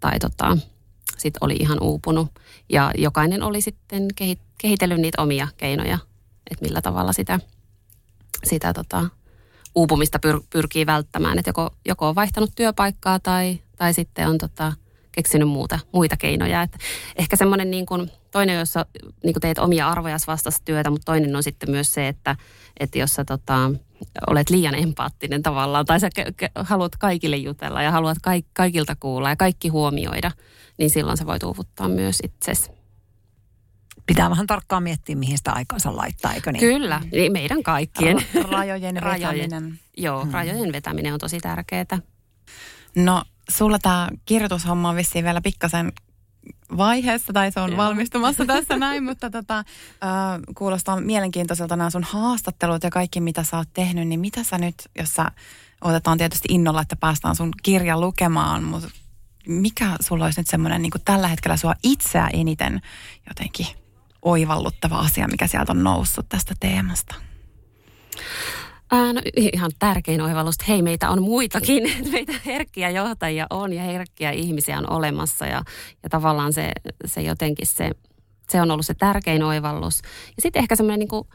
tai 0.00 0.18
tota, 0.18 0.58
sit 1.18 1.34
oli 1.40 1.56
ihan 1.56 1.78
uupunut. 1.82 2.28
Ja 2.68 2.92
jokainen 2.98 3.42
oli 3.42 3.60
sitten 3.60 4.08
kehitellyt 4.58 5.00
niitä 5.00 5.22
omia 5.22 5.48
keinoja, 5.56 5.98
että 6.50 6.64
millä 6.64 6.80
tavalla 6.80 7.12
sitä, 7.12 7.40
sitä 8.44 8.72
tota, 8.72 9.08
uupumista 9.74 10.18
pyr, 10.18 10.40
pyrkii 10.50 10.86
välttämään. 10.86 11.38
Että 11.38 11.48
joko, 11.48 11.70
joko 11.84 12.08
on 12.08 12.14
vaihtanut 12.14 12.50
työpaikkaa 12.54 13.18
tai, 13.18 13.58
tai 13.76 13.94
sitten 13.94 14.28
on 14.28 14.38
tota, 14.38 14.72
keksinyt 15.18 15.48
muuta, 15.48 15.78
muita 15.92 16.16
keinoja. 16.16 16.62
Et 16.62 16.78
ehkä 17.16 17.36
semmoinen 17.36 17.70
niin 17.70 17.86
kuin, 17.86 18.10
toinen, 18.30 18.58
jossa 18.58 18.86
niin 19.24 19.34
kuin 19.34 19.40
teet 19.40 19.58
omia 19.58 19.88
arvoja 19.88 20.16
vastaista 20.26 20.64
työtä, 20.64 20.90
mutta 20.90 21.04
toinen 21.04 21.36
on 21.36 21.42
sitten 21.42 21.70
myös 21.70 21.94
se, 21.94 22.08
että, 22.08 22.36
että 22.80 22.98
jos 22.98 23.14
sä 23.14 23.24
tota, 23.24 23.70
olet 24.26 24.50
liian 24.50 24.74
empaattinen 24.74 25.42
tavallaan, 25.42 25.86
tai 25.86 26.00
sä 26.00 26.10
haluat 26.54 26.96
kaikille 26.96 27.36
jutella 27.36 27.82
ja 27.82 27.90
haluat 27.90 28.18
kaik, 28.22 28.46
kaikilta 28.52 28.96
kuulla 29.00 29.28
ja 29.28 29.36
kaikki 29.36 29.68
huomioida, 29.68 30.30
niin 30.78 30.90
silloin 30.90 31.18
se 31.18 31.26
voi 31.26 31.38
tuuvuttaa 31.38 31.88
myös 31.88 32.18
itsesi. 32.22 32.70
Pitää 34.06 34.30
vähän 34.30 34.46
tarkkaan 34.46 34.82
miettiä, 34.82 35.16
mihin 35.16 35.38
sitä 35.38 35.52
aikaansa 35.52 35.96
laittaa, 35.96 36.34
eikö 36.34 36.52
niin? 36.52 36.60
Kyllä, 36.60 37.00
niin 37.12 37.32
meidän 37.32 37.62
kaikkien. 37.62 38.16
Rajojen 38.50 38.94
vetäminen. 38.94 39.02
rajojen, 39.02 39.78
joo, 39.96 40.22
hmm. 40.22 40.32
rajojen 40.32 40.72
vetäminen 40.72 41.12
on 41.12 41.20
tosi 41.20 41.38
tärkeää. 41.40 41.98
No 42.96 43.22
sulla 43.48 43.78
tämä 43.78 44.08
kirjoitushomma 44.26 44.88
on 44.88 44.96
vissiin 44.96 45.24
vielä 45.24 45.40
pikkasen 45.40 45.92
vaiheessa, 46.76 47.32
tai 47.32 47.52
se 47.52 47.60
on 47.60 47.70
Joo. 47.70 47.76
valmistumassa 47.76 48.46
tässä 48.46 48.76
näin, 48.76 49.04
mutta 49.04 49.30
tota, 49.30 49.58
äh, 49.58 49.64
kuulostaa 50.54 51.00
mielenkiintoiselta 51.00 51.76
nämä 51.76 51.90
sun 51.90 52.04
haastattelut 52.04 52.82
ja 52.82 52.90
kaikki, 52.90 53.20
mitä 53.20 53.42
sä 53.42 53.56
oot 53.56 53.68
tehnyt, 53.72 54.08
niin 54.08 54.20
mitä 54.20 54.42
sä 54.42 54.58
nyt, 54.58 54.74
jos 54.98 55.14
sä 55.14 55.26
otetaan 55.80 56.18
tietysti 56.18 56.48
innolla, 56.50 56.82
että 56.82 56.96
päästään 56.96 57.36
sun 57.36 57.50
kirja 57.62 58.00
lukemaan, 58.00 58.64
mutta 58.64 58.88
mikä 59.48 59.96
sulla 60.00 60.24
olisi 60.24 60.40
nyt 60.40 60.46
semmoinen 60.46 60.82
niin 60.82 60.92
tällä 61.04 61.28
hetkellä 61.28 61.56
sua 61.56 61.74
itseä 61.82 62.28
eniten 62.32 62.80
jotenkin 63.28 63.66
oivalluttava 64.22 64.98
asia, 64.98 65.28
mikä 65.28 65.46
sieltä 65.46 65.72
on 65.72 65.84
noussut 65.84 66.28
tästä 66.28 66.54
teemasta? 66.60 67.14
Ää, 68.90 69.12
no, 69.12 69.20
ihan 69.36 69.70
tärkein 69.78 70.20
oivallus, 70.20 70.54
että 70.54 70.64
hei 70.68 70.82
meitä 70.82 71.10
on 71.10 71.22
muitakin, 71.22 71.82
meitä 72.12 72.32
herkkiä 72.46 72.90
johtajia 72.90 73.46
on 73.50 73.72
ja 73.72 73.82
herkkiä 73.82 74.30
ihmisiä 74.30 74.78
on 74.78 74.92
olemassa 74.92 75.46
ja, 75.46 75.62
ja 76.02 76.08
tavallaan 76.08 76.52
se, 76.52 76.72
se 77.04 77.20
jotenkin 77.20 77.66
se, 77.66 77.90
se 78.48 78.60
on 78.60 78.70
ollut 78.70 78.86
se 78.86 78.94
tärkein 78.94 79.42
oivallus. 79.42 80.00
Ja 80.36 80.42
sitten 80.42 80.60
ehkä 80.60 80.76
semmoinen 80.76 80.98
niin 80.98 81.08
kuin, 81.08 81.28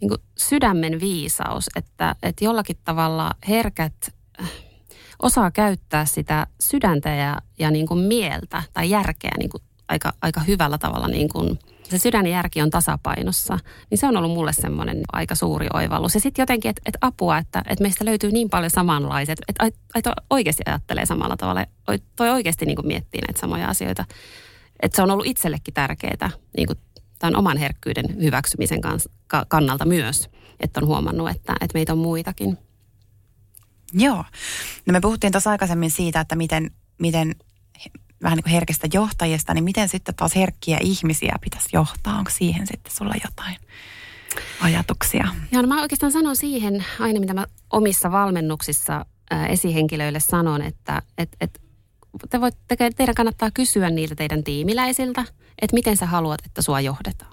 niin 0.00 0.08
kuin 0.08 0.20
sydämen 0.38 1.00
viisaus, 1.00 1.70
että, 1.76 2.16
että 2.22 2.44
jollakin 2.44 2.76
tavalla 2.84 3.30
herkät 3.48 3.94
äh, 4.40 4.50
osaa 5.22 5.50
käyttää 5.50 6.04
sitä 6.04 6.46
sydäntä 6.60 7.10
ja, 7.10 7.42
ja 7.58 7.70
niin 7.70 7.86
kuin 7.86 8.00
mieltä 8.00 8.62
tai 8.72 8.90
järkeä 8.90 9.32
niin 9.38 9.50
kuin 9.50 9.62
aika, 9.88 10.12
aika 10.22 10.40
hyvällä 10.40 10.78
tavalla 10.78 11.08
niin 11.08 11.28
kuin– 11.28 11.58
se 11.92 11.98
sydänjärki 11.98 12.62
on 12.62 12.70
tasapainossa, 12.70 13.58
niin 13.90 13.98
se 13.98 14.06
on 14.06 14.16
ollut 14.16 14.30
mulle 14.30 14.52
semmoinen 14.52 15.00
aika 15.12 15.34
suuri 15.34 15.66
oivallus. 15.72 16.14
Ja 16.14 16.20
sitten 16.20 16.42
jotenkin, 16.42 16.68
että 16.68 16.82
et 16.86 16.96
apua, 17.00 17.38
että 17.38 17.62
et 17.68 17.80
meistä 17.80 18.04
löytyy 18.04 18.30
niin 18.30 18.50
paljon 18.50 18.70
samanlaiset, 18.70 19.38
että 19.48 19.66
et, 19.66 19.74
et 19.94 20.04
oikeasti 20.30 20.62
ajattelee 20.66 21.06
samalla 21.06 21.36
tavalla, 21.36 21.66
toi 22.16 22.30
oikeasti 22.30 22.66
niin 22.66 22.86
miettii 22.86 23.20
näitä 23.20 23.40
samoja 23.40 23.68
asioita. 23.68 24.04
Että 24.82 24.96
se 24.96 25.02
on 25.02 25.10
ollut 25.10 25.26
itsellekin 25.26 25.74
tärkeää 25.74 26.30
niin 26.56 26.68
tämän 27.18 27.36
oman 27.36 27.56
herkkyyden 27.56 28.22
hyväksymisen 28.22 28.80
kans, 28.80 29.08
ka, 29.26 29.44
kannalta 29.48 29.84
myös, 29.84 30.30
että 30.60 30.80
on 30.80 30.86
huomannut, 30.86 31.30
että, 31.30 31.52
että 31.52 31.78
meitä 31.78 31.92
on 31.92 31.98
muitakin. 31.98 32.58
Joo. 33.92 34.24
No 34.86 34.92
me 34.92 35.00
puhuttiin 35.00 35.32
tuossa 35.32 35.50
aikaisemmin 35.50 35.90
siitä, 35.90 36.20
että 36.20 36.36
miten, 36.36 36.70
miten 36.98 37.34
vähän 38.22 38.36
niin 38.36 38.42
kuin 38.42 38.52
herkistä 38.52 38.88
johtajista, 38.92 39.54
niin 39.54 39.64
miten 39.64 39.88
sitten 39.88 40.14
taas 40.14 40.36
herkkiä 40.36 40.78
ihmisiä 40.80 41.36
pitäisi 41.40 41.68
johtaa? 41.72 42.18
Onko 42.18 42.30
siihen 42.30 42.66
sitten 42.66 42.94
sulla 42.94 43.14
jotain 43.24 43.56
ajatuksia? 44.60 45.28
Joo, 45.52 45.62
no 45.62 45.68
mä 45.68 45.82
oikeastaan 45.82 46.12
sanon 46.12 46.36
siihen 46.36 46.84
aina, 47.00 47.20
mitä 47.20 47.34
mä 47.34 47.46
omissa 47.70 48.12
valmennuksissa 48.12 49.06
esihenkilöille 49.48 50.20
sanon, 50.20 50.62
että 50.62 51.02
et, 51.18 51.36
et, 51.40 51.60
te 52.30 52.40
voit, 52.40 52.54
te, 52.68 52.90
teidän 52.96 53.14
kannattaa 53.14 53.50
kysyä 53.50 53.90
niiltä 53.90 54.14
teidän 54.14 54.44
tiimiläisiltä, 54.44 55.24
että 55.62 55.74
miten 55.74 55.96
sä 55.96 56.06
haluat, 56.06 56.46
että 56.46 56.62
sua 56.62 56.80
johdetaan. 56.80 57.32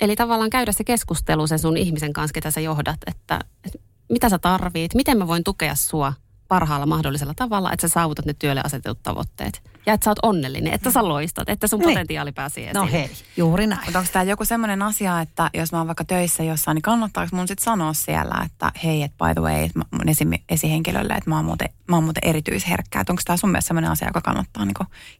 Eli 0.00 0.16
tavallaan 0.16 0.50
käydä 0.50 0.72
se 0.72 0.84
keskustelu 0.84 1.46
sen 1.46 1.58
sun 1.58 1.76
ihmisen 1.76 2.12
kanssa, 2.12 2.32
ketä 2.32 2.50
sä 2.50 2.60
johdat, 2.60 2.98
että, 3.06 3.40
että 3.64 3.78
mitä 4.08 4.28
sä 4.28 4.38
tarvit, 4.38 4.94
miten 4.94 5.18
mä 5.18 5.26
voin 5.26 5.44
tukea 5.44 5.74
sua– 5.74 6.12
parhaalla 6.48 6.86
mahdollisella 6.86 7.34
tavalla, 7.34 7.72
että 7.72 7.88
sä 7.88 7.92
saavutat 7.94 8.26
ne 8.26 8.34
työlle 8.38 8.60
asetetut 8.64 9.02
tavoitteet. 9.02 9.62
Ja 9.86 9.94
että 9.94 10.04
sä 10.04 10.10
oot 10.10 10.18
onnellinen, 10.22 10.72
että 10.72 10.90
sä 10.90 11.08
loistat, 11.08 11.48
että 11.48 11.66
sun 11.66 11.80
niin. 11.80 11.90
potentiaali 11.90 12.32
pääsee 12.32 12.62
esiin. 12.62 12.74
No 12.74 12.88
hei, 12.92 13.10
juuri 13.36 13.66
näin. 13.66 13.80
Mutta 13.84 13.98
onko 13.98 14.10
tämä 14.12 14.22
joku 14.22 14.44
semmoinen 14.44 14.82
asia, 14.82 15.20
että 15.20 15.50
jos 15.54 15.72
mä 15.72 15.78
oon 15.78 15.86
vaikka 15.86 16.04
töissä 16.04 16.42
jossain, 16.42 16.74
niin 16.74 16.82
kannattaako 16.82 17.36
mun 17.36 17.48
sitten 17.48 17.64
sanoa 17.64 17.92
siellä, 17.92 18.42
että 18.46 18.72
hei, 18.84 19.02
että 19.02 19.24
by 19.24 19.34
the 19.34 19.42
way, 19.42 19.64
että 19.64 19.80
mun 19.90 20.08
esi- 20.08 20.44
esihenkilölle, 20.48 21.14
että 21.14 21.30
mä 21.30 21.36
oon 21.36 21.44
muuten, 21.44 21.68
mä 21.88 21.96
oon 21.96 22.04
muuten 22.04 22.28
erityisherkkä. 22.28 23.00
Että 23.00 23.12
onko 23.12 23.22
tämä 23.24 23.36
sun 23.36 23.50
mielestä 23.50 23.68
semmoinen 23.68 23.90
asia, 23.90 24.08
joka 24.08 24.20
kannattaa 24.20 24.64
niin 24.64 24.74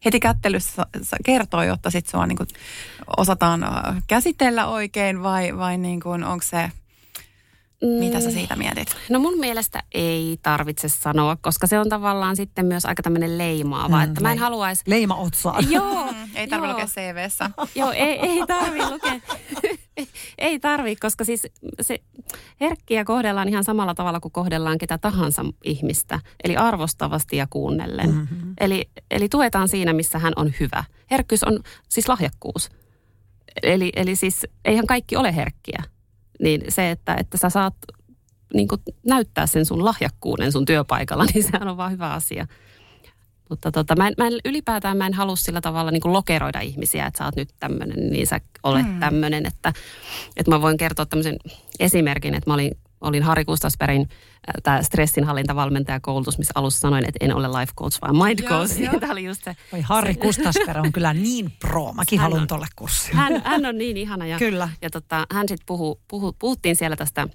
heti 0.05 0.19
kättelyssä 0.19 0.85
kertoa, 1.25 1.65
jotta 1.65 1.89
sitten 1.89 2.11
sua 2.11 2.27
niin 2.27 2.37
osataan 3.17 3.63
äh, 3.63 3.71
käsitellä 4.07 4.67
oikein 4.67 5.23
vai, 5.23 5.57
vai 5.57 5.77
niin 5.77 6.01
onko 6.05 6.45
se 6.45 6.71
mitä 7.81 8.19
sä 8.19 8.31
siitä 8.31 8.55
mietit? 8.55 8.95
No 9.09 9.19
mun 9.19 9.39
mielestä 9.39 9.83
ei 9.91 10.39
tarvitse 10.41 10.89
sanoa, 10.89 11.37
koska 11.41 11.67
se 11.67 11.79
on 11.79 11.89
tavallaan 11.89 12.35
sitten 12.35 12.65
myös 12.65 12.85
aika 12.85 13.03
tämmöinen 13.03 13.37
leimaava. 13.37 13.97
Mm, 13.97 14.03
että 14.03 14.21
mä 14.21 14.31
en 14.31 14.37
haluaisi... 14.37 14.83
Leima 14.87 15.15
otsaan. 15.15 15.71
Joo. 15.71 16.13
ei 16.35 16.47
tarvi 16.47 16.67
lukea 16.67 16.85
CVssä. 16.85 17.49
joo, 17.75 17.91
ei, 17.91 18.19
ei 18.19 18.47
tarvi 18.47 18.79
lukea. 18.89 19.19
ei 20.37 20.59
tarvi, 20.59 20.95
koska 20.95 21.23
siis 21.23 21.47
se 21.81 21.99
herkkiä 22.61 23.05
kohdellaan 23.05 23.49
ihan 23.49 23.63
samalla 23.63 23.95
tavalla 23.95 24.19
kuin 24.19 24.31
kohdellaan 24.31 24.77
ketä 24.77 24.97
tahansa 24.97 25.45
ihmistä. 25.63 26.19
Eli 26.43 26.57
arvostavasti 26.57 27.37
ja 27.37 27.47
kuunnellen. 27.49 28.09
Mm-hmm. 28.09 28.53
Eli, 28.59 28.89
eli 29.11 29.29
tuetaan 29.29 29.67
siinä, 29.67 29.93
missä 29.93 30.19
hän 30.19 30.33
on 30.35 30.51
hyvä. 30.59 30.83
Herkkyys 31.11 31.43
on 31.43 31.59
siis 31.89 32.09
lahjakkuus. 32.09 32.69
Eli, 33.63 33.91
eli 33.95 34.15
siis 34.15 34.47
eihän 34.65 34.87
kaikki 34.87 35.15
ole 35.15 35.35
herkkiä 35.35 35.83
niin 36.41 36.61
se, 36.69 36.91
että, 36.91 37.15
että 37.15 37.37
sä 37.37 37.49
saat 37.49 37.75
niin 38.53 38.67
kuin 38.67 38.81
näyttää 39.05 39.47
sen 39.47 39.65
sun 39.65 39.85
lahjakkuuden 39.85 40.51
sun 40.51 40.65
työpaikalla, 40.65 41.25
niin 41.33 41.43
sehän 41.43 41.67
on 41.67 41.77
vaan 41.77 41.91
hyvä 41.91 42.13
asia. 42.13 42.47
Mutta 43.49 43.71
tota, 43.71 43.95
mä, 43.95 44.07
en, 44.07 44.13
mä 44.17 44.27
en, 44.27 44.33
ylipäätään 44.45 44.97
mä 44.97 45.07
en 45.07 45.13
halua 45.13 45.35
sillä 45.35 45.61
tavalla 45.61 45.91
niin 45.91 46.01
kuin 46.01 46.13
lokeroida 46.13 46.59
ihmisiä, 46.59 47.05
että 47.05 47.17
sä 47.17 47.25
oot 47.25 47.35
nyt 47.35 47.49
tämmöinen, 47.59 48.09
niin 48.09 48.27
sä 48.27 48.39
olet 48.63 48.85
hmm. 48.85 48.99
tämmöinen. 48.99 49.45
Että, 49.45 49.73
että 50.37 50.51
mä 50.51 50.61
voin 50.61 50.77
kertoa 50.77 51.05
tämmöisen 51.05 51.37
esimerkin, 51.79 52.33
että 52.33 52.49
mä 52.49 52.53
olin 52.53 52.71
olin 53.01 53.23
Harri 53.23 53.45
Kustasperin 53.45 54.09
tämä 54.63 54.83
stressinhallintavalmentajakoulutus, 54.83 56.37
missä 56.37 56.51
alussa 56.55 56.79
sanoin, 56.79 57.05
että 57.07 57.25
en 57.25 57.35
ole 57.35 57.47
life 57.47 57.73
coach, 57.77 58.01
vaan 58.01 58.17
mind 58.17 58.39
coach. 58.43 58.99
Tämä 58.99 59.11
oli 59.11 59.23
just 59.23 59.43
se. 59.43 59.55
Oi 59.73 59.81
Harri 59.81 60.15
Kustasper 60.15 60.79
on 60.79 60.91
kyllä 60.91 61.13
niin 61.13 61.51
pro. 61.59 61.93
Mäkin 61.93 62.19
haluan 62.19 62.47
tuolle 62.47 62.67
kurssille. 62.75 63.15
Hän, 63.15 63.41
hän, 63.45 63.65
on 63.65 63.77
niin 63.77 63.97
ihana. 63.97 64.25
Ja, 64.25 64.37
kyllä. 64.37 64.69
Ja 64.81 64.89
tota, 64.89 65.27
hän 65.33 65.47
sitten 65.47 65.65
puhu, 65.65 66.01
puhu, 66.07 66.35
puhuttiin 66.39 66.75
siellä 66.75 66.95
tästä, 66.95 67.27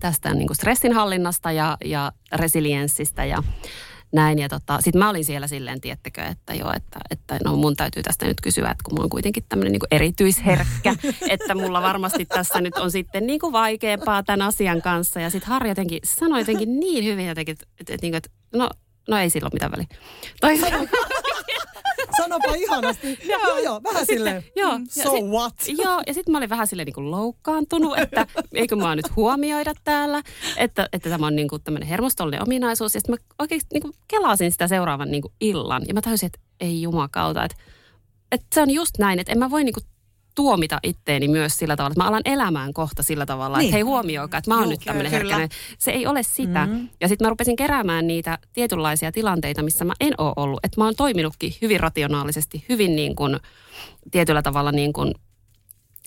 tästä 0.00 0.34
niin 0.34 0.46
kuin 0.46 0.56
stressinhallinnasta 0.56 1.52
ja, 1.52 1.76
ja 1.84 2.12
resilienssistä 2.32 3.24
ja 3.24 3.42
näin. 4.12 4.38
Ja 4.38 4.48
tota, 4.48 4.80
sitten 4.80 4.98
mä 4.98 5.10
olin 5.10 5.24
siellä 5.24 5.46
silleen, 5.46 5.80
tiettekö, 5.80 6.22
että 6.22 6.54
joo, 6.54 6.72
että, 6.76 7.00
että 7.10 7.38
no 7.44 7.56
mun 7.56 7.76
täytyy 7.76 8.02
tästä 8.02 8.26
nyt 8.26 8.40
kysyä, 8.40 8.70
että 8.70 8.82
kun 8.84 8.94
mä 8.94 9.00
oon 9.00 9.10
kuitenkin 9.10 9.44
tämmöinen 9.48 9.72
niin 9.72 9.80
erityisherkkä, 9.90 10.94
että 11.28 11.54
mulla 11.54 11.82
varmasti 11.82 12.24
tässä 12.24 12.60
nyt 12.60 12.74
on 12.74 12.90
sitten 12.90 13.26
niin 13.26 13.40
kuin 13.40 13.52
vaikeampaa 13.52 14.22
tämän 14.22 14.48
asian 14.48 14.82
kanssa. 14.82 15.20
Ja 15.20 15.30
sitten 15.30 15.48
Harri 15.48 15.68
jotenkin 15.68 16.00
sanoi 16.04 16.40
jotenkin 16.40 16.80
niin 16.80 17.04
hyvin 17.04 17.26
jotenkin, 17.26 17.52
että, 17.52 17.66
että, 17.80 17.94
että, 17.94 18.16
että 18.16 18.28
no, 18.54 18.70
no 19.08 19.18
ei 19.18 19.30
silloin 19.30 19.52
mitään 19.54 19.72
väliä. 19.72 19.86
Tai, 20.40 20.58
Sanopa 22.16 22.54
ihanasti. 22.54 23.18
joo, 23.32 23.58
joo, 23.58 23.80
vähän 23.84 24.06
silleen, 24.06 24.44
joo, 24.56 24.78
mm, 24.78 24.86
so 24.88 25.10
sit, 25.10 25.24
what? 25.24 25.54
Joo, 25.84 26.02
ja 26.06 26.14
sitten 26.14 26.32
mä 26.32 26.38
olin 26.38 26.50
vähän 26.50 26.66
silleen 26.66 26.86
niin 26.86 26.94
kuin 26.94 27.10
loukkaantunut, 27.10 27.98
että 27.98 28.26
eikö 28.54 28.76
mä 28.76 28.96
nyt 28.96 29.16
huomioida 29.16 29.72
täällä, 29.84 30.22
että, 30.56 30.88
että 30.92 31.10
tämä 31.10 31.26
on 31.26 31.36
niin 31.36 31.48
kuin 31.48 31.62
tämmöinen 31.62 31.88
hermostollinen 31.88 32.42
ominaisuus. 32.42 32.94
Ja 32.94 33.00
sitten 33.00 33.14
mä 33.14 33.34
oikein 33.38 33.60
niin 33.72 33.82
kuin 33.82 33.94
kelasin 34.08 34.52
sitä 34.52 34.68
seuraavan 34.68 35.10
niin 35.10 35.22
kuin 35.22 35.34
illan, 35.40 35.82
ja 35.88 35.94
mä 35.94 36.00
tajusin, 36.00 36.26
että 36.26 36.40
ei 36.60 36.82
jumakauta, 36.82 37.44
että, 37.44 37.56
että 38.32 38.46
se 38.54 38.62
on 38.62 38.70
just 38.70 38.98
näin, 38.98 39.18
että 39.18 39.32
en 39.32 39.38
mä 39.38 39.50
voi 39.50 39.64
niin 39.64 39.74
kuin 39.74 39.84
tuomita 40.34 40.78
itteeni 40.82 41.28
myös 41.28 41.58
sillä 41.58 41.76
tavalla, 41.76 41.92
että 41.92 42.02
mä 42.02 42.08
alan 42.08 42.22
elämään 42.24 42.72
kohta 42.72 43.02
sillä 43.02 43.26
tavalla, 43.26 43.58
niin. 43.58 43.64
että 43.64 43.76
hei 43.76 43.82
huomioikaa, 43.82 44.38
että 44.38 44.50
mä 44.50 44.54
oon 44.54 44.64
Joo, 44.64 44.70
nyt 44.70 44.80
tämmöinen 44.84 45.12
herkkäinen. 45.12 45.48
Se 45.78 45.90
ei 45.90 46.06
ole 46.06 46.22
sitä. 46.22 46.66
Mm-hmm. 46.66 46.88
Ja 47.00 47.08
sitten 47.08 47.26
mä 47.26 47.30
rupesin 47.30 47.56
keräämään 47.56 48.06
niitä 48.06 48.38
tietynlaisia 48.52 49.12
tilanteita, 49.12 49.62
missä 49.62 49.84
mä 49.84 49.92
en 50.00 50.14
ole 50.18 50.32
ollut. 50.36 50.60
Että 50.62 50.80
mä 50.80 50.84
oon 50.84 50.96
toiminutkin 50.96 51.54
hyvin 51.62 51.80
rationaalisesti, 51.80 52.64
hyvin 52.68 52.96
niin 52.96 53.16
kuin 53.16 53.36
tietyllä 54.10 54.42
tavalla 54.42 54.72
niin 54.72 54.92
kuin 54.92 55.14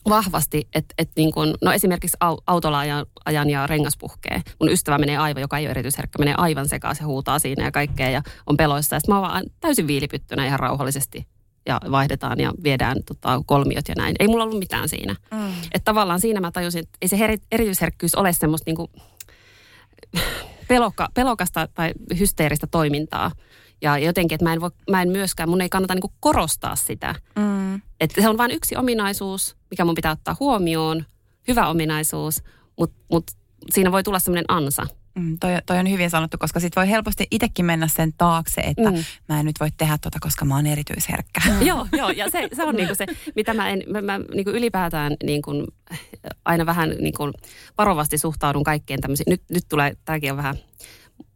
vahvasti, 0.10 0.68
että 0.76 0.96
et 0.98 1.10
niin 1.16 1.32
kun, 1.32 1.56
no 1.62 1.72
esimerkiksi 1.72 2.18
autolla 2.48 2.80
ajan, 2.80 3.06
ajan 3.26 3.50
ja 3.50 3.68
rengas 3.68 3.98
puhkee. 3.98 4.42
Mun 4.60 4.70
ystävä 4.70 4.98
menee 4.98 5.18
aivan, 5.18 5.42
joka 5.42 5.58
ei 5.58 5.66
ole 5.66 5.72
erityisherkkä, 5.72 6.20
menee 6.20 6.36
aivan 6.38 6.68
sekaisin 6.68 7.04
ja 7.04 7.08
huutaa 7.08 7.40
siinä 7.40 7.64
ja 7.64 7.72
kaikkea 7.72 8.10
ja 8.10 8.22
on 8.48 8.58
peloissa. 8.58 8.96
Ja 8.96 9.00
mä 9.08 9.20
oon 9.20 9.30
vaan 9.32 9.44
täysin 9.60 9.88
viilipyttynä 9.88 10.46
ihan 10.46 10.60
rauhallisesti 10.60 11.28
ja 11.66 11.82
vaihdetaan 11.92 12.40
ja 12.40 12.54
viedään 12.64 12.98
tota, 13.04 13.42
kolmiot 13.46 13.88
ja 13.88 13.96
näin. 13.98 14.16
Ei 14.20 14.28
mulla 14.28 14.44
ollut 14.44 14.60
mitään 14.60 14.90
siinä. 14.90 15.16
Mm. 15.32 15.50
Että 15.50 15.86
tavallaan 15.86 16.20
siinä 16.20 16.40
mä 16.40 16.52
tajusin, 16.52 16.80
että 16.80 16.98
ei 17.02 17.08
se 17.08 17.20
heri, 17.20 17.38
erityisherkkyys 17.52 18.16
ole 18.16 18.34
semmoista 18.34 18.70
niinku 18.70 18.92
pelokka, 20.68 21.08
pelokasta 21.14 21.68
tai 21.74 21.92
hysteeristä 22.20 22.68
toimintaa. 22.68 23.32
Ja 23.82 23.98
jotenkin, 23.98 24.36
että 24.36 24.46
mä 24.46 24.54
en, 24.54 24.62
voi, 24.62 24.72
mä 24.90 25.02
en 25.02 25.10
myöskään, 25.10 25.50
mun 25.50 25.62
ei 25.62 25.70
kannata 25.70 25.94
niinku 25.94 26.14
korostaa 26.20 26.76
sitä. 26.76 27.16
Mm. 27.36 27.82
Että 28.00 28.22
se 28.22 28.30
on 28.30 28.38
vain 28.38 28.52
yksi 28.52 28.76
ominaisuus, 28.76 29.56
mikä 29.72 29.86
mun 29.86 29.96
pitää 29.96 30.12
ottaa 30.12 30.36
huomioon, 30.40 31.06
hyvä 31.48 31.68
ominaisuus, 31.68 32.44
mutta 32.80 32.98
mut 33.12 33.24
siinä 33.72 33.92
voi 33.92 34.04
tulla 34.04 34.20
semmoinen 34.20 34.46
ansa. 34.48 34.88
Mm, 35.16 35.38
toi, 35.40 35.52
toi 35.66 35.78
on 35.78 35.92
hyvin 35.92 36.10
sanottu, 36.10 36.38
koska 36.38 36.60
sit 36.60 36.76
voi 36.76 36.90
helposti 36.90 37.28
itsekin 37.32 37.66
mennä 37.66 37.88
sen 37.88 38.14
taakse, 38.18 38.62
että 38.62 38.92
mm. 38.92 39.04
mä 39.30 39.40
en 39.40 39.46
nyt 39.46 39.60
voi 39.60 39.70
tehdä 39.78 39.98
tota, 40.02 40.18
koska 40.22 40.46
mä 40.46 40.56
oon 40.56 40.68
erityisherkkä. 40.68 41.42
joo, 41.70 41.88
joo, 41.98 42.10
ja 42.10 42.30
se, 42.30 42.50
se 42.56 42.64
on 42.64 42.76
niinku 42.76 42.96
se, 42.96 43.06
mitä 43.36 43.54
mä, 43.54 43.70
en, 43.70 43.84
mä, 43.88 44.02
mä 44.02 44.20
niinku 44.34 44.52
ylipäätään 44.52 45.16
niinku, 45.24 45.52
aina 46.46 46.66
vähän 46.66 46.90
niinku 47.00 47.32
varovasti 47.78 48.18
suhtaudun 48.18 48.64
kaikkeen 48.64 49.02
tämmöisiin. 49.02 49.30
Nyt, 49.30 49.42
nyt 49.50 49.64
tulee, 49.70 49.98
tämäkin 50.06 50.32
on 50.32 50.38
vähän 50.38 50.56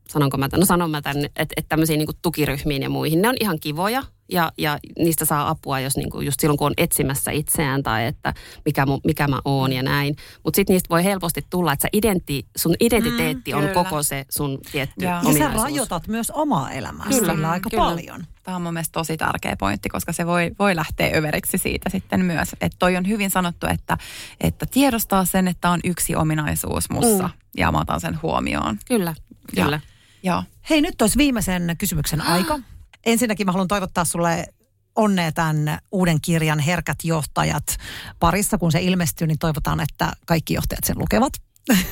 sanonko 0.09 0.37
mä 0.37 0.49
tämän, 0.49 0.59
no 0.59 0.65
sanon 0.65 0.91
mä 0.91 1.01
tämän, 1.01 1.25
että, 1.25 1.53
että 1.57 1.69
tämmöisiin 1.69 1.97
niin 1.97 2.07
tukiryhmiin 2.21 2.81
ja 2.81 2.89
muihin, 2.89 3.21
ne 3.21 3.29
on 3.29 3.35
ihan 3.39 3.59
kivoja 3.59 4.03
ja, 4.31 4.51
ja 4.57 4.77
niistä 4.99 5.25
saa 5.25 5.49
apua, 5.49 5.79
jos 5.79 5.97
niin 5.97 6.09
kuin 6.09 6.25
just 6.25 6.39
silloin 6.39 6.57
kun 6.57 6.67
on 6.67 6.73
etsimässä 6.77 7.31
itseään 7.31 7.83
tai 7.83 8.05
että 8.05 8.33
mikä, 8.65 8.85
mu, 8.85 8.99
mikä 9.03 9.27
mä 9.27 9.41
oon 9.45 9.73
ja 9.73 9.83
näin. 9.83 10.15
Mutta 10.43 10.55
sitten 10.55 10.73
niistä 10.73 10.89
voi 10.89 11.03
helposti 11.03 11.45
tulla, 11.49 11.73
että 11.73 11.81
sä 11.83 11.89
identi, 11.93 12.45
sun 12.57 12.75
identiteetti 12.79 13.53
mm, 13.53 13.57
on 13.57 13.69
koko 13.73 14.03
se 14.03 14.25
sun 14.29 14.59
tietty 14.71 15.05
ja. 15.05 15.21
ja 15.25 15.33
sä 15.37 15.47
rajoitat 15.47 16.07
myös 16.07 16.31
omaa 16.31 16.71
elämääsi 16.71 17.19
kyllä, 17.19 17.49
aika 17.49 17.69
kyllä. 17.69 17.83
paljon. 17.83 18.25
Tämä 18.43 18.55
on 18.55 18.61
mun 18.61 18.73
mielestä 18.73 18.93
tosi 18.93 19.17
tärkeä 19.17 19.55
pointti, 19.59 19.89
koska 19.89 20.13
se 20.13 20.25
voi, 20.25 20.51
voi 20.59 20.75
lähteä 20.75 21.17
överiksi 21.17 21.57
siitä 21.57 21.89
sitten 21.89 22.25
myös. 22.25 22.53
Että 22.61 22.75
toi 22.79 22.97
on 22.97 23.07
hyvin 23.07 23.29
sanottu, 23.29 23.67
että, 23.67 23.97
että 24.41 24.65
tiedostaa 24.65 25.25
sen, 25.25 25.47
että 25.47 25.69
on 25.69 25.79
yksi 25.83 26.15
ominaisuus 26.15 26.89
mussa 26.89 27.27
mm. 27.27 27.33
ja 27.57 27.71
mä 27.71 27.79
otan 27.79 28.01
sen 28.01 28.19
huomioon. 28.21 28.77
Kyllä, 28.87 29.15
kyllä. 29.55 29.75
Ja 29.83 29.88
Joo. 30.23 30.43
Hei, 30.69 30.81
nyt 30.81 31.01
olisi 31.01 31.17
viimeisen 31.17 31.75
kysymyksen 31.77 32.21
aika. 32.21 32.59
Ensinnäkin 33.05 33.45
mä 33.45 33.51
haluan 33.51 33.67
toivottaa 33.67 34.05
sulle 34.05 34.47
onnea 34.95 35.31
tämän 35.31 35.79
uuden 35.91 36.21
kirjan 36.21 36.59
Herkät 36.59 36.97
johtajat 37.03 37.77
parissa. 38.19 38.57
Kun 38.57 38.71
se 38.71 38.81
ilmestyy, 38.81 39.27
niin 39.27 39.39
toivotaan, 39.39 39.79
että 39.79 40.13
kaikki 40.25 40.53
johtajat 40.53 40.83
sen 40.83 40.99
lukevat. 40.99 41.33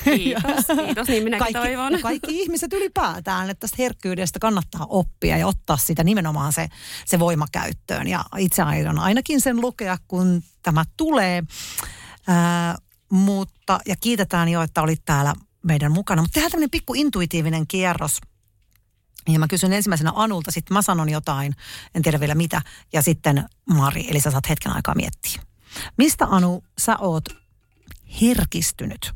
Kiitos, 0.03 0.65
kiitos, 0.85 1.07
niin 1.07 1.23
minäkin 1.23 1.39
kaikki, 1.39 1.69
toivon. 1.69 2.01
Kaikki 2.01 2.41
ihmiset 2.41 2.73
ylipäätään, 2.73 3.49
että 3.49 3.59
tästä 3.61 3.75
herkkyydestä 3.79 4.39
kannattaa 4.39 4.85
oppia 4.89 5.37
ja 5.37 5.47
ottaa 5.47 5.77
sitä 5.77 6.03
nimenomaan 6.03 6.53
se, 6.53 6.67
se 7.05 7.19
voima 7.19 7.45
käyttöön. 7.51 8.07
Ja 8.07 8.25
itse 8.37 8.61
aion 8.61 8.99
ainakin 8.99 9.41
sen 9.41 9.61
lukea, 9.61 9.97
kun 10.07 10.43
tämä 10.63 10.83
tulee. 10.97 11.43
Ää, 12.27 12.77
mutta, 13.09 13.79
ja 13.85 13.95
kiitetään 13.99 14.49
jo, 14.49 14.61
että 14.61 14.81
olit 14.81 15.01
täällä 15.05 15.33
meidän 15.67 15.91
mukana. 15.91 16.21
Mutta 16.21 16.33
tehdään 16.33 16.51
tämmöinen 16.51 16.71
pikku 16.71 16.93
intuitiivinen 16.93 17.67
kierros. 17.67 18.21
Ja 19.27 19.39
mä 19.39 19.47
kysyn 19.47 19.73
ensimmäisenä 19.73 20.11
Anulta, 20.15 20.51
sitten 20.51 20.73
mä 20.73 20.81
sanon 20.81 21.09
jotain, 21.09 21.55
en 21.95 22.01
tiedä 22.01 22.19
vielä 22.19 22.35
mitä, 22.35 22.61
ja 22.93 23.01
sitten 23.01 23.45
Mari, 23.69 24.07
eli 24.09 24.19
sä 24.19 24.31
saat 24.31 24.49
hetken 24.49 24.75
aikaa 24.75 24.95
miettiä. 24.95 25.41
Mistä 25.97 26.25
Anu 26.25 26.63
sä 26.77 26.97
oot 26.97 27.23
herkistynyt 28.21 29.13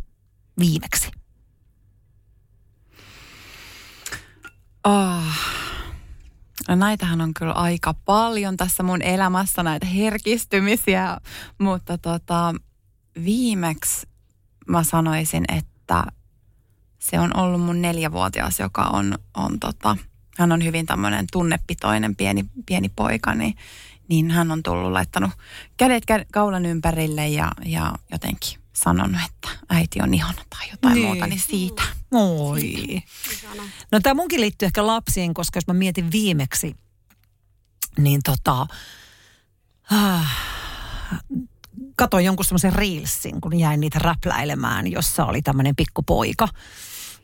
viimeksi? 0.59 1.11
Oh. 4.83 5.23
No 6.67 6.75
näitähän 6.75 7.21
on 7.21 7.33
kyllä 7.33 7.53
aika 7.53 7.93
paljon 7.93 8.57
tässä 8.57 8.83
mun 8.83 9.01
elämässä, 9.01 9.63
näitä 9.63 9.85
herkistymisiä, 9.85 11.17
mutta 11.57 11.97
tota, 11.97 12.53
viimeksi 13.23 14.07
mä 14.67 14.83
sanoisin, 14.83 15.43
että 15.57 16.03
se 17.01 17.19
on 17.19 17.37
ollut 17.37 17.61
mun 17.61 17.81
neljävuotias, 17.81 18.59
joka 18.59 18.83
on, 18.83 19.19
on 19.33 19.59
tota, 19.59 19.97
hän 20.37 20.51
on 20.51 20.63
hyvin 20.63 20.85
tämmöinen 20.85 21.25
tunnepitoinen 21.31 22.15
pieni, 22.15 22.45
pieni 22.65 22.89
poika, 22.89 23.35
niin, 23.35 23.57
niin 24.07 24.31
hän 24.31 24.51
on 24.51 24.63
tullut 24.63 24.91
laittanut 24.91 25.31
kädet 25.77 26.03
kaulan 26.33 26.65
ympärille 26.65 27.27
ja, 27.27 27.51
ja 27.65 27.93
jotenkin 28.11 28.59
sanonut, 28.73 29.21
että 29.25 29.49
äiti 29.69 30.01
on 30.01 30.13
ihana 30.13 30.41
tai 30.49 30.69
jotain 30.71 30.95
niin. 30.95 31.07
muuta, 31.07 31.27
niin 31.27 31.39
siitä. 31.39 31.83
Oi. 32.11 33.03
No 33.91 33.99
tämä 33.99 34.13
munkin 34.13 34.41
liittyy 34.41 34.65
ehkä 34.65 34.87
lapsiin, 34.87 35.33
koska 35.33 35.57
jos 35.57 35.67
mä 35.67 35.73
mietin 35.73 36.11
viimeksi, 36.11 36.75
niin 37.97 38.21
tota, 38.23 38.67
äh, 39.93 40.37
katoin 41.95 42.25
jonkun 42.25 42.45
semmoisen 42.45 42.73
reelsin, 42.73 43.41
kun 43.41 43.59
jäin 43.59 43.79
niitä 43.79 43.99
räpläilemään, 43.99 44.91
jossa 44.91 45.25
oli 45.25 45.41
tämmöinen 45.41 45.75
pikkupoika. 45.75 46.47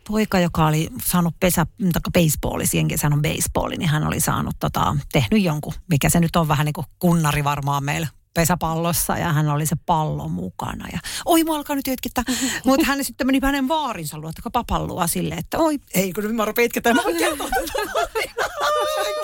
Poika, 0.07 0.39
joka 0.39 0.67
oli 0.67 0.89
saanut 1.03 1.35
pesä, 1.39 1.65
tai 1.93 2.01
baseballi, 2.13 2.65
siihenkin 2.65 2.97
sanon 2.97 3.21
baseballi, 3.21 3.77
niin 3.77 3.89
hän 3.89 4.07
oli 4.07 4.19
saanut 4.19 4.55
tota, 4.59 4.95
tehnyt 5.11 5.43
jonkun, 5.43 5.73
mikä 5.89 6.09
se 6.09 6.19
nyt 6.19 6.35
on 6.35 6.47
vähän 6.47 6.65
niin 6.65 6.73
kuin 6.73 6.87
kunnari 6.99 7.43
varmaan 7.43 7.83
meillä 7.83 8.07
pesäpallossa 8.37 9.17
ja 9.17 9.33
hän 9.33 9.47
oli 9.47 9.65
se 9.65 9.75
pallo 9.85 10.27
mukana. 10.27 10.87
Ja 10.93 10.99
oi, 11.25 11.43
mä 11.43 11.55
alkaa 11.55 11.75
nyt 11.75 11.87
jytkittää. 11.87 12.23
Mutta 12.65 12.85
hän 12.85 13.03
sitten 13.03 13.27
meni 13.27 13.39
hänen 13.43 13.67
vaarinsa 13.67 14.17
luo, 14.17 14.29
että 14.29 14.49
papallua 14.53 15.07
sille, 15.07 15.35
että 15.35 15.57
oi, 15.57 15.79
ei 15.93 16.13
kun 16.13 16.35
mä 16.35 16.45
rupean 16.45 16.65
itkettää, 16.65 16.93
mä 16.93 17.03
voin 17.03 17.17
kertoa 17.17 17.49
tätä 17.49 17.71
tarinaa. 17.93 18.49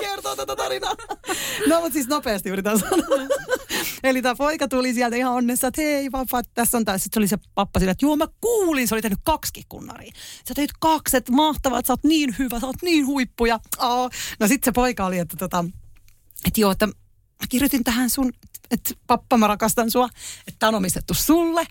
kertoa 0.00 0.36
tätä 0.36 0.56
tarinaa. 0.56 0.94
No, 1.68 1.80
mutta 1.80 1.92
siis 1.92 2.08
nopeasti 2.08 2.48
yritän 2.48 2.78
sanoa. 2.78 3.28
Eli 4.04 4.22
tämä 4.22 4.34
poika 4.34 4.68
tuli 4.68 4.94
sieltä 4.94 5.16
ihan 5.16 5.32
onnessa, 5.32 5.66
että 5.66 5.82
hei 5.82 6.10
pappa, 6.10 6.42
tässä 6.54 6.78
on 6.78 6.84
tämä. 6.84 6.98
Sitten 6.98 7.14
se 7.14 7.20
oli 7.20 7.28
se 7.28 7.38
pappa 7.54 7.80
sille, 7.80 7.90
että 7.90 8.06
joo 8.06 8.16
mä 8.16 8.26
kuulin, 8.40 8.88
se 8.88 8.94
oli 8.94 9.02
tehnyt 9.02 9.18
kaksi 9.24 9.62
kunnaria. 9.68 10.12
Sä 10.48 10.54
teit 10.54 10.70
kaksi, 10.80 11.16
että 11.16 11.32
mahtavaa, 11.32 11.78
että 11.78 11.86
sä 11.86 11.92
oot 11.92 12.04
niin 12.04 12.34
hyvä, 12.38 12.60
sä 12.60 12.66
oot 12.66 12.82
niin 12.82 13.06
huippuja. 13.06 13.60
Oh. 13.78 14.10
No 14.40 14.48
sitten 14.48 14.72
se 14.72 14.72
poika 14.72 15.06
oli, 15.06 15.18
että 15.18 15.36
tota, 15.36 15.64
että 16.44 16.60
joo, 16.60 16.70
että 16.70 16.86
mä 16.86 17.46
kirjoitin 17.48 17.84
tähän 17.84 18.10
sun 18.10 18.32
että 18.74 18.94
pappa 19.06 19.36
mä 19.36 19.46
rakastan 19.46 19.90
sua, 19.90 20.08
että 20.48 20.68
on 20.68 20.74
omistettu 20.74 21.14
sulle. 21.14 21.66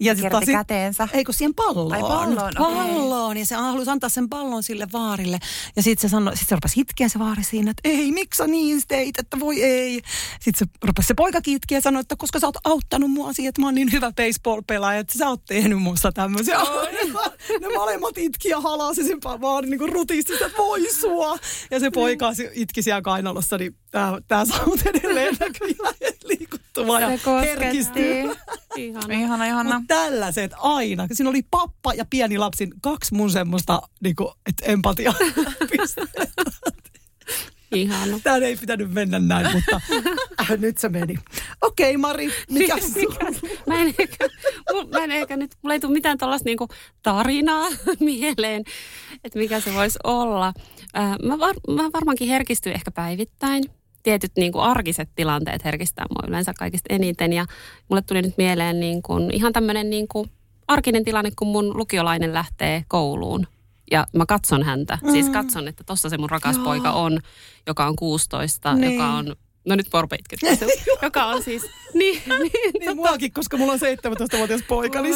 Ja 0.00 0.14
Kerti 0.14 0.52
käteensä. 0.52 1.08
Ei 1.12 1.24
kun 1.24 1.34
siihen 1.34 1.54
palloon. 1.54 1.92
Ai 1.92 2.00
palloon, 2.00 2.52
Palloon. 2.58 3.30
Okay. 3.30 3.38
Ja 3.38 3.46
se 3.46 3.54
halusi 3.54 3.90
antaa 3.90 4.08
sen 4.10 4.28
pallon 4.28 4.62
sille 4.62 4.86
vaarille. 4.92 5.38
Ja 5.76 5.82
sitten 5.82 6.10
se, 6.10 6.12
sanoi, 6.12 6.36
sit 6.36 6.48
se 6.48 6.54
rupesi 6.54 6.76
hitkeä 6.76 7.08
se 7.08 7.18
vaari 7.18 7.44
siinä, 7.44 7.70
että 7.70 7.88
ei, 7.88 8.12
miksi 8.12 8.38
sä 8.38 8.46
niin 8.46 8.82
teit, 8.88 9.18
että 9.18 9.40
voi 9.40 9.62
ei. 9.62 10.02
Sitten 10.40 10.68
se 10.68 10.78
rupesi 10.84 11.08
se 11.08 11.14
poika 11.14 11.40
kitkiä 11.40 11.78
ja 11.78 11.82
sanoi, 11.82 12.00
että 12.00 12.16
koska 12.16 12.40
sä 12.40 12.46
oot 12.46 12.56
auttanut 12.64 13.10
mua 13.10 13.32
siihen, 13.32 13.48
että 13.48 13.60
mä 13.60 13.66
oon 13.66 13.74
niin 13.74 13.92
hyvä 13.92 14.12
baseball-pelaaja, 14.12 15.00
että 15.00 15.18
sä 15.18 15.28
oot 15.28 15.44
tehnyt 15.44 15.82
musta 15.82 16.12
tämmöisiä. 16.12 16.58
ne 17.60 17.68
molemmat 17.74 18.18
itki 18.18 18.48
ja 18.48 18.60
halasi 18.60 19.04
sen 19.04 19.18
vaari 19.22 19.70
niin 19.70 19.78
kuin 19.78 19.92
rutisti, 19.92 20.32
että 20.32 20.50
voi 20.58 20.92
sua. 21.00 21.38
Ja 21.70 21.80
se 21.80 21.90
poika 21.90 22.32
itki 22.52 22.82
siellä 22.82 23.02
kainalossa, 23.02 23.58
niin 23.58 23.76
tää, 23.90 24.12
tää 24.28 24.44
saa 24.44 24.66
mut 24.66 24.86
edelleen 24.86 25.36
näkyä 25.40 25.92
liikuttumaan 26.38 27.02
ja 27.02 27.08
herkistyy. 27.40 28.34
Ihana, 28.76 29.14
ihana. 29.14 29.46
ihana. 29.46 29.78
Mut 29.78 29.88
tällaiset 29.88 30.52
aina. 30.56 31.06
Siinä 31.12 31.30
oli 31.30 31.42
pappa 31.50 31.94
ja 31.94 32.04
pieni 32.10 32.38
lapsi, 32.38 32.68
kaksi 32.82 33.14
mun 33.14 33.30
semmoista 33.30 33.82
niinku, 34.00 34.34
et 34.46 34.54
empatia 34.62 35.14
Ihana. 37.74 38.20
Tämä 38.22 38.36
ei 38.36 38.56
pitänyt 38.56 38.92
mennä 38.92 39.18
näin, 39.18 39.46
mutta 39.52 39.80
äh, 40.40 40.58
nyt 40.58 40.78
se 40.78 40.88
meni. 40.88 41.14
Okei, 41.62 41.90
okay, 41.90 42.00
Mari, 42.00 42.30
mikä, 42.50 42.74
mikä 42.74 43.24
mä, 43.66 43.82
en 43.82 43.94
ehkä, 43.98 44.28
mä 44.92 45.04
en 45.04 45.10
ehkä 45.10 45.36
nyt, 45.36 45.50
mulla 45.62 45.74
ei 45.74 45.80
tule 45.80 45.92
mitään 45.92 46.18
tällaista 46.18 46.48
niinku 46.48 46.68
tarinaa 47.02 47.68
mieleen, 48.00 48.64
että 49.24 49.38
mikä 49.38 49.60
se 49.60 49.74
voisi 49.74 49.98
olla. 50.04 50.52
Äh, 50.98 51.16
mä, 51.22 51.38
var, 51.38 51.54
mä 51.68 51.90
varmaankin 51.92 52.28
herkistyn 52.28 52.72
ehkä 52.72 52.90
päivittäin 52.90 53.64
tietyt 54.06 54.32
niin 54.36 54.52
kuin 54.52 54.62
arkiset 54.62 55.08
tilanteet 55.14 55.64
herkistää 55.64 56.06
mua 56.10 56.28
yleensä 56.28 56.52
kaikista 56.58 56.94
eniten. 56.94 57.32
Ja 57.32 57.46
mulle 57.88 58.02
tuli 58.02 58.22
nyt 58.22 58.34
mieleen 58.38 58.80
niin 58.80 59.02
kuin, 59.02 59.30
ihan 59.30 59.52
tämmöinen 59.52 59.90
niin 59.90 60.08
kuin 60.08 60.30
arkinen 60.68 61.04
tilanne, 61.04 61.30
kun 61.38 61.48
mun 61.48 61.76
lukiolainen 61.76 62.34
lähtee 62.34 62.84
kouluun. 62.88 63.46
Ja 63.90 64.06
mä 64.12 64.26
katson 64.26 64.62
häntä. 64.62 64.98
Mm. 65.02 65.10
Siis 65.10 65.30
katson, 65.30 65.68
että 65.68 65.84
tossa 65.84 66.08
se 66.08 66.18
mun 66.18 66.30
rakas 66.30 66.56
Joo. 66.56 66.64
poika 66.64 66.92
on, 66.92 67.20
joka 67.66 67.86
on 67.86 67.96
16, 67.96 68.74
niin. 68.74 68.92
joka 68.92 69.08
on 69.08 69.36
No 69.64 69.76
nyt 69.76 69.86
Porpe 69.90 70.18
joka 71.02 71.24
on 71.26 71.42
siis... 71.42 71.62
Niin, 71.94 72.22
niin, 72.26 72.52
niin 72.52 72.84
tota, 72.84 72.94
muakin, 72.94 73.32
koska 73.32 73.56
mulla 73.56 73.72
on 73.72 73.78
17-vuotias 73.78 74.62
poika, 74.68 75.02
niin 75.02 75.14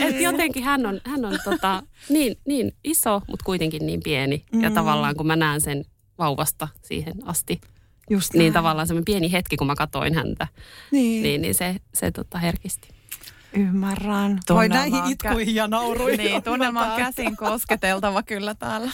Et 0.00 0.20
jotenkin 0.20 0.64
hän 0.64 0.86
on, 0.86 1.00
hän 1.04 1.24
on 1.24 1.38
tota, 1.44 1.82
niin, 2.08 2.38
niin 2.46 2.72
iso, 2.84 3.22
mutta 3.28 3.44
kuitenkin 3.44 3.86
niin 3.86 4.00
pieni. 4.04 4.44
Mm. 4.52 4.62
Ja 4.62 4.70
tavallaan 4.70 5.16
kun 5.16 5.26
mä 5.26 5.36
näen 5.36 5.60
sen 5.60 5.84
vauvasta 6.18 6.68
siihen 6.82 7.14
asti, 7.24 7.60
Just 8.10 8.34
niin 8.34 8.52
tavallaan 8.52 8.86
semmoinen 8.86 9.04
pieni 9.04 9.32
hetki, 9.32 9.56
kun 9.56 9.66
mä 9.66 9.74
katoin 9.74 10.14
häntä, 10.14 10.46
niin, 10.90 11.22
niin, 11.22 11.42
niin 11.42 11.54
se, 11.54 11.76
se 11.94 12.10
tota 12.10 12.38
herkisti. 12.38 12.88
Ymmärrän. 13.52 14.38
Voi 14.48 14.68
näihin 14.68 15.04
itkuihin 15.06 15.54
ja 15.54 15.68
nauruihin. 15.68 16.18
Niin, 16.18 16.42
tunnelma 16.42 16.92
on 16.92 16.96
käsin 16.96 17.36
kosketeltava 17.36 18.22
kyllä 18.22 18.54
täällä. 18.54 18.90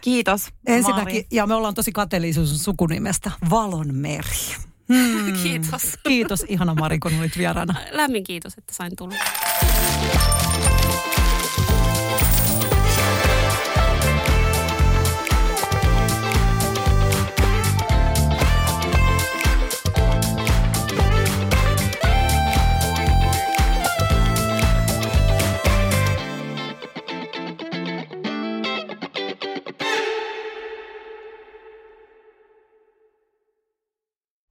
Kiitos, 0.00 0.48
Ensinnäkin, 0.66 1.04
Mari. 1.04 1.26
ja 1.30 1.46
me 1.46 1.54
ollaan 1.54 1.74
tosi 1.74 1.92
kateellisuus 1.92 2.64
sukunimestä, 2.64 3.30
Valonmeri. 3.50 4.56
Hmm. 4.92 5.32
Kiitos. 5.42 5.82
Kiitos 6.08 6.44
ihana 6.48 6.74
Mari, 6.74 6.98
kun 6.98 7.18
olit 7.18 7.38
vieraana. 7.38 7.74
Lämmin 7.90 8.24
kiitos, 8.24 8.58
että 8.58 8.74
sain 8.74 8.96
tulla. 8.96 9.14